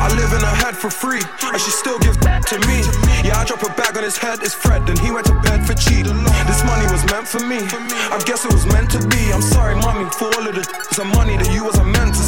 [0.00, 2.80] I live in her head for free, and she still gives to me.
[3.22, 5.66] Yeah, I drop a bag on his head, it's Fred, and he went to bed
[5.66, 6.08] for cheap.
[6.48, 7.60] This money was meant for me.
[8.08, 9.30] I guess it was meant to be.
[9.30, 10.64] I'm sorry, mommy, for all of the
[10.96, 12.22] some money that you wasn't meant to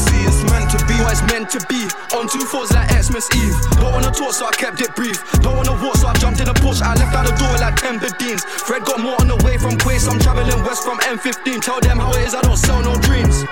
[0.93, 1.03] be.
[1.03, 1.89] What it's meant to be.
[2.17, 3.57] On two fours like Xmas Eve.
[3.81, 5.19] Don't wanna talk, so I kept it brief.
[5.41, 6.83] Don't wanna walk, so I jumped in a Porsche.
[6.83, 8.45] I left out the door like 10 Bedines.
[8.45, 10.07] Fred got more on the way from Quace.
[10.09, 11.61] I'm traveling west from M15.
[11.61, 13.45] Tell them how it is, I don't sell no dreams.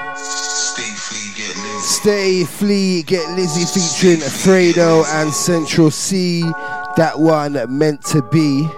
[1.82, 6.42] Stay Flee, Get Lizzy featuring Fredo and Central Cee.
[6.96, 8.68] That one meant to be.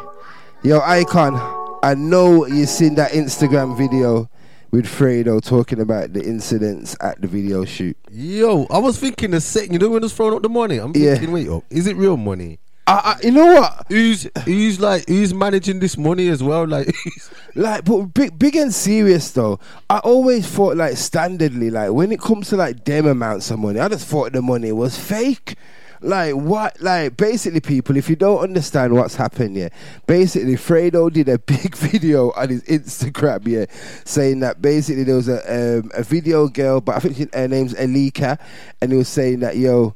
[0.63, 1.35] Yo, Icon,
[1.83, 4.29] I know you seen that Instagram video
[4.73, 7.97] with Fredo talking about the incidents at the video shoot.
[8.11, 10.79] Yo, I was thinking the second, you know when I was throwing up the money?
[10.79, 11.13] I'm Yeah.
[11.13, 12.59] thinking, wait up, is it real money?
[12.87, 13.87] I, I, you know what?
[13.91, 16.67] Who's who's like who's managing this money as well?
[16.67, 16.93] Like,
[17.55, 19.61] Like, but big, big and serious though.
[19.89, 23.79] I always thought like standardly, like when it comes to like them amounts of money,
[23.79, 25.55] I just thought the money was fake.
[26.03, 26.81] Like what?
[26.81, 29.69] Like basically, people, if you don't understand what's happened, yeah,
[30.07, 33.67] basically, Fredo did a big video on his Instagram, yeah,
[34.05, 37.47] saying that basically there was a um, a video girl, but I think she, her
[37.47, 38.39] name's Elika,
[38.81, 39.95] and he was saying that yo.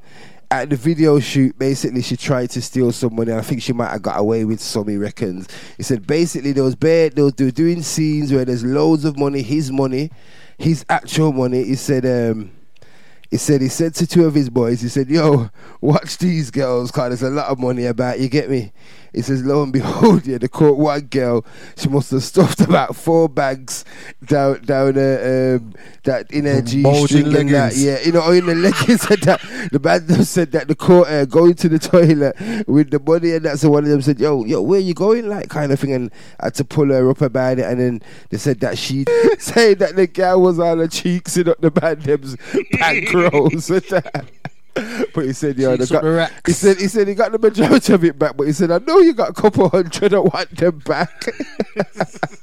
[0.48, 3.32] At the video shoot, basically, she tried to steal some money.
[3.32, 5.48] I think she might have got away with some, he reckons.
[5.76, 9.42] He said basically there was bad, they were doing scenes where there's loads of money,
[9.42, 10.12] his money,
[10.56, 11.64] his actual money.
[11.64, 12.52] He said, um,
[13.30, 15.50] he said he said to two of his boys, he said, "Yo,
[15.80, 18.20] watch these girls, cause there's a lot of money about.
[18.20, 18.72] You get me?"
[19.12, 21.44] He says, lo and behold, yeah, they caught one girl.
[21.76, 23.84] She must have stuffed about four bags
[24.24, 27.76] down down her, um, that in her G string and that.
[27.76, 29.40] Yeah, you know, in the leggings and that.
[29.72, 32.36] The man said that the caught her going to the toilet
[32.68, 33.58] with the money and that.
[33.58, 35.28] So one of them said, yo, yo, where you going?
[35.28, 35.92] Like kind of thing.
[35.92, 37.64] And had to pull her up about it.
[37.64, 39.04] And then they said that she
[39.38, 42.36] saying that the girl was on her cheeks and up the man them's
[42.74, 44.26] bankrolls and that.
[45.14, 48.04] But he said, "Yeah, the got." He said, "He said he got the majority of
[48.04, 50.12] it back, but he said I know you got a couple hundred.
[50.12, 51.26] I want them back."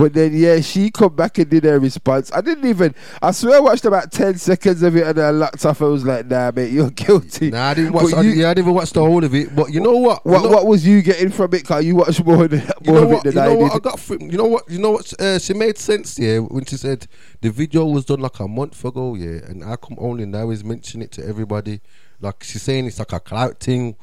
[0.00, 2.32] but then, yeah, she come back and did her response.
[2.32, 2.94] I didn't even.
[3.20, 5.82] I swear, I watched about ten seconds of it and I locked off.
[5.82, 8.14] I was like, "Nah, mate, you're guilty." Nah, I didn't watch.
[8.14, 9.54] I, you- yeah, I didn't watch the whole of it.
[9.54, 10.24] But you know what?
[10.24, 11.66] What What was you getting from it?
[11.66, 13.26] Cause you watched more, than, You know of what?
[13.26, 13.72] it You know I what?
[13.74, 14.00] I got.
[14.00, 14.70] fr- You know what?
[14.70, 15.20] You know what?
[15.20, 17.06] Uh, she made sense, yeah, when she said
[17.42, 20.64] the video was done like a month ago, yeah, and I come only now is
[20.64, 21.80] mentioning it to everybody?
[22.20, 23.96] Like she's saying it's like a clout thing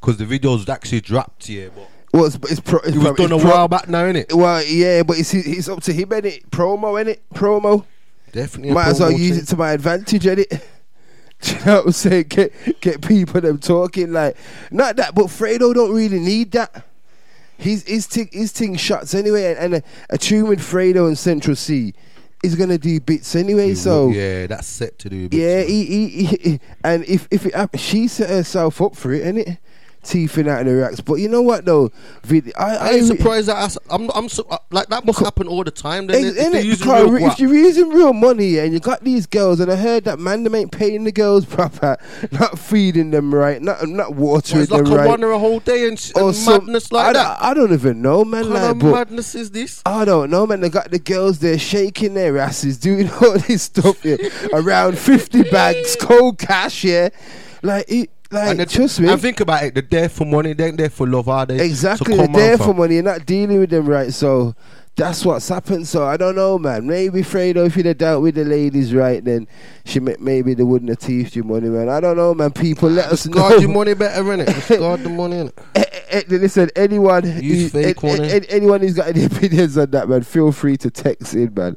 [0.00, 1.68] because the video's actually dropped, yeah.
[1.74, 4.04] But Well, it's, it's, pro, it's it was prob- done a pro- while back now,
[4.04, 4.32] innit?
[4.32, 6.48] Well, yeah, but it's it's up to him, innit?
[6.50, 7.18] Promo, innit?
[7.34, 7.84] Promo.
[8.30, 8.72] Definitely.
[8.72, 10.48] Might as well use it to my advantage, innit?
[11.40, 12.26] Do you know what I'm saying?
[12.28, 14.36] Get get people them talking like
[14.70, 16.84] not that, but Fredo don't really need that.
[17.58, 21.18] His his thing his thing shots anyway, and, and a, a tune with Fredo and
[21.18, 21.94] Central Cee
[22.42, 23.70] is gonna do bits anyway.
[23.70, 25.26] You so will- yeah, that's set to do.
[25.26, 25.38] a bit.
[25.40, 29.12] yeah, he, he, he, he- and if if it happens, she set herself up for
[29.12, 29.58] it, innit?
[30.04, 31.00] Teething out of the racks.
[31.00, 31.90] But you know what though?
[32.24, 34.10] Vid- I, I ain't surprised that I, s- I'm.
[34.14, 36.06] I'm so, uh, like that must happen all the time.
[36.08, 36.64] Then Ex- if they're innit?
[36.64, 40.04] using real if you're using real money and you got these girls, and I heard
[40.04, 41.96] that man them ain't paying the girls proper,
[42.32, 45.06] not feeding them right, not not watering Well, it's like them a right.
[45.08, 47.38] runner a whole day and, sh- or and some- madness like I, that.
[47.40, 48.42] don't- I don't even know, man.
[48.44, 49.80] What Like, kind of madness is this?
[49.86, 50.60] I don't know, man.
[50.60, 54.16] They got the girls there shaking their asses, doing all this stuff, yeah.
[54.52, 57.08] Around fifty bags, cold cash, yeah.
[57.62, 59.08] Like, it, like, And, they- trust me.
[59.08, 59.74] and think about it.
[59.74, 60.52] They're there for money.
[60.52, 61.64] They ain't there for love, are they?
[61.64, 62.94] Exactly, So they're there for money.
[62.94, 64.54] You're not dealing with them right, so
[64.96, 65.88] that's what's happened.
[65.88, 66.86] So I don't know, man.
[66.86, 69.48] Maybe Fredo, if you'd have dealt with the ladies right, then
[69.84, 71.88] she may, maybe they wouldn't have teased you money, man.
[71.88, 72.52] I don't know, man.
[72.52, 73.34] People, let us know.
[73.34, 74.46] Guard your money better, innit?
[74.68, 75.52] Just guard the money, innit?
[76.10, 78.28] Eh, Listen, anyone, who- eh, eh, money.
[78.30, 81.76] eh, anyone who's got any opinions on that, man, feel free to text in, man.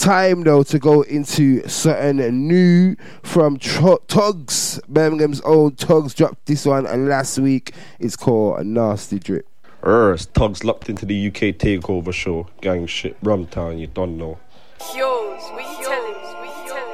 [0.00, 4.80] Time though to go into something new from Tro- Tugs.
[4.88, 7.74] Birmingham's own Tugs dropped this one last week.
[7.98, 9.46] It's called a nasty drip.
[9.84, 12.46] Err, Tugs locked into the UK takeover show.
[12.62, 14.38] Gang shit, Rumtown, you don't know.
[14.94, 16.88] Yours, we tell him, we tell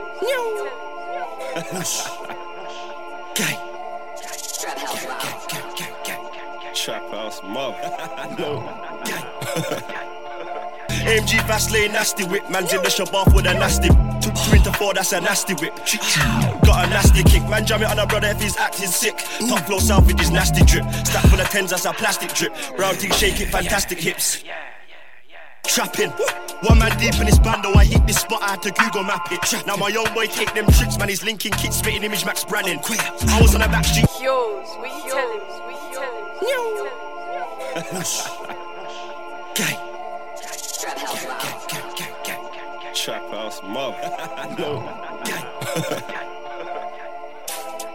[1.62, 1.84] him.
[6.74, 7.76] Trap house mob.
[8.36, 9.92] no.
[11.06, 12.50] AMG fast lane, nasty whip.
[12.50, 13.88] Man's in the shop off with a nasty.
[13.88, 15.72] Two, two into four, that's a nasty whip.
[16.66, 17.48] Got a nasty kick.
[17.48, 19.16] Man, jam it on a brother if he's acting sick.
[19.48, 20.84] Top flow south with his nasty drip.
[21.06, 22.52] Stack full of tens, that's a plastic drip.
[22.76, 24.42] Round thing shake it, fantastic hips.
[25.64, 26.10] Trapping.
[26.62, 29.30] One man deep in this bando, I hit this spot, I had to Google map
[29.30, 29.66] it.
[29.66, 32.80] Now my young boy take them tricks, man, he's linking kit, spitting image Max Branning.
[32.80, 34.06] I was on the back street.
[34.20, 36.12] Yours, we tell him, we tell
[39.86, 39.92] him.
[42.96, 43.94] Trap house mob.
[44.58, 46.32] no.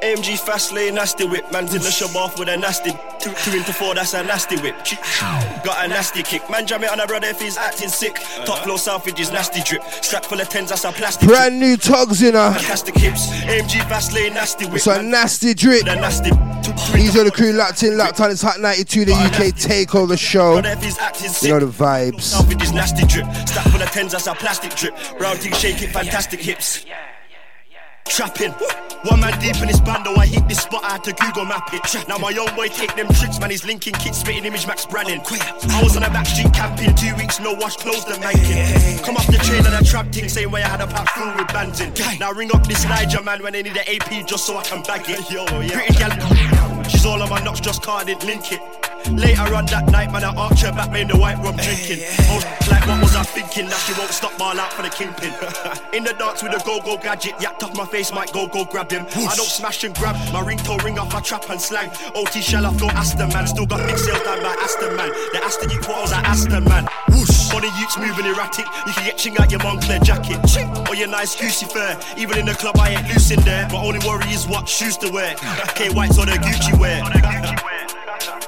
[0.02, 1.52] AMG fast lane, nasty whip.
[1.52, 2.92] Man's in the shop off with a nasty.
[3.20, 4.76] Two, two into four, that's a nasty whip.
[5.64, 6.50] Got a nasty kick.
[6.50, 8.16] Man, jam it on a brother if he's acting sick.
[8.46, 9.84] Top flow south with his nasty drip.
[10.02, 11.28] Strap full of tens, that's a plastic.
[11.28, 12.52] Brand new Tugs in her.
[12.54, 13.28] Fantastic hips.
[13.30, 14.76] AMG fast lane, nasty whip.
[14.78, 15.86] It's a nasty drip.
[15.86, 16.32] The nasty.
[16.98, 18.32] He's on the crew locked in, locked on.
[18.32, 20.62] It's Hot 92, the UK takeover show.
[20.62, 21.44] Brother if he's.
[21.44, 22.22] You know the vibes.
[22.22, 23.26] South with his nasty drip.
[23.48, 24.96] Stack full of tens, that's a plastic drip.
[25.20, 26.86] Round thing shake it, fantastic hips.
[28.08, 28.54] Trapping.
[29.04, 31.74] One man deep in this bando, I hit this spot, I had to Google map
[31.74, 32.08] it.
[32.08, 35.22] Now my own boy take them tricks, man, he's linking kit, spitting image Max Branning.
[35.22, 39.04] I was on the back street camping, two weeks, no wash, clothes, the mankin.
[39.04, 41.34] Come off the train and a trap thing, same way I had a pack full
[41.36, 41.94] with bands in.
[42.20, 44.84] Now ring up this Niger man when they need an AP just so I can
[44.84, 45.32] bag it.
[45.32, 45.74] Yo, yeah.
[45.74, 48.62] Pretty gal, she's all on my knocks, just card didn't link it.
[49.10, 52.06] Later on that night, man, I arch her back, made the white rum drinking.
[52.30, 53.66] I was like, what was I thinking?
[53.66, 55.34] That she won't stop ball out for the kingpin.
[55.94, 58.92] In the dance with a go-go gadget, yacked off my face, might go go grab
[58.92, 59.06] him.
[59.10, 61.90] I don't smash and grab, my ringtone ring off, my trap and slang.
[62.16, 63.48] OT shell off, go Aston man.
[63.48, 65.10] Still got big sales done by Aston man.
[65.34, 66.86] The Aston you photos at Aston man.
[67.10, 67.52] Whoosh.
[67.52, 68.66] Funny youths moving erratic.
[68.88, 70.40] You can get ching out your Moncler jacket.
[70.88, 72.00] Or your nice goosey fur.
[72.18, 73.68] Even in the club, I ain't loose in there.
[73.70, 75.36] My only worry is what shoes to wear.
[75.76, 77.02] K whites or the Gucci wear.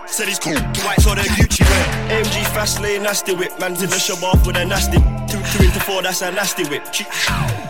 [0.06, 0.54] Said he's cool,
[0.86, 2.22] whites or the Gucci wear.
[2.22, 3.60] AMG fast lane, nasty whip.
[3.60, 4.98] Man's in the shop off with a nasty.
[5.28, 6.86] Two, two into four, that's a nasty whip.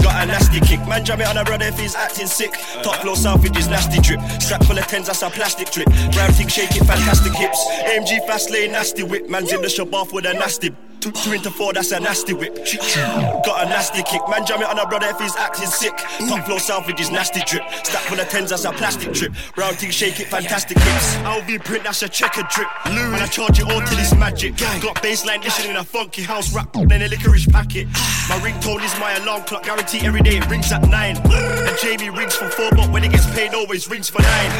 [0.04, 0.86] Got a nasty kick.
[0.88, 2.52] Man, jam it on a brother if he's acting sick.
[2.84, 3.16] Top floor
[3.56, 4.20] his nasty drip.
[4.42, 5.88] Strap full of tens, that's a plastic drip.
[6.12, 7.66] Brown thing shake it, fantastic hips.
[7.88, 9.30] AMG fast lane, nasty whip.
[9.30, 10.76] Man's in the shop off with a nasty.
[11.04, 12.56] Two, two into four, that's a nasty whip.
[12.56, 14.22] Got a nasty kick.
[14.30, 15.92] Man, jam it on a brother if he's acting sick.
[16.30, 17.64] Top floor with his nasty drip.
[17.84, 19.34] Stack full of tens, that's a plastic drip.
[19.58, 21.16] Round thing, shake it, fantastic hips.
[21.18, 22.68] LV print, a checker drip.
[22.88, 24.58] Lou, and I charge it all till it's magic.
[24.58, 27.88] Got baseline dishing in a funky house rap, then a licorice packet.
[27.94, 28.14] Ah.
[28.30, 31.18] My ringtone is my alarm clock, guarantee every day it rings at nine.
[31.18, 34.52] And Jamie rings for four, but when it gets paid, always rings for nine.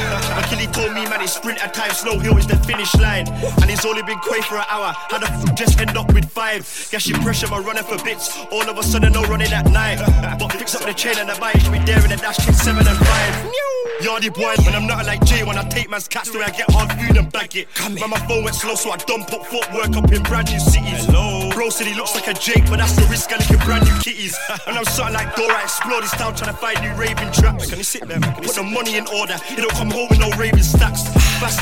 [0.44, 3.28] Achilles told me, man, it's sprint at time, slow hill is the finish line.
[3.28, 4.94] And he's only been quay for an hour.
[5.10, 6.62] How the f just end up with five?
[6.92, 8.38] Guess you pressure, my running for bits.
[8.52, 10.00] All of a sudden, no running at night.
[10.40, 12.86] But fix up the chain and the bike, should be there in the dash, seven
[12.88, 13.54] and five.
[14.02, 16.70] Yardy boy, when I'm not like Jay, when I take man's cats, where I get
[16.70, 17.68] hard food bag it.
[17.80, 21.08] Man, my phone went slow, so I dump up footwork up in brand new cities.
[21.54, 23.86] Bro said he looks like a Jake, but that's the risk I lick in brand
[23.86, 24.38] new kitties.
[24.68, 27.70] And I'm something like Dora, I explore this town, trying to find new raving traps.
[27.70, 28.20] Can you sit there?
[28.20, 28.34] man?
[28.36, 31.04] Put the money in order, It don't come home with no raving stacks.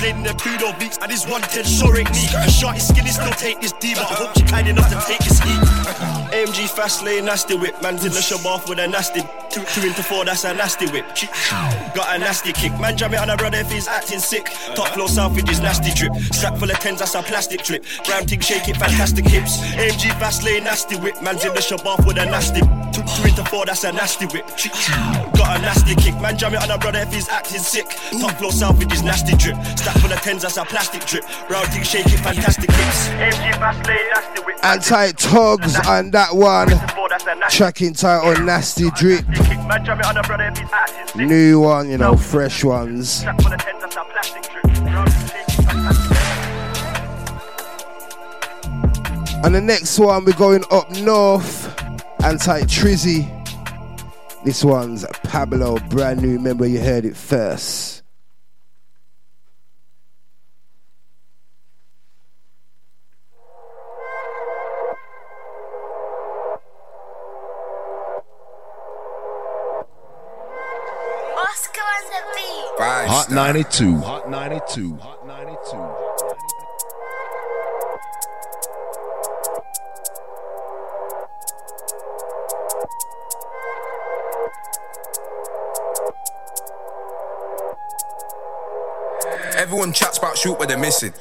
[0.03, 2.30] In the Pluto beats, and this 110 sure ain't neat.
[2.51, 5.39] Shorty skinny still take this D, but I hope she kind enough to take this
[5.39, 6.20] heat.
[6.41, 9.21] AMG fast lane, nasty whip, man's in the shop off with a nasty.
[9.51, 11.05] Two, two into four, that's a nasty whip.
[11.93, 14.45] Got a nasty kick, man, jam it on a brother if he's acting sick.
[14.73, 16.15] Top floor south with his nasty drip.
[16.33, 17.85] Strap full of tens, that's a plastic trip.
[18.05, 19.59] Brown thing, shake it, fantastic hips.
[19.77, 22.61] AMG fast lane, nasty whip, man's in the shop off with a nasty.
[22.61, 24.47] Two, two into four, that's a nasty whip.
[25.37, 27.85] Got a nasty kick, man, jam it on a brother if he's acting sick.
[28.19, 29.57] Top floor south with his nasty drip.
[29.77, 31.23] Strap full of tens, that's a plastic drip.
[31.47, 33.09] Brown thing, shake it, fantastic hips.
[33.09, 34.57] AMG fast lane, nasty whip.
[34.63, 37.49] Anti Togs on that one.
[37.49, 39.25] Tracking title Nasty Drip.
[41.15, 43.23] New one, you know, fresh ones.
[49.43, 51.67] And the next one, we're going up north.
[52.23, 53.38] Anti Trizzy.
[54.45, 56.34] This one's Pablo, brand new.
[56.34, 58.00] Remember, you heard it first.
[73.32, 73.97] Hot 92.
[73.99, 74.97] Hot 92.
[74.97, 76.11] Hot 92.
[89.55, 91.13] Everyone chats about shoot, but they're missing.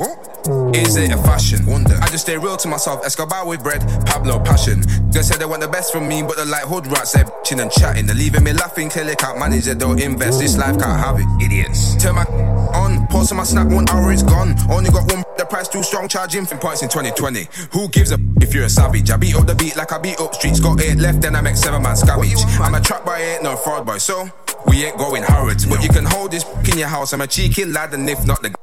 [0.75, 1.67] Is it a fashion?
[1.67, 1.99] Wonder.
[2.01, 3.05] I just stay real to myself.
[3.05, 4.83] Escobar with bread, Pablo passion.
[5.11, 7.27] They said they want the best from me, but the like hood rats, they're
[7.59, 8.07] and chatting.
[8.07, 10.41] They're leaving me laughing till they can't manage it, don't invest.
[10.41, 11.27] This life can't have it.
[11.45, 12.03] Idiots.
[12.03, 14.55] Turn my on, pause on my snap, one hour it's gone.
[14.71, 17.49] Only got one, the price too strong, charging for points in 2020.
[17.73, 19.11] Who gives a if you're a savage?
[19.11, 20.61] I beat up the beat like I beat up streets.
[20.61, 22.43] Got eight left, then I make seven man scavenge.
[22.61, 24.31] I'm a trap boy, ain't no fraud boy, so.
[24.67, 27.15] We ain't going Harrods, but you can hold this in your house.
[27.15, 28.55] I'm a cheeky lad, and if not, the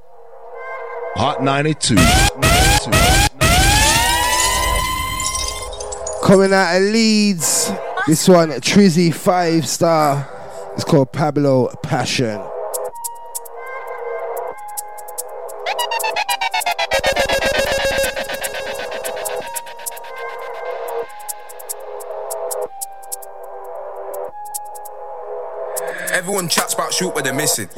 [1.20, 1.95] Hot 92.
[6.24, 7.72] Coming out of Leeds.
[8.05, 10.30] This one, Trizzy five star.
[10.76, 12.39] It's called Pablo Passion.
[26.11, 27.70] Everyone chats about shoot, but they're missing.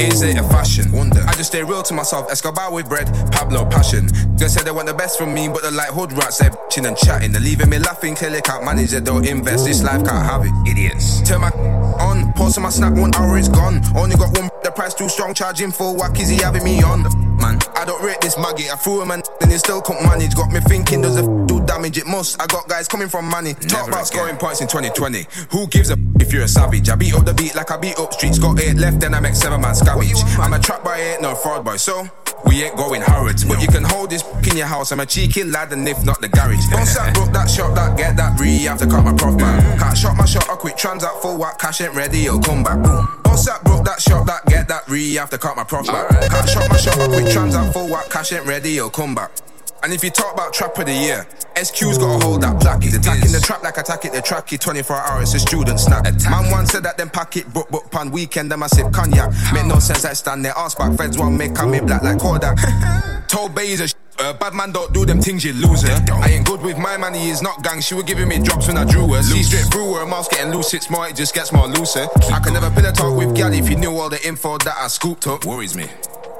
[0.00, 0.92] Is it a fashion?
[0.92, 1.24] Wonder.
[1.26, 2.30] I just stay real to myself.
[2.30, 4.08] Escobar with bread, Pablo passion.
[4.36, 6.86] They said they want the best from me, but the like hood rats, they're bitching
[6.86, 7.32] and chatting.
[7.32, 9.64] They're leaving me laughing till they can't manage it, don't invest.
[9.64, 10.52] This life can't have it.
[10.70, 11.22] Idiots.
[11.28, 11.50] Turn my
[11.98, 13.80] on, pause on my snap, one hour it's gone.
[13.96, 15.96] Only got one, the price too strong, charging full.
[15.96, 17.02] What is he having me on?
[17.02, 18.70] The f man, I don't rate this maggot.
[18.72, 20.34] I threw him and then he still couldn't manage.
[20.34, 21.98] Got me thinking, does it do damage?
[21.98, 22.40] It must.
[22.40, 23.54] I got guys coming from money.
[23.54, 25.26] Talk about scoring points in 2020.
[25.50, 26.88] Who gives a if you're a savage?
[26.88, 28.38] I beat up the beat like I beat up streets.
[28.38, 29.74] Got eight left, then I make seven man.
[30.38, 31.76] I'm a trap boy, ain't no fraud boy.
[31.76, 32.08] So.
[32.44, 34.92] We ain't going Harrods, but you can hold this in your house.
[34.92, 36.68] I'm a cheeky lad, and if not the garage.
[36.70, 38.58] Don't sat broke that shot, that get that re.
[38.64, 39.78] Have to cut my prof back.
[39.80, 41.58] Can't shot my shot, I quit trans out full whack.
[41.58, 42.80] Cash ain't ready, you'll come back.
[42.84, 45.14] Don't broke that shot, that get that re.
[45.14, 46.08] Have to cut my prof back.
[46.30, 48.10] Can't shot my shot, I quit trans out full whack.
[48.10, 49.30] Cash ain't ready, you'll come back.
[49.86, 52.82] And if you talk about trap of the year, SQ's gotta hold that.
[52.82, 54.58] He's attacking the trap like attack it the tracky.
[54.58, 56.02] 24 hours, a student snap.
[56.28, 59.30] Man one said that them pack it, book book pan weekend, them I sip cognac.
[59.54, 62.18] Make no sense, I stand there, ask back, feds one make come in black like
[62.18, 62.58] Kodak.
[63.28, 65.86] Told Bays a sh- uh, bad man don't do them things, you loser.
[66.10, 67.80] I ain't good with my money, is not gang.
[67.80, 69.22] She was giving me drops when I drew her.
[69.22, 72.08] See straight through her, mouth getting loose, it's more, it just gets more looser.
[72.32, 74.88] I can never pillar talk with gal if you knew all the info that I
[74.88, 75.44] scooped up.
[75.44, 75.88] Worries me.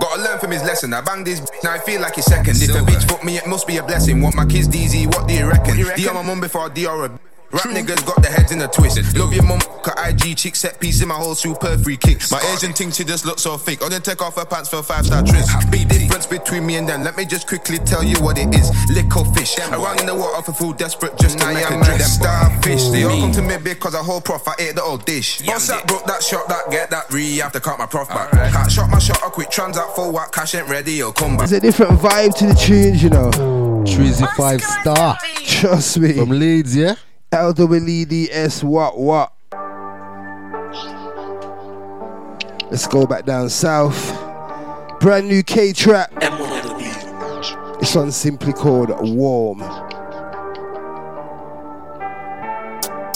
[0.01, 0.93] Gotta learn from his lesson.
[0.93, 2.57] I banged this now I feel like he's second.
[2.57, 4.21] If a bitch fuck me, it must be a blessing.
[4.21, 5.77] Want my kids DZ, what do you reckon?
[5.97, 7.21] D on my mum before D or a
[7.53, 9.17] Rap niggas got their heads in a twist.
[9.17, 12.21] Love your mum, cut IG chick set piece in my whole super free kick.
[12.31, 13.79] My Asian thing, she just looks so fake.
[13.83, 15.49] Oh, Only take off her pants for a five star tris.
[15.71, 17.05] Big difference between me and them.
[17.05, 18.71] Let me just quickly tell you what it is.
[18.91, 19.57] Lick or fish.
[19.59, 21.87] Around in the water for food, desperate just to make a drink.
[21.87, 22.89] Them starfish.
[22.89, 24.47] They all come to me because I whole prof.
[24.49, 25.43] I ate the old dish.
[25.43, 27.37] Boss that broke that shot, that get that re.
[27.39, 28.31] Have to cut my prof back.
[28.53, 30.95] Can't shot my shot, I quit trans out for what cash ain't ready.
[30.95, 31.49] You'll come back.
[31.49, 33.31] There's a different vibe to the tunes, you know.
[33.87, 35.17] Trizzy five star.
[35.47, 36.13] Trust me.
[36.15, 36.97] From Leeds, yeah?
[37.33, 39.33] LWDS, what, what?
[42.71, 43.97] Let's go back down south.
[45.01, 46.13] Brand new K trap.
[47.81, 49.63] This one's simply called Warm.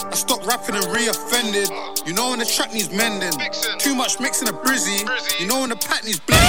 [0.07, 1.71] I stopped rapping and re-offended.
[2.07, 3.33] You know when the track needs mending.
[3.79, 5.01] Too much mixing a brizzy.
[5.41, 6.49] You know when the pack needs blending.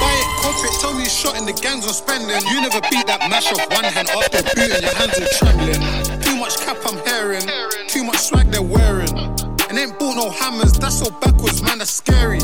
[0.00, 2.40] Buy it, cop it, tell me you shot in the gangs on spending.
[2.48, 6.21] You never beat that mash off one hand after booting, your hands all trembling.
[6.42, 7.46] Much cap I'm hearing,
[7.86, 9.08] too much swag they're wearing.
[9.70, 12.40] And ain't bought no hammers, that's so backwards, man, that's scary.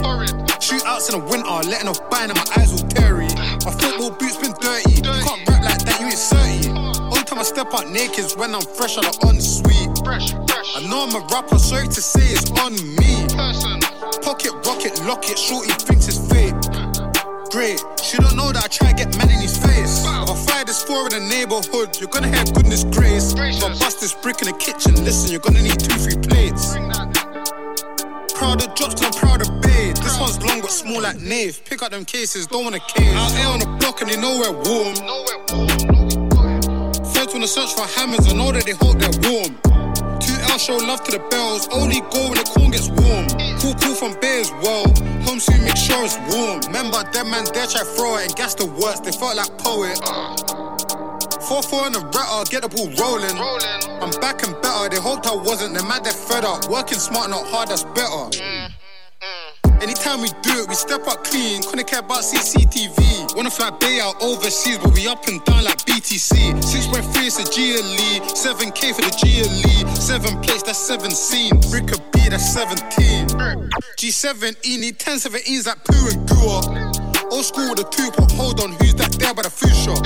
[0.62, 3.27] Shootouts in the winter, letting off buying and my eyes all teary.
[3.66, 7.01] My football boots been dirty, can't rap like that, you ain't 30.
[7.11, 9.91] Only time I step out naked is when I'm fresh out of ensuite.
[10.07, 13.27] I know I'm a rapper, sorry to say it's on me.
[14.23, 16.55] Pocket rocket, lock it, shorty thinks it's fake.
[17.51, 20.05] Great, she don't know that I try to get man in his face.
[20.05, 23.33] If I fire this four in the neighborhood, you're gonna have goodness grace.
[23.33, 26.77] If I bust this brick in the kitchen, listen, you're gonna need two, three plates.
[28.37, 29.97] Proud of drops, I'm proud of bait.
[29.97, 31.59] This one's long but small like Nave.
[31.65, 33.16] Pick up them cases, don't wanna cave.
[33.16, 34.95] Out here on the block and they know we're warm.
[37.15, 39.77] Feds wanna search for hammers, I know that they hope they're warm.
[40.49, 43.29] Two L show love to the bells, only go when the corn gets warm.
[43.61, 44.89] Cool, cool from bears, well.
[45.29, 46.61] Home soon make sure it's warm.
[46.65, 50.01] Remember, them man there try throw it and gas the worst, they felt like poet.
[51.45, 53.37] 4 4 in the ratter, get the ball rolling.
[54.01, 56.65] I'm back and better, they hoped I wasn't, they mad they're fed up.
[56.70, 58.33] Working smart, not hard, that's better.
[58.33, 58.73] Mm, mm,
[59.20, 59.57] mm.
[59.80, 61.62] Anytime we do it, we step up clean.
[61.62, 63.36] Couldn't care about CCTV.
[63.36, 66.59] Wanna fly Bay out overseas, but we up and down like BTC.
[66.60, 69.94] 6.3 is a GLE, 7K for the GLE.
[69.94, 71.72] 7 plates, that's 7 scenes.
[71.72, 73.28] Rick a B, that's 17.
[73.96, 76.98] G7E, need 10 17s like poo and goo
[77.30, 79.98] Old school with a two pot, hold on, who's that there by the food shop?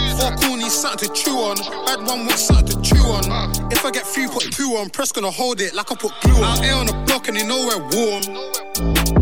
[0.42, 1.56] Four needs something to chew on.
[1.86, 3.22] Bad one wants something to chew on.
[3.70, 6.34] If I get three put two on, press gonna hold it like I put glue
[6.34, 6.44] on.
[6.44, 9.21] Out here on the block and they know we're warm.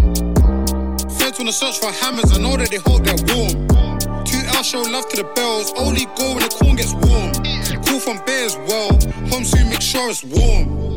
[1.31, 3.69] Feds wanna search for hammers, I know that they hope they're warm.
[4.25, 7.31] Two L show love to the bells, only go when the corn gets warm.
[7.87, 8.91] Cool from bears, well,
[9.31, 10.97] home soon make sure it's warm.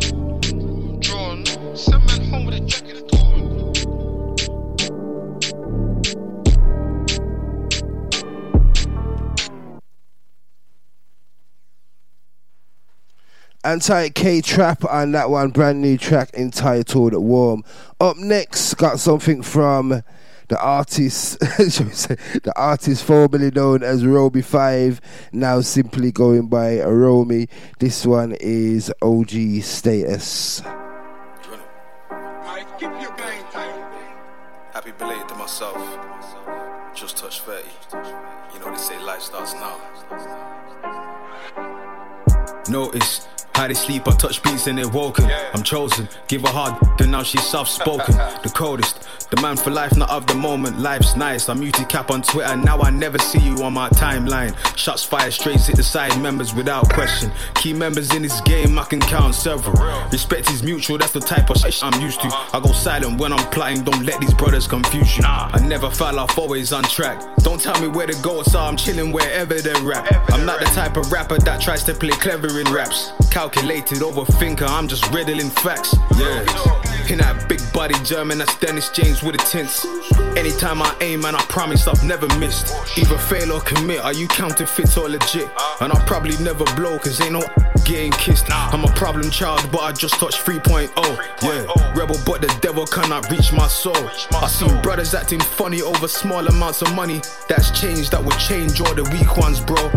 [1.02, 1.46] Drawn,
[1.76, 2.98] send man home with a jacket
[13.64, 17.64] and Anti K Trap and that one brand new track entitled Warm.
[18.02, 20.02] Up next, got something from
[20.50, 21.38] the artist,
[21.70, 25.02] shall we say, the artist formerly known as Romy Five,
[25.32, 27.48] now simply going by Romy.
[27.80, 30.62] This one is OG Status.
[34.74, 35.78] Happy belated to myself.
[36.96, 37.64] Just touched 30.
[38.54, 39.80] You know they say life starts now.
[42.70, 45.30] Notice how they sleep, I touch beats and they're woken.
[45.54, 48.16] I'm chosen, give a hard, then now she's soft spoken.
[48.44, 50.78] The coldest, the man for life, not of the moment.
[50.80, 51.48] Life's nice.
[51.48, 54.54] I'm muted cap on Twitter, now I never see you on my timeline.
[54.78, 57.32] Shots fired straight, hit the side members without question.
[57.56, 59.76] Key members in this game, I can count several.
[60.12, 62.28] Respect is mutual, that's the type of shit I'm used to.
[62.54, 65.24] I go silent when I'm plotting, don't let these brothers confuse you.
[65.26, 67.22] I never fell off, always on track.
[67.38, 70.06] Don't tell me where to go, so I'm chilling wherever they rap.
[70.32, 73.12] I'm not the type of rapper that tries to play clever in raps.
[73.44, 75.94] Calculated overthinker, I'm just riddling facts.
[76.18, 76.93] Yeah.
[77.10, 79.86] In that big body German, that's Dennis James with the tints.
[80.38, 82.74] Anytime I aim, man, I promise I've never missed.
[82.98, 85.50] Either fail or commit, are you counterfeit or legit?
[85.82, 87.44] And I'll probably never blow, cause ain't no
[87.86, 88.46] getting kissed.
[88.50, 90.90] I'm a problem child, but I just touched 3.0.
[91.44, 94.10] Yeah, rebel, but the devil cannot reach my soul.
[94.36, 97.22] I seen brothers acting funny over small amounts of money.
[97.50, 99.92] That's change that would change all the weak ones, bro.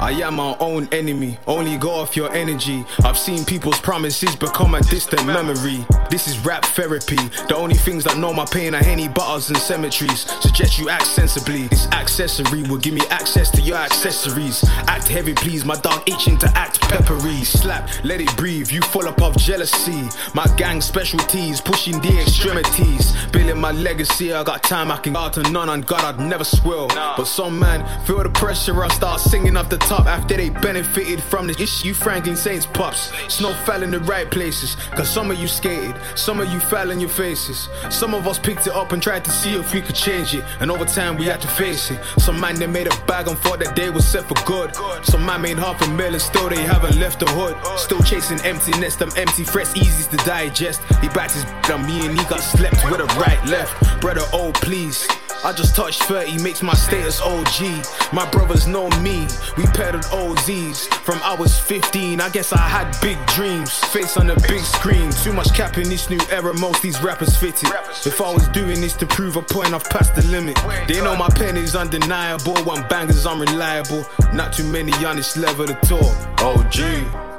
[0.00, 2.84] I am my own enemy, only go off your energy.
[3.04, 5.86] I've seen people's promises become a distant memory.
[6.10, 7.16] This is rap therapy.
[7.48, 10.30] The only things that know my pain are henny butters and cemeteries.
[10.42, 11.68] Suggest you act sensibly.
[11.68, 14.62] This accessory will give me access to your accessories.
[14.86, 15.64] Act heavy, please.
[15.64, 17.44] My dog itching to act peppery.
[17.44, 18.70] Slap, let it breathe.
[18.70, 20.08] You full up of jealousy.
[20.34, 23.14] My gang specialties, pushing the extremities.
[23.32, 24.32] Building my legacy.
[24.32, 26.04] I got time I can go to none on God.
[26.04, 26.88] I'd never swill.
[26.88, 28.82] But some man feel the pressure.
[28.84, 31.84] I start singing off the top after they benefited from this.
[31.84, 33.12] You Franklin Saints pops.
[33.32, 34.76] Snow fell in the right places.
[34.96, 37.68] Cause some of you skated, some of you fell in your faces.
[37.90, 40.44] Some of us picked it up and tried to see if we could change it.
[40.60, 42.00] And over time we had to face it.
[42.18, 44.74] Some man they made a bag and thought that day was set for good.
[45.04, 47.56] Some man made half a million, still they haven't left the hood.
[47.78, 50.80] Still chasing emptiness, them empty threats easy to digest.
[51.00, 54.00] He backed his on me and he got slept with a right left.
[54.00, 55.06] Brother, oh please.
[55.44, 57.84] I just touched 30, makes my status OG.
[58.12, 60.86] My brothers know me, we pedaled OZs.
[61.02, 63.76] From I was 15, I guess I had big dreams.
[63.86, 67.36] Face on the big screen, too much cap in this new era, most these rappers
[67.36, 67.70] fitted.
[68.06, 70.56] If I was doing this to prove a point, I've passed the limit.
[70.86, 74.06] They know my pen is undeniable, one banger's unreliable.
[74.32, 76.40] Not too many on this level to talk.
[76.40, 77.31] OG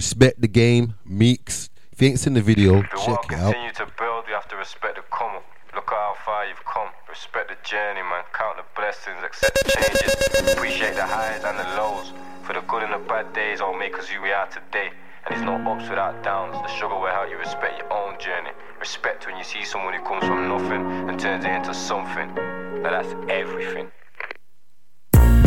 [0.00, 1.68] Respect the game, Meekz.
[1.92, 3.52] If you ain't seen the video, If check it out.
[3.52, 5.36] continue to build, you have to respect the come.
[5.74, 6.88] Look at how far you've come.
[7.06, 8.24] Respect the journey, man.
[8.32, 10.56] Count the blessings, accept the changes.
[10.56, 12.14] Appreciate the highs and the lows.
[12.44, 14.88] For the good and the bad days, all make us who we are today.
[15.26, 16.56] And it's no ups without downs.
[16.56, 18.56] The struggle will help you respect your own journey.
[18.80, 22.32] Respect when you see someone who comes from nothing and turns it into something.
[22.80, 23.92] Now that's everything.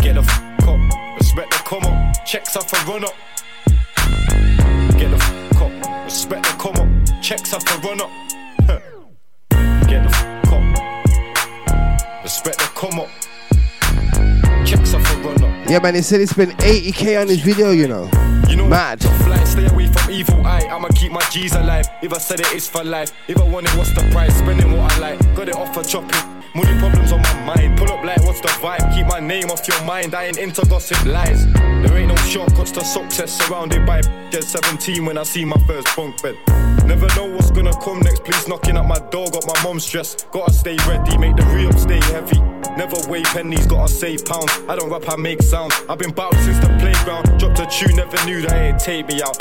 [0.05, 0.77] Get the f up,
[1.17, 3.15] respect the come up, checks off a run up.
[5.03, 8.09] Get the f up, respect the come up, checks off a run up.
[9.89, 13.09] Get the f up, respect the come up,
[14.65, 15.69] checks a run up.
[15.69, 18.09] Yeah, man, he said he spent 80k on his video, you know.
[18.47, 19.03] You know, Mad.
[19.27, 20.69] line, stay away from evil eye.
[20.71, 21.85] I'ma keep my G's alive.
[22.01, 23.11] If I said it, it's for life.
[23.27, 24.33] If I want it, what's the price?
[24.37, 25.35] Spending what I like.
[25.35, 26.32] Got it off for chopping.
[26.55, 27.77] Money problems on my mind.
[27.79, 28.93] Pull up like, what's the vibe?
[28.93, 30.13] Keep my name off your mind.
[30.13, 31.51] I ain't into gossip lies.
[31.53, 33.31] There ain't no shortcuts to success.
[33.41, 36.37] Surrounded by get 17 when I see my first bunk bed.
[36.85, 38.23] Never know what's gonna come next.
[38.23, 39.25] Please knocking at my door.
[39.31, 40.29] Got my mom stressed.
[40.31, 41.17] Gotta stay ready.
[41.17, 42.39] Make the real stay heavy.
[42.77, 43.65] Never weigh pennies.
[43.65, 44.51] Gotta save pounds.
[44.69, 45.73] I don't rap, I make sounds.
[45.89, 47.39] I've been bout since the playground.
[47.39, 49.37] Dropped a tune, never knew that it'd take me out.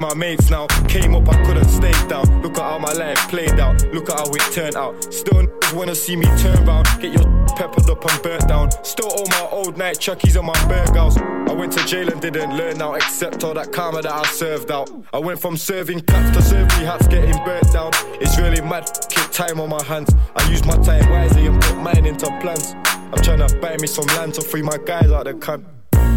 [0.00, 2.40] My mates now came up, I couldn't stay down.
[2.40, 3.84] Look at how my life played out.
[3.92, 5.12] Look at how it turned out.
[5.12, 6.86] Still wanna see me turn round.
[7.02, 8.70] Get your peppered up and burnt down.
[8.82, 11.18] Still all my old night chuckies and my burgers.
[11.18, 14.70] I went to jail and didn't learn out, except all that karma that I served
[14.70, 14.90] out.
[15.12, 17.90] I went from serving cats to serving hats, getting burnt down.
[18.22, 20.14] It's really mad, keep time on my hands.
[20.34, 22.74] I use my time wisely and put mine into plans.
[22.86, 25.66] I'm trying to buy me some land to free my guys out the camp.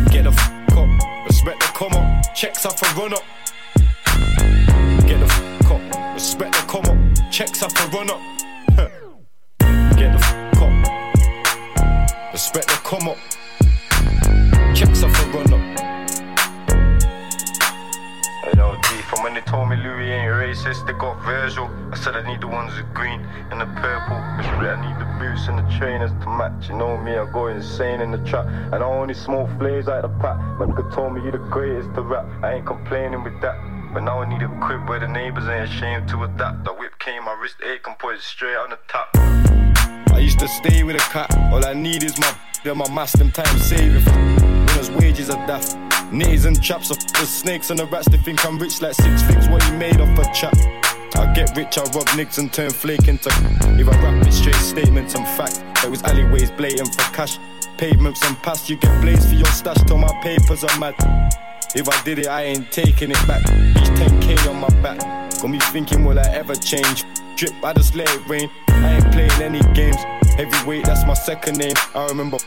[0.10, 3.23] Get the f up, respect the come up, checks off a run up.
[5.07, 6.97] Get the f up, respect the come up,
[7.31, 8.21] checks off a run up.
[9.97, 10.73] Get the f up,
[12.34, 13.17] respect the come up,
[14.75, 15.63] checks off a run up.
[19.09, 21.69] From when they told me Louis ain't racist, they got Virgil.
[21.91, 23.21] I said I need the ones with green
[23.51, 24.17] and the purple.
[24.17, 26.69] I need the boots and the trainers to match.
[26.69, 28.47] You know me, I go insane in the trap.
[28.47, 30.38] And I only smoke flares out the pack.
[30.57, 32.25] My nigga told me you the greatest to rap.
[32.41, 33.72] I ain't complaining with that.
[33.94, 36.65] But now I need a crib where the neighbors ain't ashamed to adapt.
[36.65, 39.07] The whip came, my wrist ache and put it straight on the top.
[40.11, 41.30] I used to stay with a cat.
[41.52, 45.45] All I need is my then my mass them time saving When winners' wages are
[45.45, 45.76] daft.
[46.11, 48.10] Nitties and chaps of the snakes and the rats.
[48.10, 49.48] They think I'm rich like six figs.
[49.48, 50.57] What you made off a chat?
[51.15, 53.30] I get rich, I rob nicks and turn flake into.
[53.30, 55.61] If I rap it straight statements and facts.
[55.84, 57.38] It was alleyways blatant for cash.
[57.78, 60.95] Pavements and past, you get blazed for your stash till my papers are mad.
[61.75, 63.41] If I did it, I ain't taking it back.
[63.41, 64.99] Each 10k on my back.
[65.41, 67.03] Got me thinking, will I ever change?
[67.35, 68.47] Drip, I just let it rain.
[68.67, 69.97] I ain't playing any games.
[70.37, 71.73] Heavyweight, that's my second name.
[71.95, 72.37] I remember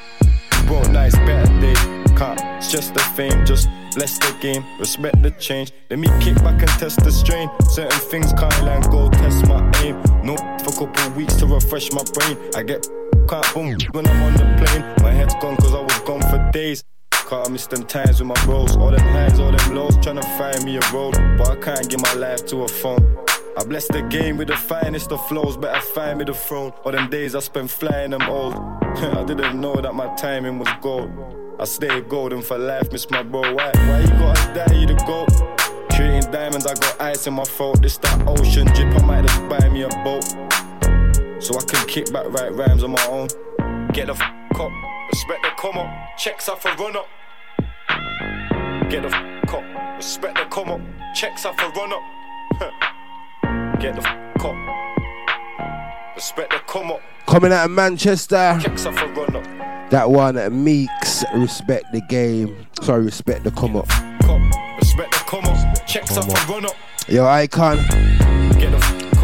[0.67, 1.79] broke nights, better days.
[2.17, 4.65] Can't stress the fame, just bless the game.
[4.79, 5.73] Respect the change.
[5.91, 7.51] Let me kick back and test the strain.
[7.69, 10.01] Certain things can't land, go test my aim.
[10.23, 12.39] No for a couple weeks to refresh my brain.
[12.55, 12.87] I get
[13.29, 14.85] can't boom when I'm on the plane.
[15.03, 16.85] My head's gone cause I was gone for days.
[17.29, 18.77] Can't miss them times with my bros.
[18.77, 21.15] All them highs, all them lows, tryna find me a road.
[21.37, 23.19] But I can't give my life to a phone.
[23.59, 26.73] I bless the game with the finest of flows, better find me the throne.
[26.85, 28.55] All them days I spent flying them old.
[28.83, 31.11] I didn't know that my timing was gold.
[31.59, 33.41] I stay golden for life, miss my bro.
[33.41, 35.31] Why, why you gotta die, you the goat?
[35.97, 37.83] Creating diamonds, I got ice in my throat.
[37.83, 40.23] This that ocean drip, I might just buy me a boat.
[41.43, 43.27] So I can kick back, write rhymes on my own.
[43.93, 44.21] Get the f
[44.61, 44.71] up,
[45.11, 47.09] respect come up, checks off a run up.
[48.91, 50.81] Get the f up, respect the come up,
[51.15, 52.03] checks off a run up.
[53.81, 54.55] Get the f up,
[56.15, 58.59] respect the come up, Coming out of Manchester.
[58.61, 59.91] checks off a run up.
[59.91, 62.67] That one, Meekz, respect the game.
[62.83, 63.89] Sorry, respect the come up.
[64.79, 65.87] Respect the come up.
[65.87, 66.75] Checks up and run up.
[67.09, 67.79] Yo, Icon.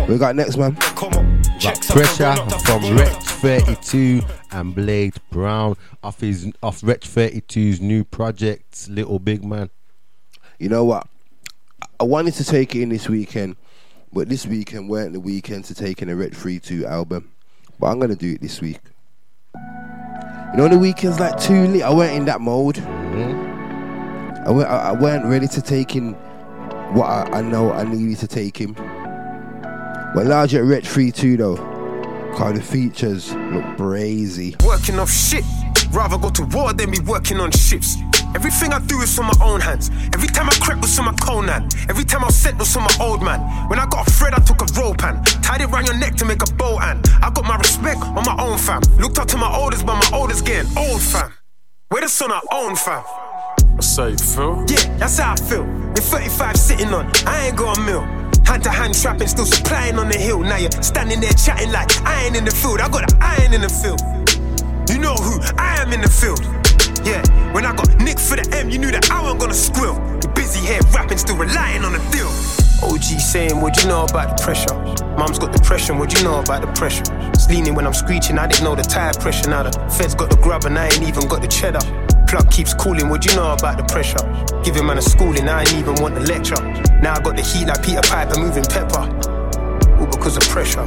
[0.09, 0.74] We got next, man.
[0.74, 2.34] Got pressure
[2.64, 5.74] from Wretch 32 and Blade Brown
[6.05, 9.69] off his off Wretch 32's new project, Little Big Man.
[10.60, 11.09] You know what?
[11.98, 13.56] I wanted to take it in this weekend,
[14.12, 17.32] but this weekend weren't the weekend to take in a Wretch 32 album.
[17.81, 18.78] But I'm gonna do it this week.
[19.56, 21.82] You know, the weekend's like too late.
[21.82, 22.77] I weren't in that mode.
[22.77, 24.47] Mm-hmm.
[24.47, 26.12] I, weren't, I, I weren't ready to take in
[26.94, 28.74] what I, I know I needed to take him.
[30.14, 31.72] But larger at Wretch 32 though,
[32.32, 34.60] cause the features look brazy.
[34.64, 35.44] Working off shit.
[35.90, 37.96] Rather go to war than be working on ships.
[38.34, 39.90] Everything I do is from my own hands.
[40.14, 41.68] Every time I crept was from my Conan.
[41.90, 43.40] Every time I sent was from my old man.
[43.68, 46.14] When I got a thread, I took a rope and tied it round your neck
[46.16, 48.80] to make a bow and I got my respect on my own fam.
[48.98, 51.32] Looked up to my oldest, but my oldest getting old fam.
[51.90, 53.04] We're the son I own fam.
[53.74, 54.64] That's how you feel?
[54.68, 55.64] Yeah, that's how I feel.
[55.64, 58.22] In 35 sitting on, I ain't got a mill.
[58.52, 60.40] Hand to hand trapping, still supplying on the hill.
[60.40, 62.82] Now you're standing there chatting like I ain't in the field.
[62.82, 64.04] I got an iron in the field.
[64.92, 66.44] You know who I am in the field.
[67.00, 67.24] Yeah,
[67.54, 69.96] when I got nicked for the M, you knew that I wasn't gonna squill.
[70.34, 72.28] Busy here rapping, still relying on the deal.
[72.84, 74.74] OG saying, what you know about the pressure?
[75.16, 77.04] Mom's got depression, what you know about the pressure?
[77.32, 79.48] It's leaning when I'm screeching, I didn't know the tire pressure.
[79.48, 81.80] Now the feds got the grub and I ain't even got the cheddar.
[82.32, 84.24] Plug keeps calling, what you know about the pressure?
[84.64, 86.56] Giving man a schooling, I ain't even want the lecture.
[87.04, 89.04] Now I got the heat like Peter Piper moving pepper.
[90.00, 90.80] All because of pressure.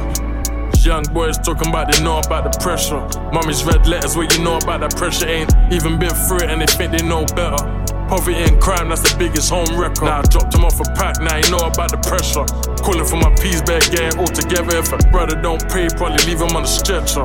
[0.82, 2.98] Young boys talking about they know about the pressure.
[3.30, 5.30] Mommy's red letters where you know about that pressure.
[5.30, 7.62] Ain't even been through it and they think they know better.
[8.10, 10.02] Poverty and crime, that's the biggest home record.
[10.02, 12.42] Now I dropped him off a pack, now you know about the pressure.
[12.82, 14.82] Calling for my peas back, getting all together.
[14.82, 17.22] If a brother don't pay, probably leave him on the stretcher.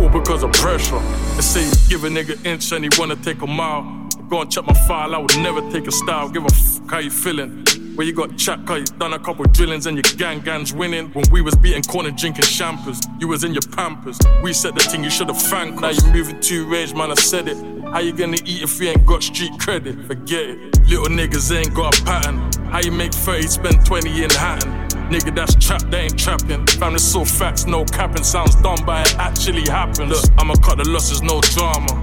[0.00, 0.98] All because of pressure.
[1.36, 3.82] They say you give a nigga inch and he wanna take a mile.
[4.28, 6.28] Go and check my file, I would never take a style.
[6.28, 7.64] Give a fuck how you feeling.
[7.94, 11.10] Where you got chat, cause you done a couple drillings and your gang gangs winning.
[11.10, 14.18] When we was beating corner drinking champers, you was in your pampers.
[14.42, 15.80] We said the thing you should've thanked.
[15.80, 17.56] Now you moving too range, man, I said it.
[17.84, 19.96] How you gonna eat if you ain't got street credit?
[20.06, 20.80] Forget it.
[20.88, 22.38] Little niggas ain't got a pattern.
[22.66, 24.83] How you make 30, spend 20 in Hatton?
[25.10, 26.66] Nigga, that's trap, they ain't trapping.
[26.66, 28.24] Family so facts, no capping.
[28.24, 30.10] Sounds dumb, but it actually happened.
[30.10, 32.00] Look, I'ma cut the losses, no drama.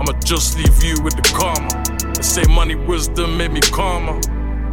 [0.00, 1.68] I'ma just leave you with the karma.
[2.14, 4.18] They say money, wisdom made me calmer.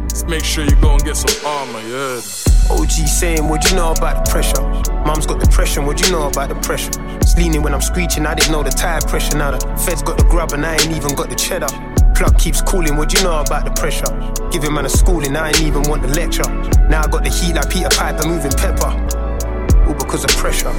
[0.08, 2.20] Just make sure you go and get some armor, yeah.
[2.70, 4.62] OG saying, what you know about the pressure?
[5.04, 6.90] Mom's got depression, what you know about the pressure?
[7.20, 9.36] It's leaning when I'm screeching, I didn't know the tire pressure.
[9.36, 11.68] Now the feds got the grub and I ain't even got the cheddar.
[12.16, 14.08] Plug keeps calling, what you know about the pressure?
[14.50, 16.48] Giving man a schooling, I ain't even want the lecture.
[16.88, 18.88] Now I got the heat like Peter Piper moving pepper.
[19.84, 20.72] All because of pressure.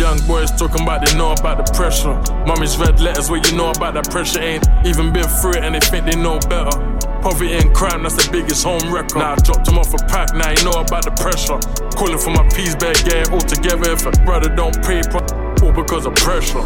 [0.00, 2.16] Young boys talking about they know about the pressure.
[2.48, 4.40] Mommy's red letters where you know about that pressure.
[4.40, 6.72] Ain't even been through it and they think they know better.
[7.20, 9.20] Poverty and crime, that's the biggest home record.
[9.20, 11.60] Now I dropped him off a pack, now you know about the pressure.
[12.00, 13.92] Calling for my peas back, getting all together.
[13.92, 15.04] If a brother don't pay,
[15.60, 16.64] all because of pressure.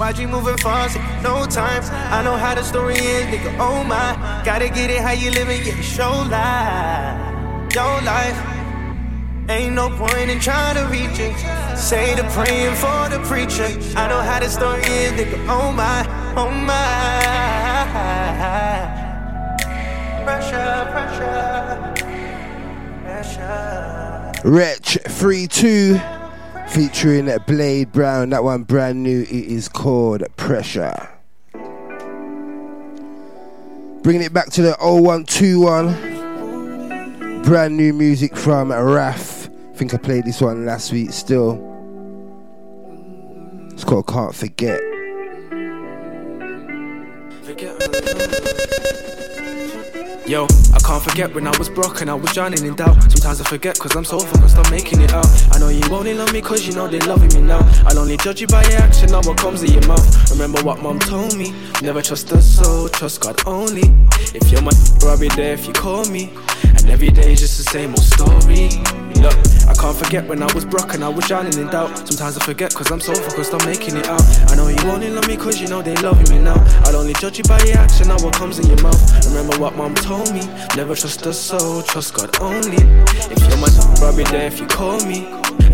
[0.00, 1.82] YG moving fast, no time.
[2.10, 3.54] I know how the story is, nigga.
[3.58, 4.16] Oh my,
[4.46, 8.34] gotta get it how you living, yeah, show life, your life.
[9.50, 11.36] Ain't no point in trying to reach it.
[11.76, 13.68] Say the praying for the preacher.
[13.94, 15.38] I know how the story is, nigga.
[15.50, 16.80] Oh my, oh my.
[20.24, 21.92] Pressure, pressure,
[23.04, 24.32] pressure.
[24.48, 26.19] Wretch 3 2
[26.70, 28.30] featuring Blade Brown.
[28.30, 29.22] That one brand new.
[29.22, 31.08] It is called Pressure.
[34.02, 37.42] Bringing it back to the 0121.
[37.42, 39.48] Brand new music from Raf.
[39.48, 41.66] I think I played this one last week still.
[43.72, 44.80] It's called Can't Forget.
[50.30, 53.02] Yo, I can't forget when I was broken, I was drowning in doubt.
[53.10, 55.26] Sometimes I forget cause I'm so focused on making it out.
[55.50, 57.68] I know you only love me cause you know they're loving me now.
[57.84, 60.30] I'll only judge you by your action, not what comes in your mouth.
[60.30, 61.52] Remember what mom told me,
[61.82, 63.82] never trust a soul, trust God only.
[64.32, 64.70] If you're my
[65.02, 66.30] I'll be there if you call me.
[66.62, 68.70] And every day is just the same old story.
[69.20, 69.36] Look,
[69.68, 72.08] I can't forget when I was broken, I was drowning in doubt.
[72.08, 74.22] Sometimes I forget cause I'm so focused on making it out.
[74.48, 76.56] I know you only love me cause you know they loving me now.
[76.84, 79.00] I'll only judge you by your action, not what comes in your mouth.
[79.26, 80.19] Remember what mom told me,
[80.76, 82.82] never trust a soul, trust God only.
[83.30, 83.68] If you're my
[84.02, 85.26] I'll be there if you call me.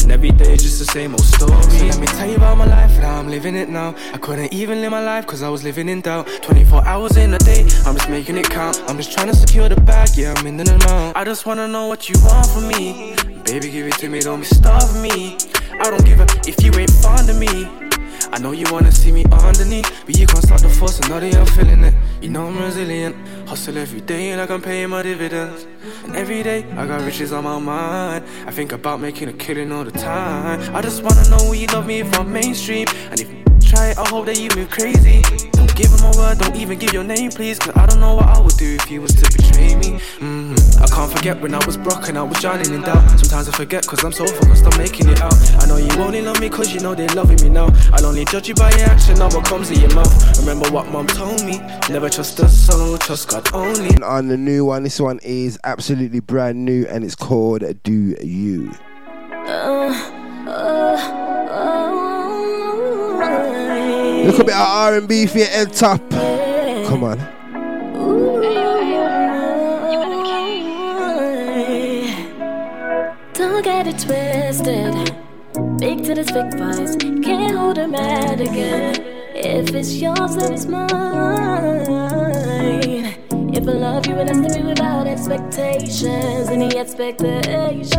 [0.07, 1.63] And every day just the same old story.
[1.63, 3.95] So let me tell you about my life how I'm living it now.
[4.13, 6.29] I couldn't even live my life cause I was living in doubt.
[6.43, 8.83] 24 hours in a day, I'm just making it count.
[8.89, 11.17] I'm just trying to secure the bag, yeah, I'm in the amount.
[11.17, 13.17] I just wanna know what you want from me.
[13.45, 15.39] Baby, give it to me, don't be starving me.
[15.81, 17.86] I don't give a if you ain't fond of me.
[18.33, 21.21] I know you wanna see me underneath, but you can't stop the force, and know
[21.21, 21.95] that I'm feeling it.
[22.21, 23.17] You know I'm resilient,
[23.49, 25.67] hustle every day like I'm paying my dividends.
[26.05, 28.25] And every day I got riches on my mind.
[28.47, 30.61] I think about making a killing all the time.
[30.75, 33.89] I just wanna know will you love me if I'm mainstream, and if you try
[33.89, 35.23] it, I hope that you move crazy.
[35.77, 38.15] Don't give him my word, don't even give your name, please, cause I don't know
[38.15, 40.01] what I would do if you was to betray me.
[40.19, 43.07] hmm I can't forget when I was broke and I was drowning in doubt.
[43.21, 45.35] Sometimes I forget cause I'm so focused on making it out.
[45.63, 47.69] I know you only love me cause you know they're loving me now.
[47.93, 50.39] I'll only judge you by your action, not what comes in your mouth.
[50.39, 51.59] Remember what mom told me,
[51.91, 53.91] never trust a soul, trust God only.
[53.91, 58.17] And on the new one, this one is absolutely brand new and it's called Do
[58.23, 58.73] You.
[64.27, 66.01] Look a bit of R&B for your head top.
[66.11, 67.19] Come on.
[73.35, 75.15] Don't get it twisted.
[75.79, 76.97] Big to this big voice.
[76.97, 78.97] Can't hold her mad again.
[79.33, 80.91] If it's yours, then it's mine.
[83.55, 86.49] If I love you, it has to be without expectations.
[86.49, 87.93] Any expectations.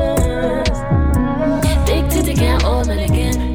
[1.87, 3.46] Big titty can't hold man again.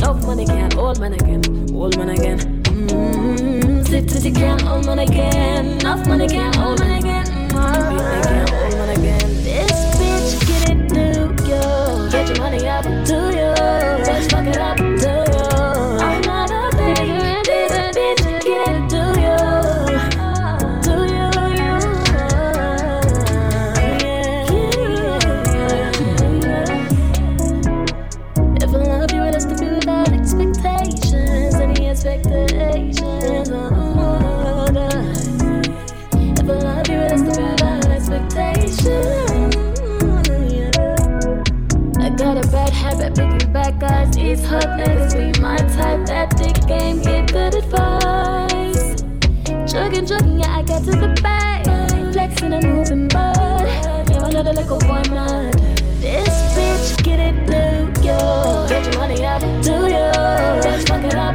[0.00, 0.20] Again.
[0.20, 1.42] No money can't hold man again.
[1.72, 2.38] Hold man again.
[2.38, 3.82] Mm-hmm.
[3.84, 5.80] Stick titty can't hold man again.
[5.80, 7.26] Enough money can't hold man again.
[7.26, 8.22] Mm-hmm.
[8.22, 9.28] Can't hold man again.
[9.44, 12.10] This bitch get it do you?
[12.10, 13.29] Get your money up, do
[43.70, 44.16] back guys.
[44.16, 46.06] These hot niggas be my type.
[46.06, 49.02] That dick game, get good advice.
[49.70, 51.66] Chugging, chugging, yeah, I got to the bag.
[52.12, 53.66] Flexing and moving, but
[54.10, 55.54] yeah, I know the little boy mad.
[56.00, 58.66] This bitch get it blue, yo.
[58.68, 59.72] Get your money up, do?
[60.62, 61.34] Bitch, fuck it up,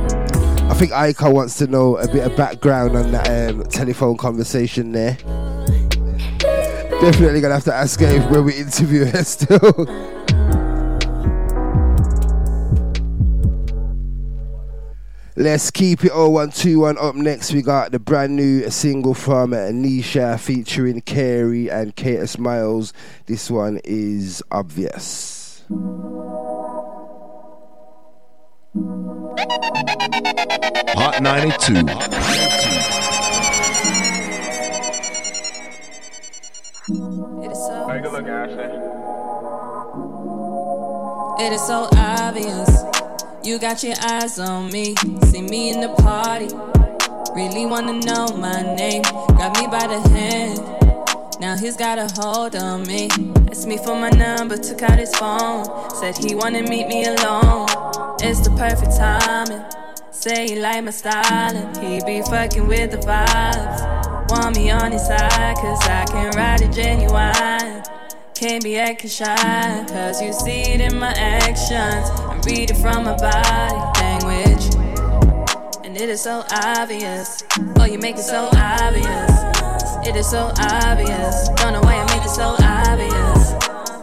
[0.71, 4.93] I think Aika wants to know a bit of background on that um, telephone conversation
[4.93, 5.17] there.
[7.01, 9.59] Definitely gonna have to ask her if when we interview her still.
[15.35, 17.51] Let's keep it 0121 up next.
[17.51, 22.93] We got the brand new single from Anisha featuring Carey and Kate Smiles.
[23.25, 25.65] This one is obvious.
[30.93, 31.73] Hot 92.
[37.87, 38.65] Take a look, Ashley.
[41.45, 42.83] It is so obvious.
[43.43, 44.95] You got your eyes on me.
[45.25, 46.49] See me in the party.
[47.33, 49.03] Really wanna know my name.
[49.37, 50.59] Got me by the hand.
[51.39, 53.09] Now he's got a hold on me.
[53.49, 55.65] Asked me for my number, took out his phone.
[55.95, 57.67] Said he wanna meet me alone.
[58.21, 59.80] It's the perfect timing.
[60.21, 64.29] Say he like my style and he be fucking with the vibes.
[64.29, 67.81] Want me on his side, cause I can ride it genuine.
[68.35, 72.07] Can't be acting shy, cause you see it in my actions.
[72.19, 74.75] I read it from my body language.
[75.83, 77.43] And it is so obvious.
[77.79, 80.07] Oh, you make it so obvious.
[80.07, 81.49] It is so obvious.
[81.55, 83.53] Don't know why you make it so obvious.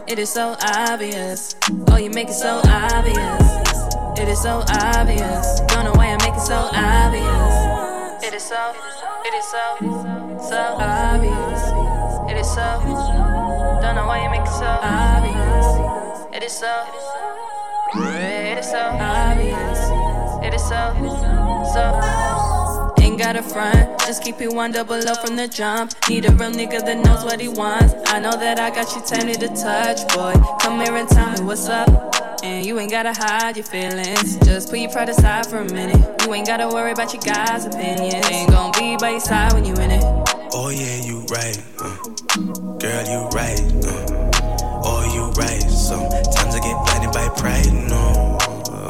[0.05, 1.55] It is so obvious.
[1.87, 3.68] Oh, you make it so obvious.
[4.19, 5.61] It is so obvious.
[5.67, 8.21] Don't know why I make it so obvious.
[8.21, 8.75] It is so,
[9.23, 9.77] it is so,
[10.49, 11.61] so obvious.
[12.29, 16.35] It is so, don't know why you make it so obvious.
[16.35, 16.83] It is so,
[17.95, 19.79] it is so obvious.
[20.43, 20.93] It is so,
[21.73, 22.93] so.
[23.01, 23.99] Ain't got gotta front.
[23.99, 25.93] Just keep it one double up from the jump.
[26.09, 27.93] Need a real nigga that knows what he wants.
[28.07, 30.33] I know that I got you tiny to touch, boy.
[30.59, 32.18] Come here and tell me what's up.
[32.41, 34.37] And you ain't gotta hide your feelings.
[34.39, 36.23] Just put your pride aside for a minute.
[36.23, 38.25] You ain't gotta worry about your guys' opinions.
[38.29, 40.03] Ain't gonna be by your side when you in it.
[40.53, 41.57] Oh yeah, you right.
[41.79, 41.95] Uh,
[42.79, 43.59] girl, you right.
[43.83, 45.61] Uh, oh, you right.
[45.61, 47.73] Sometimes I get blinded by pride.
[47.89, 48.37] No.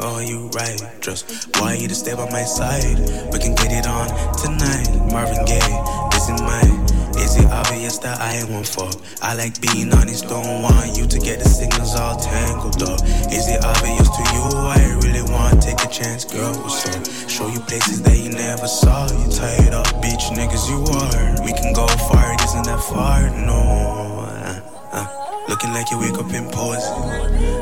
[0.02, 0.80] Oh, you right.
[1.00, 2.98] Just why you to stay by my side.
[3.32, 4.08] We can get it on
[4.38, 5.12] tonight.
[5.12, 6.89] Marvin Gaye, this is mine.
[7.30, 8.90] Is it obvious that I ain't one for?
[9.22, 12.98] I like being honest, don't want you to get the signals all tangled up.
[13.30, 14.42] Is it obvious to you?
[14.66, 16.52] I really want to take a chance, girl.
[16.68, 16.90] So
[17.30, 19.06] show you places that you never saw.
[19.14, 21.46] You tired up, bitch niggas you are.
[21.46, 24.26] We can go far, it isn't that far, no.
[24.26, 25.06] Uh, uh.
[25.48, 26.82] Looking like you wake up in poses.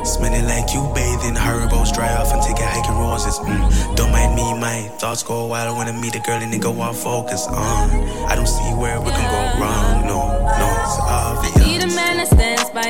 [0.01, 1.91] Smelling like you bathe in herbals.
[1.91, 3.37] Dry off and take a hike in roses.
[3.39, 3.95] Mm.
[3.95, 6.97] Don't mind me, my thoughts go wild when I meet a girl and go off
[7.01, 7.45] focus.
[7.49, 8.25] Uh.
[8.29, 9.18] I don't see where we can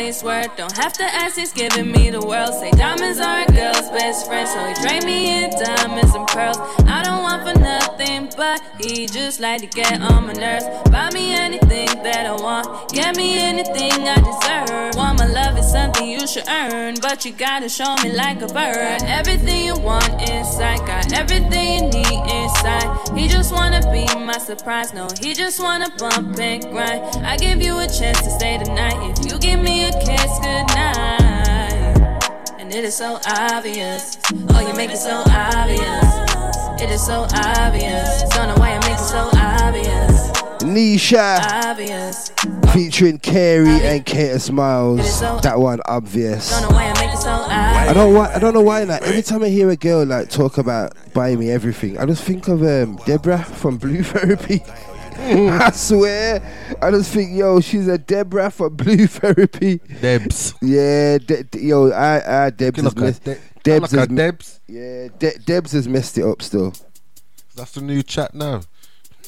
[0.09, 0.49] his word.
[0.57, 2.53] Don't have to ask, he's giving me the world.
[2.55, 4.47] Say diamonds are a girl's best friend.
[4.47, 6.57] So he trade me in diamonds and pearls.
[6.87, 10.65] I don't want for nothing, but he just like to get on my nerves.
[10.89, 12.91] Buy me anything that I want.
[12.91, 14.95] Get me anything I deserve.
[14.95, 16.95] Want my love is something you should earn.
[16.99, 19.03] But you gotta show me like a bird.
[19.19, 20.79] Everything you want inside.
[20.87, 22.89] Got everything you need inside.
[23.15, 24.91] He just wanna be my surprise.
[24.91, 27.01] No, he just wanna bump and grind.
[27.23, 28.97] I give you a chance to stay the night.
[29.11, 32.23] If you give me a kiss goodnight.
[32.59, 34.17] And it is so obvious.
[34.51, 36.81] Oh, you make it so obvious.
[36.81, 38.23] It is so obvious.
[38.29, 40.29] Don't know why you make it so obvious.
[40.59, 42.31] Nisha Obvious.
[42.73, 45.21] featuring Carey and Kater Smiles.
[45.41, 46.49] That one obvious.
[46.51, 49.01] Don't know why I make it so I don't why I don't know why like
[49.03, 52.47] every time I hear a girl like talk about buying me everything, I just think
[52.49, 54.61] of um, Deborah from Blue Therapy.
[55.61, 56.41] I swear,
[56.81, 59.79] I just think yo, she's a Deborah from Blue Therapy.
[60.01, 60.53] Debs.
[60.61, 63.23] Yeah, de- de- yo, I, I Debs has Look at messed.
[63.25, 64.59] De- Debs look has at Debs.
[64.67, 66.73] Yeah, De- Debs has messed it up still.
[67.55, 68.61] That's the new chat now.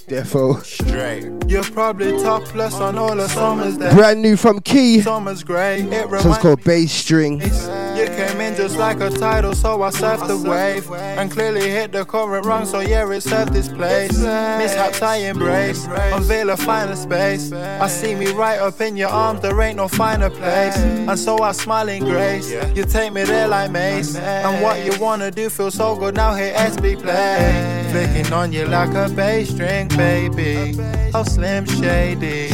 [0.07, 0.64] Defo.
[0.64, 1.49] Straight.
[1.49, 3.94] You're probably topless on all the summers there.
[3.94, 5.02] Brand new from Key.
[5.02, 5.82] Summer's grey.
[5.82, 7.41] It So it's called Bass String.
[7.41, 11.91] You came in just like a tidal, so I surfed the wave and clearly hit
[11.91, 14.18] the current wrong, So yeah, it served this place.
[14.18, 17.52] Mishaps I embrace, unveil a finer space.
[17.52, 20.78] I see me right up in your arms, there ain't no finer place.
[20.78, 22.52] And so I smile in grace.
[22.76, 26.15] You take me there like Mace, and what you wanna do feels so good.
[26.15, 30.77] Now hit SB play, flicking on you like a bass string, baby.
[31.13, 32.49] Oh slim shady.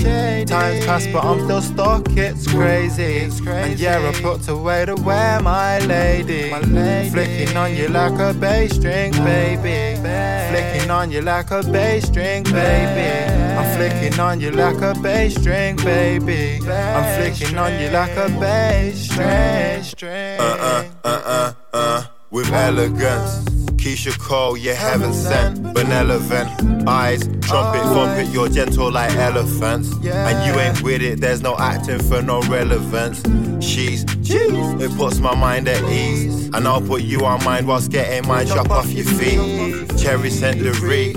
[0.45, 2.07] Times pass, but I'm still stuck.
[2.17, 3.29] It's crazy.
[3.47, 6.49] And yeah, I put away to wear my lady.
[7.09, 9.99] Flicking on you like a bass string, baby.
[10.49, 13.33] Flicking on you like a bass string, baby.
[13.57, 16.59] I'm flicking on you like a bass string, baby.
[16.67, 20.39] I'm flicking on you like a bass string, string.
[20.39, 22.03] Uh uh uh uh uh.
[22.29, 23.45] With elegance.
[23.87, 25.63] Keyshia Cole, you heaven sent.
[25.73, 26.49] Benevolent
[26.89, 29.93] eyes, trumpet, thump it, you're gentle like elephants.
[30.03, 33.21] And you ain't with it, there's no acting for no relevance.
[33.65, 36.49] She's, jeez, it puts my mind at ease.
[36.53, 39.97] And I'll put you on mine whilst getting my drop off your feet.
[39.97, 41.13] Cherry century.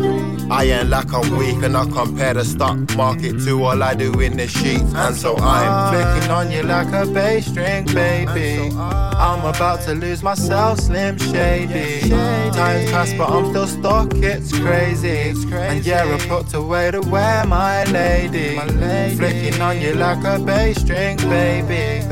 [0.51, 4.19] I ain't like I'm weak and I compare the stock market to all I do
[4.21, 4.93] in the sheets.
[4.95, 8.75] And so I'm flicking on you like a bass string, baby.
[8.77, 12.11] I'm about to lose myself, Slim Shady.
[12.61, 15.09] Times pass, but I'm still stuck, it's crazy.
[15.09, 15.77] It's crazy.
[15.77, 18.59] And yeah, I put away to wear my lady.
[19.17, 22.05] Flicking on you like a bass string, baby.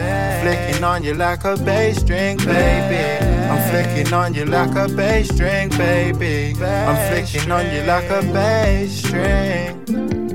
[0.43, 3.27] Flicking on you like a bass string, baby.
[3.51, 6.59] I'm flicking on you like a bass string, baby.
[6.65, 10.28] I'm flicking on you like a bass string.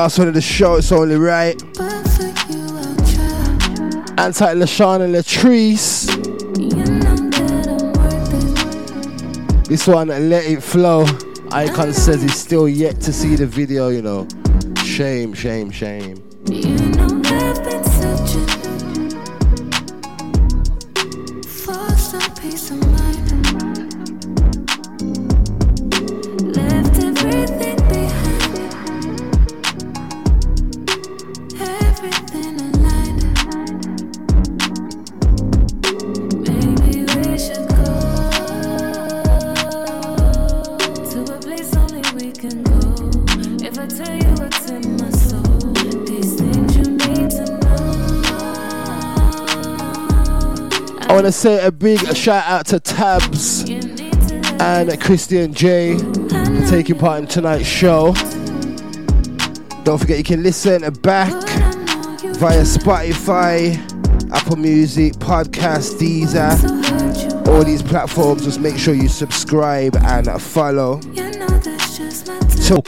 [0.00, 1.60] Last one of the show, it's only right.
[4.16, 6.06] Anti LaShawn and Latrice.
[9.66, 11.04] This one, Let It Flow.
[11.50, 14.28] Icon says he's still yet to see the video, you know.
[14.84, 16.27] Shame, shame, shame.
[51.28, 53.68] to say a big shout out to Tabz
[54.60, 55.98] and Christian Jae
[56.62, 58.14] for taking part in tonight's show.
[59.84, 61.30] Don't forget you can listen back
[62.36, 63.76] via Spotify,
[64.32, 68.44] Apple Music, Podcast, Deezer, all these platforms.
[68.44, 71.00] Just make sure you subscribe and follow.
[72.58, 72.82] So